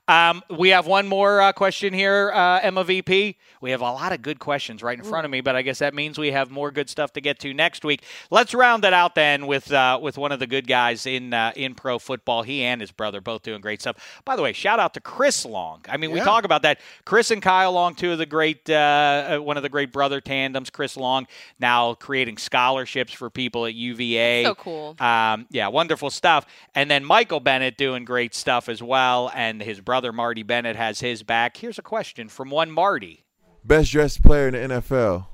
Um, 0.06 0.42
we 0.50 0.68
have 0.70 0.86
one 0.86 1.08
more 1.08 1.40
uh, 1.40 1.52
question 1.52 1.92
here, 1.94 2.30
uh, 2.34 2.60
Emma 2.60 2.84
VP. 2.84 3.36
We 3.60 3.70
have 3.70 3.80
a 3.80 3.84
lot 3.84 4.12
of 4.12 4.20
good 4.20 4.38
questions 4.38 4.82
right 4.82 4.98
in 4.98 5.02
front 5.04 5.24
of 5.24 5.30
me, 5.30 5.40
but 5.40 5.56
I 5.56 5.62
guess 5.62 5.78
that 5.78 5.94
means 5.94 6.18
we 6.18 6.32
have 6.32 6.50
more 6.50 6.70
good 6.70 6.90
stuff 6.90 7.14
to 7.14 7.22
get 7.22 7.38
to 7.40 7.54
next 7.54 7.82
week. 7.84 8.02
Let's 8.30 8.52
round 8.52 8.84
it 8.84 8.92
out 8.92 9.14
then 9.14 9.46
with 9.46 9.72
uh, 9.72 9.98
with 10.02 10.18
one 10.18 10.30
of 10.32 10.38
the 10.38 10.46
good 10.46 10.66
guys 10.68 11.06
in 11.06 11.32
uh, 11.32 11.52
in 11.56 11.74
pro 11.74 11.98
football. 11.98 12.42
He 12.42 12.62
and 12.62 12.80
his 12.82 12.90
brother 12.90 13.22
both 13.22 13.42
doing 13.42 13.62
great 13.62 13.80
stuff. 13.80 13.96
By 14.26 14.36
the 14.36 14.42
way, 14.42 14.52
shout 14.52 14.78
out 14.78 14.92
to 14.94 15.00
Chris 15.00 15.46
Long. 15.46 15.80
I 15.88 15.96
mean, 15.96 16.10
we 16.10 16.20
talk 16.20 16.44
about 16.44 16.60
that. 16.62 16.78
Chris 17.06 17.30
and 17.30 17.40
Kyle 17.40 17.72
Long, 17.72 17.94
two 17.94 18.12
of 18.12 18.18
the 18.18 18.26
great 18.26 18.68
uh, 18.68 18.74
uh, 18.74 19.38
one 19.38 19.56
of 19.56 19.62
the 19.62 19.70
great 19.70 19.90
brother 19.90 20.20
tandems. 20.44 20.70
Chris 20.70 20.96
Long 20.96 21.26
now 21.58 21.94
creating 21.94 22.36
scholarships 22.38 23.12
for 23.12 23.30
people 23.30 23.66
at 23.66 23.74
UVA. 23.74 24.44
So 24.44 24.54
cool. 24.54 24.96
Um, 24.98 25.46
yeah, 25.50 25.68
wonderful 25.68 26.10
stuff. 26.10 26.46
And 26.74 26.90
then 26.90 27.04
Michael 27.04 27.40
Bennett 27.40 27.76
doing 27.76 28.04
great 28.04 28.34
stuff 28.34 28.68
as 28.68 28.82
well. 28.82 29.30
And 29.34 29.62
his 29.62 29.80
brother 29.80 30.12
Marty 30.12 30.42
Bennett 30.42 30.76
has 30.76 31.00
his 31.00 31.22
back. 31.22 31.56
Here's 31.56 31.78
a 31.78 31.82
question 31.82 32.28
from 32.28 32.50
one 32.50 32.70
Marty. 32.70 33.24
Best 33.64 33.92
dressed 33.92 34.22
player 34.22 34.48
in 34.48 34.68
the 34.68 34.76
NFL. 34.80 35.26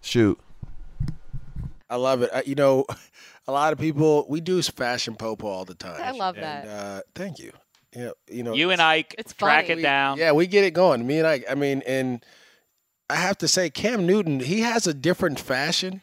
Shoot. 0.00 0.38
I 1.90 1.96
love 1.96 2.22
it. 2.22 2.30
I, 2.34 2.42
you 2.46 2.54
know, 2.54 2.86
a 3.46 3.52
lot 3.52 3.72
of 3.72 3.78
people 3.78 4.24
we 4.28 4.40
do 4.40 4.60
fashion 4.62 5.14
popo 5.14 5.46
all 5.46 5.64
the 5.64 5.74
time. 5.74 6.00
I 6.02 6.12
love 6.12 6.36
And, 6.36 6.44
that. 6.44 6.66
Uh, 6.66 7.00
thank 7.14 7.38
you. 7.38 7.52
Yeah, 7.94 8.12
you 8.26 8.42
know 8.42 8.54
You 8.54 8.70
and 8.70 8.80
Ike 8.80 9.14
It's 9.18 9.34
track 9.34 9.66
funny. 9.66 9.80
it 9.80 9.82
down. 9.82 10.16
Yeah, 10.16 10.32
we 10.32 10.46
get 10.46 10.64
it 10.64 10.72
going. 10.72 11.06
Me 11.06 11.18
and 11.18 11.26
I. 11.26 11.44
I 11.50 11.54
mean, 11.54 11.82
and 11.86 12.24
I 13.12 13.16
have 13.16 13.36
to 13.38 13.48
say, 13.48 13.68
Cam 13.70 14.06
Newton, 14.06 14.40
he 14.40 14.60
has 14.60 14.86
a 14.86 14.94
different 14.94 15.38
fashion, 15.38 16.02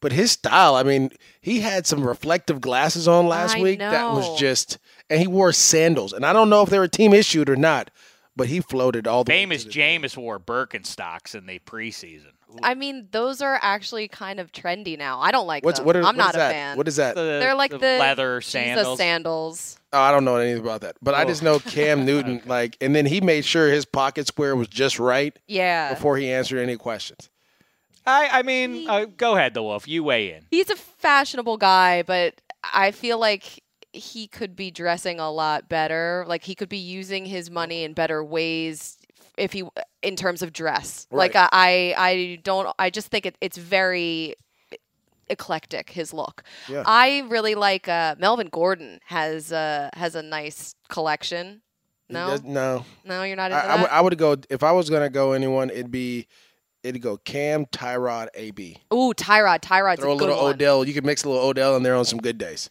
but 0.00 0.12
his 0.12 0.32
style. 0.32 0.74
I 0.74 0.82
mean, 0.82 1.10
he 1.40 1.60
had 1.60 1.86
some 1.86 2.06
reflective 2.06 2.60
glasses 2.60 3.08
on 3.08 3.26
last 3.26 3.56
I 3.56 3.62
week. 3.62 3.78
That 3.78 4.12
was 4.12 4.38
just, 4.38 4.78
and 5.08 5.18
he 5.18 5.26
wore 5.26 5.52
sandals. 5.52 6.12
And 6.12 6.26
I 6.26 6.32
don't 6.32 6.50
know 6.50 6.62
if 6.62 6.68
they 6.68 6.78
were 6.78 6.88
team 6.88 7.14
issued 7.14 7.48
or 7.48 7.56
not, 7.56 7.90
but 8.36 8.48
he 8.48 8.60
floated 8.60 9.06
all 9.06 9.24
the 9.24 9.30
way 9.30 9.38
Famous 9.38 9.62
to 9.64 9.68
the- 9.70 9.74
Jameis 9.74 10.16
wore 10.16 10.38
Birkenstocks 10.38 11.34
in 11.34 11.46
the 11.46 11.58
preseason. 11.60 12.32
I 12.62 12.74
mean, 12.74 13.08
those 13.12 13.40
are 13.40 13.58
actually 13.62 14.08
kind 14.08 14.38
of 14.38 14.52
trendy 14.52 14.98
now. 14.98 15.20
I 15.20 15.30
don't 15.30 15.46
like 15.46 15.64
What's 15.64 15.78
them. 15.78 15.86
what 15.86 15.96
are, 15.96 16.00
I'm 16.00 16.04
what 16.04 16.16
not 16.16 16.28
is 16.30 16.34
a 16.34 16.38
that? 16.38 16.52
fan. 16.52 16.76
What 16.76 16.86
is 16.88 16.96
that? 16.96 17.14
The, 17.14 17.22
They're 17.22 17.54
like 17.54 17.70
the, 17.70 17.78
the 17.78 17.96
leather 17.98 18.40
Jesus 18.40 18.98
sandals. 18.98 19.78
Sandals. 19.92 20.06
Oh, 20.06 20.08
I 20.08 20.12
don't 20.12 20.24
know 20.24 20.36
anything 20.36 20.62
about 20.62 20.80
that, 20.82 20.96
but 21.02 21.14
I 21.14 21.24
just 21.24 21.42
know 21.42 21.58
Cam 21.58 22.04
Newton, 22.06 22.42
like, 22.46 22.76
and 22.80 22.94
then 22.94 23.06
he 23.06 23.20
made 23.20 23.44
sure 23.44 23.70
his 23.70 23.84
pocket 23.84 24.26
square 24.26 24.56
was 24.56 24.68
just 24.68 24.98
right 24.98 25.36
Yeah. 25.46 25.94
before 25.94 26.16
he 26.16 26.30
answered 26.30 26.58
any 26.58 26.76
questions. 26.76 27.28
I, 28.04 28.28
I 28.32 28.42
mean, 28.42 28.88
uh, 28.90 29.04
go 29.16 29.36
ahead, 29.36 29.54
the 29.54 29.62
Wolf. 29.62 29.86
You 29.86 30.02
weigh 30.02 30.32
in. 30.34 30.46
He's 30.50 30.70
a 30.70 30.76
fashionable 30.76 31.56
guy, 31.56 32.02
but 32.02 32.34
I 32.64 32.90
feel 32.90 33.18
like 33.18 33.62
he 33.92 34.26
could 34.26 34.56
be 34.56 34.70
dressing 34.72 35.20
a 35.20 35.30
lot 35.30 35.68
better. 35.68 36.24
Like 36.26 36.42
he 36.42 36.54
could 36.56 36.68
be 36.68 36.78
using 36.78 37.24
his 37.26 37.48
money 37.50 37.84
in 37.84 37.92
better 37.92 38.24
ways 38.24 38.98
if 39.38 39.52
he 39.52 39.62
in 40.02 40.16
terms 40.16 40.42
of 40.42 40.52
dress. 40.52 41.06
Like 41.12 41.32
I 41.36 41.94
I 41.96 42.40
don't 42.42 42.74
I 42.78 42.90
just 42.90 43.08
think 43.08 43.26
it, 43.26 43.36
it's 43.40 43.56
very 43.58 44.34
eclectic 45.28 45.90
his 45.90 46.12
look. 46.12 46.42
Yeah. 46.68 46.82
I 46.86 47.24
really 47.28 47.54
like 47.54 47.88
uh, 47.88 48.16
Melvin 48.18 48.48
Gordon 48.48 49.00
has 49.06 49.52
uh, 49.52 49.90
has 49.94 50.14
a 50.14 50.22
nice 50.22 50.74
collection. 50.88 51.62
No, 52.08 52.36
no, 52.44 52.84
no, 53.06 53.22
you're 53.22 53.36
not 53.36 53.52
into 53.52 53.64
I, 53.64 53.74
I, 53.74 53.76
that. 53.78 54.02
would, 54.02 54.10
would 54.10 54.18
go 54.18 54.36
if 54.50 54.62
I 54.62 54.72
was 54.72 54.90
gonna 54.90 55.08
go 55.08 55.32
anyone. 55.32 55.70
It'd 55.70 55.90
be 55.90 56.26
it'd 56.82 57.00
go 57.00 57.16
Cam, 57.16 57.64
Tyrod, 57.66 58.28
AB. 58.34 58.76
Ooh, 58.92 59.12
Tyrod. 59.14 59.60
Tyrod's 59.60 60.00
Throw 60.00 60.12
a 60.12 60.14
a 60.14 60.16
little 60.16 60.36
one. 60.36 60.54
Odell. 60.54 60.86
You 60.86 60.92
could 60.92 61.06
mix 61.06 61.24
a 61.24 61.30
little 61.30 61.46
Odell 61.48 61.76
in 61.76 61.82
there 61.82 61.96
on 61.96 62.04
some 62.04 62.18
good 62.18 62.38
days. 62.38 62.70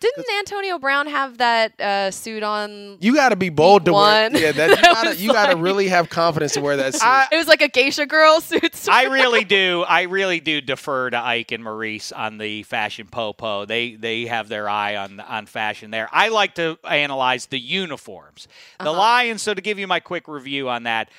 Didn't 0.00 0.26
Antonio 0.38 0.78
Brown 0.78 1.06
have 1.08 1.38
that 1.38 1.78
uh, 1.78 2.10
suit 2.10 2.42
on? 2.42 2.96
You 3.00 3.14
got 3.14 3.28
to 3.28 3.36
be 3.36 3.50
bold 3.50 3.84
to 3.84 3.92
wear. 3.92 4.30
one. 4.30 4.40
Yeah, 4.40 4.52
that, 4.52 4.68
you 4.70 4.76
That 4.76 4.82
gotta, 4.82 5.16
you 5.16 5.32
gotta 5.32 5.54
like- 5.56 5.62
really 5.62 5.88
have 5.88 6.08
confidence 6.08 6.54
to 6.54 6.62
wear 6.62 6.78
that 6.78 6.94
suit. 6.94 7.02
I, 7.04 7.26
It 7.30 7.36
was 7.36 7.46
like 7.48 7.60
a 7.60 7.68
geisha 7.68 8.06
girl 8.06 8.40
suit. 8.40 8.88
I 8.88 9.04
really 9.04 9.44
do. 9.44 9.82
I 9.86 10.02
really 10.02 10.40
do 10.40 10.62
defer 10.62 11.10
to 11.10 11.18
Ike 11.18 11.52
and 11.52 11.62
Maurice 11.62 12.12
on 12.12 12.38
the 12.38 12.62
fashion 12.62 13.08
popo. 13.10 13.66
They 13.66 13.94
they 13.94 14.24
have 14.26 14.48
their 14.48 14.68
eye 14.70 14.96
on 14.96 15.20
on 15.20 15.44
fashion 15.44 15.90
there. 15.90 16.08
I 16.12 16.28
like 16.28 16.54
to 16.54 16.78
analyze 16.88 17.46
the 17.46 17.58
uniforms. 17.60 18.48
The 18.78 18.88
Uh-huh. 18.90 18.98
Lions. 18.98 19.42
So 19.42 19.52
to 19.52 19.60
give 19.60 19.78
you 19.78 19.86
my 19.86 20.00
quick 20.00 20.28
review 20.28 20.68
on 20.70 20.84
that. 20.84 21.10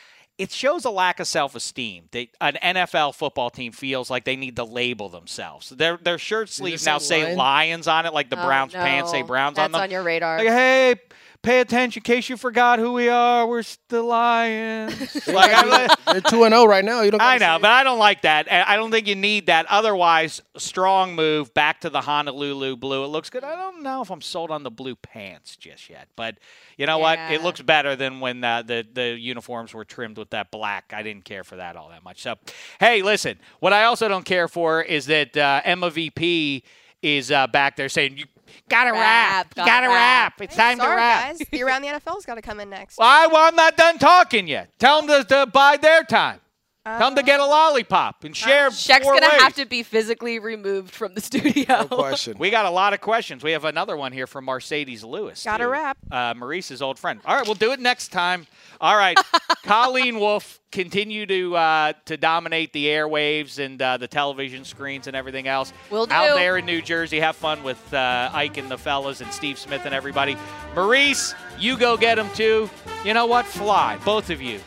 It 0.41 0.51
shows 0.51 0.85
a 0.85 0.89
lack 0.89 1.19
of 1.19 1.27
self-esteem. 1.27 2.05
They, 2.09 2.29
an 2.41 2.57
NFL 2.63 3.13
football 3.13 3.51
team 3.51 3.71
feels 3.73 4.09
like 4.09 4.23
they 4.23 4.35
need 4.35 4.55
to 4.55 4.63
label 4.63 5.07
themselves. 5.07 5.69
Their 5.69 5.97
their 5.97 6.17
shirt 6.17 6.49
sleeves 6.49 6.83
now 6.83 6.97
say 6.97 7.25
Lion? 7.25 7.37
Lions 7.37 7.87
on 7.87 8.07
it, 8.07 8.13
like 8.13 8.31
the 8.31 8.41
Oh, 8.41 8.45
Browns 8.45 8.73
pants 8.73 9.11
say. 9.11 9.21
Browns 9.21 9.57
That's 9.57 9.65
on 9.65 9.71
them. 9.71 9.81
That's 9.81 9.89
on 9.89 9.91
your 9.91 10.01
radar. 10.01 10.39
Like, 10.39 10.47
hey, 10.47 10.95
pay 11.43 11.59
attention 11.59 11.99
in 11.99 12.03
case 12.03 12.29
you 12.29 12.37
forgot 12.37 12.79
who 12.79 12.93
we 12.93 13.09
are. 13.09 13.47
We're 13.47 13.63
the 13.89 14.01
Lions. 14.01 15.15
like, 15.27 15.51
I, 15.53 15.95
They're 16.11 16.21
two 16.21 16.43
and 16.43 16.53
zero 16.53 16.65
right 16.65 16.83
now. 16.83 17.01
You 17.01 17.11
don't. 17.11 17.21
I 17.21 17.37
know, 17.37 17.57
but 17.59 17.71
I 17.71 17.83
don't 17.83 17.99
like 17.99 18.21
that. 18.23 18.51
I 18.51 18.75
don't 18.75 18.91
think 18.91 19.07
you 19.07 19.15
need 19.15 19.47
that. 19.47 19.65
Otherwise, 19.67 20.41
strong 20.57 21.15
move 21.15 21.53
back 21.53 21.81
to 21.81 21.89
the 21.89 22.01
Honolulu 22.01 22.77
blue. 22.77 23.03
It 23.03 23.07
looks 23.07 23.29
good. 23.29 23.43
I 23.43 23.55
don't 23.55 23.83
know 23.83 24.01
if 24.01 24.11
I'm 24.11 24.21
sold 24.21 24.51
on 24.51 24.63
the 24.63 24.71
blue 24.71 24.95
pants 24.95 25.55
just 25.55 25.89
yet, 25.89 26.07
but 26.15 26.37
you 26.77 26.85
know 26.85 26.97
what? 26.97 27.19
It 27.31 27.43
looks 27.43 27.61
better 27.61 27.95
than 27.95 28.19
when 28.19 28.43
uh, 28.43 28.61
the 28.61 28.85
the 28.91 29.17
uniforms 29.19 29.73
were 29.73 29.85
trimmed 29.85 30.17
with 30.17 30.31
that 30.31 30.51
black. 30.51 30.93
I 30.95 31.03
didn't 31.03 31.25
care 31.25 31.43
for 31.43 31.57
that 31.57 31.75
all 31.75 31.89
that 31.89 32.03
much. 32.03 32.21
So, 32.21 32.35
hey, 32.79 33.01
listen. 33.01 33.39
What 33.59 33.73
I 33.73 33.85
also 33.85 34.07
don't 34.07 34.25
care 34.25 34.47
for 34.47 34.81
is 34.81 35.05
that 35.07 35.35
uh, 35.35 35.61
Emma 35.63 35.89
VP 35.89 36.63
is 37.01 37.31
uh, 37.31 37.47
back 37.47 37.75
there 37.75 37.89
saying 37.89 38.17
you 38.17 38.25
gotta 38.69 38.91
rap, 38.91 38.99
Rap, 39.01 39.53
you 39.55 39.63
gotta 39.63 39.71
gotta 39.71 39.87
rap. 39.87 39.93
rap. 40.39 40.41
It's 40.41 40.55
time 40.55 40.77
Sorry, 40.77 40.89
to 40.91 40.95
rap. 40.95 41.23
guys. 41.37 41.47
The 41.51 41.63
around 41.63 41.81
the 41.81 41.87
NFL's 41.89 42.25
got 42.25 42.35
to 42.35 42.41
come 42.41 42.59
in 42.59 42.69
next. 42.69 42.97
Well, 42.97 43.07
I, 43.07 43.27
well, 43.27 43.47
I'm 43.47 43.55
not 43.55 43.77
done 43.77 43.97
talking 43.97 44.47
yet. 44.47 44.69
Tell 44.79 45.01
them 45.01 45.23
to, 45.23 45.27
to 45.27 45.45
bide 45.47 45.81
their 45.81 46.03
time. 46.03 46.39
Tell 46.83 47.11
them 47.11 47.15
to 47.15 47.21
get 47.21 47.39
a 47.39 47.45
lollipop 47.45 48.23
and 48.23 48.35
share. 48.35 48.71
Shaq's 48.71 49.03
four 49.03 49.13
gonna 49.13 49.27
ways. 49.31 49.41
have 49.41 49.53
to 49.55 49.65
be 49.65 49.83
physically 49.83 50.39
removed 50.39 50.89
from 50.91 51.13
the 51.13 51.21
studio. 51.21 51.63
No 51.67 51.85
question. 51.87 52.37
We 52.39 52.49
got 52.49 52.65
a 52.65 52.71
lot 52.71 52.93
of 52.93 53.01
questions. 53.01 53.43
We 53.43 53.51
have 53.51 53.65
another 53.65 53.95
one 53.95 54.11
here 54.11 54.25
from 54.25 54.47
Marcedes 54.47 55.03
Lewis. 55.03 55.43
Gotta 55.43 55.65
too. 55.65 55.69
wrap. 55.69 55.97
Uh, 56.09 56.33
Maurice's 56.35 56.81
old 56.81 56.97
friend. 56.97 57.19
All 57.23 57.35
right, 57.35 57.45
we'll 57.45 57.53
do 57.53 57.71
it 57.71 57.79
next 57.79 58.07
time. 58.07 58.47
All 58.79 58.97
right, 58.97 59.15
Colleen 59.63 60.19
Wolf 60.19 60.59
continue 60.71 61.27
to 61.27 61.55
uh, 61.55 61.93
to 62.05 62.17
dominate 62.17 62.73
the 62.73 62.87
airwaves 62.87 63.63
and 63.63 63.79
uh, 63.79 63.97
the 63.97 64.07
television 64.07 64.65
screens 64.65 65.05
and 65.05 65.15
everything 65.15 65.47
else. 65.47 65.73
Will 65.91 66.07
do. 66.07 66.15
Out 66.15 66.35
there 66.35 66.57
in 66.57 66.65
New 66.65 66.81
Jersey, 66.81 67.19
have 67.19 67.35
fun 67.35 67.61
with 67.61 67.93
uh, 67.93 68.31
Ike 68.33 68.57
and 68.57 68.71
the 68.71 68.77
fellas 68.79 69.21
and 69.21 69.31
Steve 69.31 69.59
Smith 69.59 69.85
and 69.85 69.93
everybody. 69.93 70.35
Maurice, 70.73 71.35
you 71.59 71.77
go 71.77 71.95
get 71.95 72.15
them 72.15 72.29
too. 72.33 72.67
You 73.05 73.13
know 73.13 73.27
what? 73.27 73.45
Fly, 73.45 73.99
both 74.03 74.31
of 74.31 74.41
you. 74.41 74.59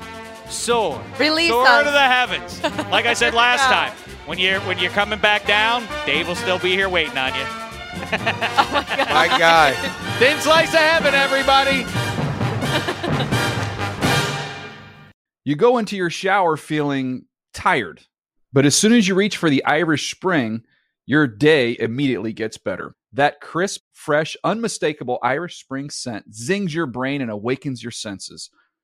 Soar. 0.48 1.02
Release 1.18 1.50
Soar 1.50 1.66
us. 1.66 1.84
to 1.84 1.90
the 1.90 2.00
heavens. 2.00 2.60
Like 2.90 3.06
I 3.06 3.14
said 3.14 3.34
last 3.34 3.62
time, 3.62 3.92
when 4.26 4.38
you're 4.38 4.60
when 4.60 4.78
you're 4.78 4.90
coming 4.92 5.18
back 5.18 5.46
down, 5.46 5.84
Dave 6.06 6.28
will 6.28 6.36
still 6.36 6.58
be 6.58 6.70
here 6.70 6.88
waiting 6.88 7.18
on 7.18 7.34
you. 7.34 7.40
oh 7.44 8.84
My 9.10 9.26
guy. 9.26 9.72
Thin 10.18 10.38
slice 10.40 10.72
of 10.72 10.80
heaven, 10.80 11.14
everybody. 11.14 11.84
You 15.44 15.56
go 15.56 15.76
into 15.78 15.96
your 15.96 16.08
shower 16.08 16.56
feeling 16.56 17.26
tired, 17.52 18.00
but 18.52 18.64
as 18.64 18.74
soon 18.74 18.92
as 18.94 19.06
you 19.06 19.14
reach 19.14 19.36
for 19.36 19.50
the 19.50 19.64
Irish 19.64 20.10
Spring, 20.10 20.62
your 21.04 21.26
day 21.26 21.76
immediately 21.78 22.32
gets 22.32 22.56
better. 22.56 22.94
That 23.12 23.40
crisp, 23.40 23.82
fresh, 23.92 24.36
unmistakable 24.42 25.18
Irish 25.22 25.60
Spring 25.60 25.90
scent 25.90 26.34
zings 26.34 26.74
your 26.74 26.86
brain 26.86 27.20
and 27.20 27.30
awakens 27.30 27.82
your 27.82 27.92
senses. 27.92 28.50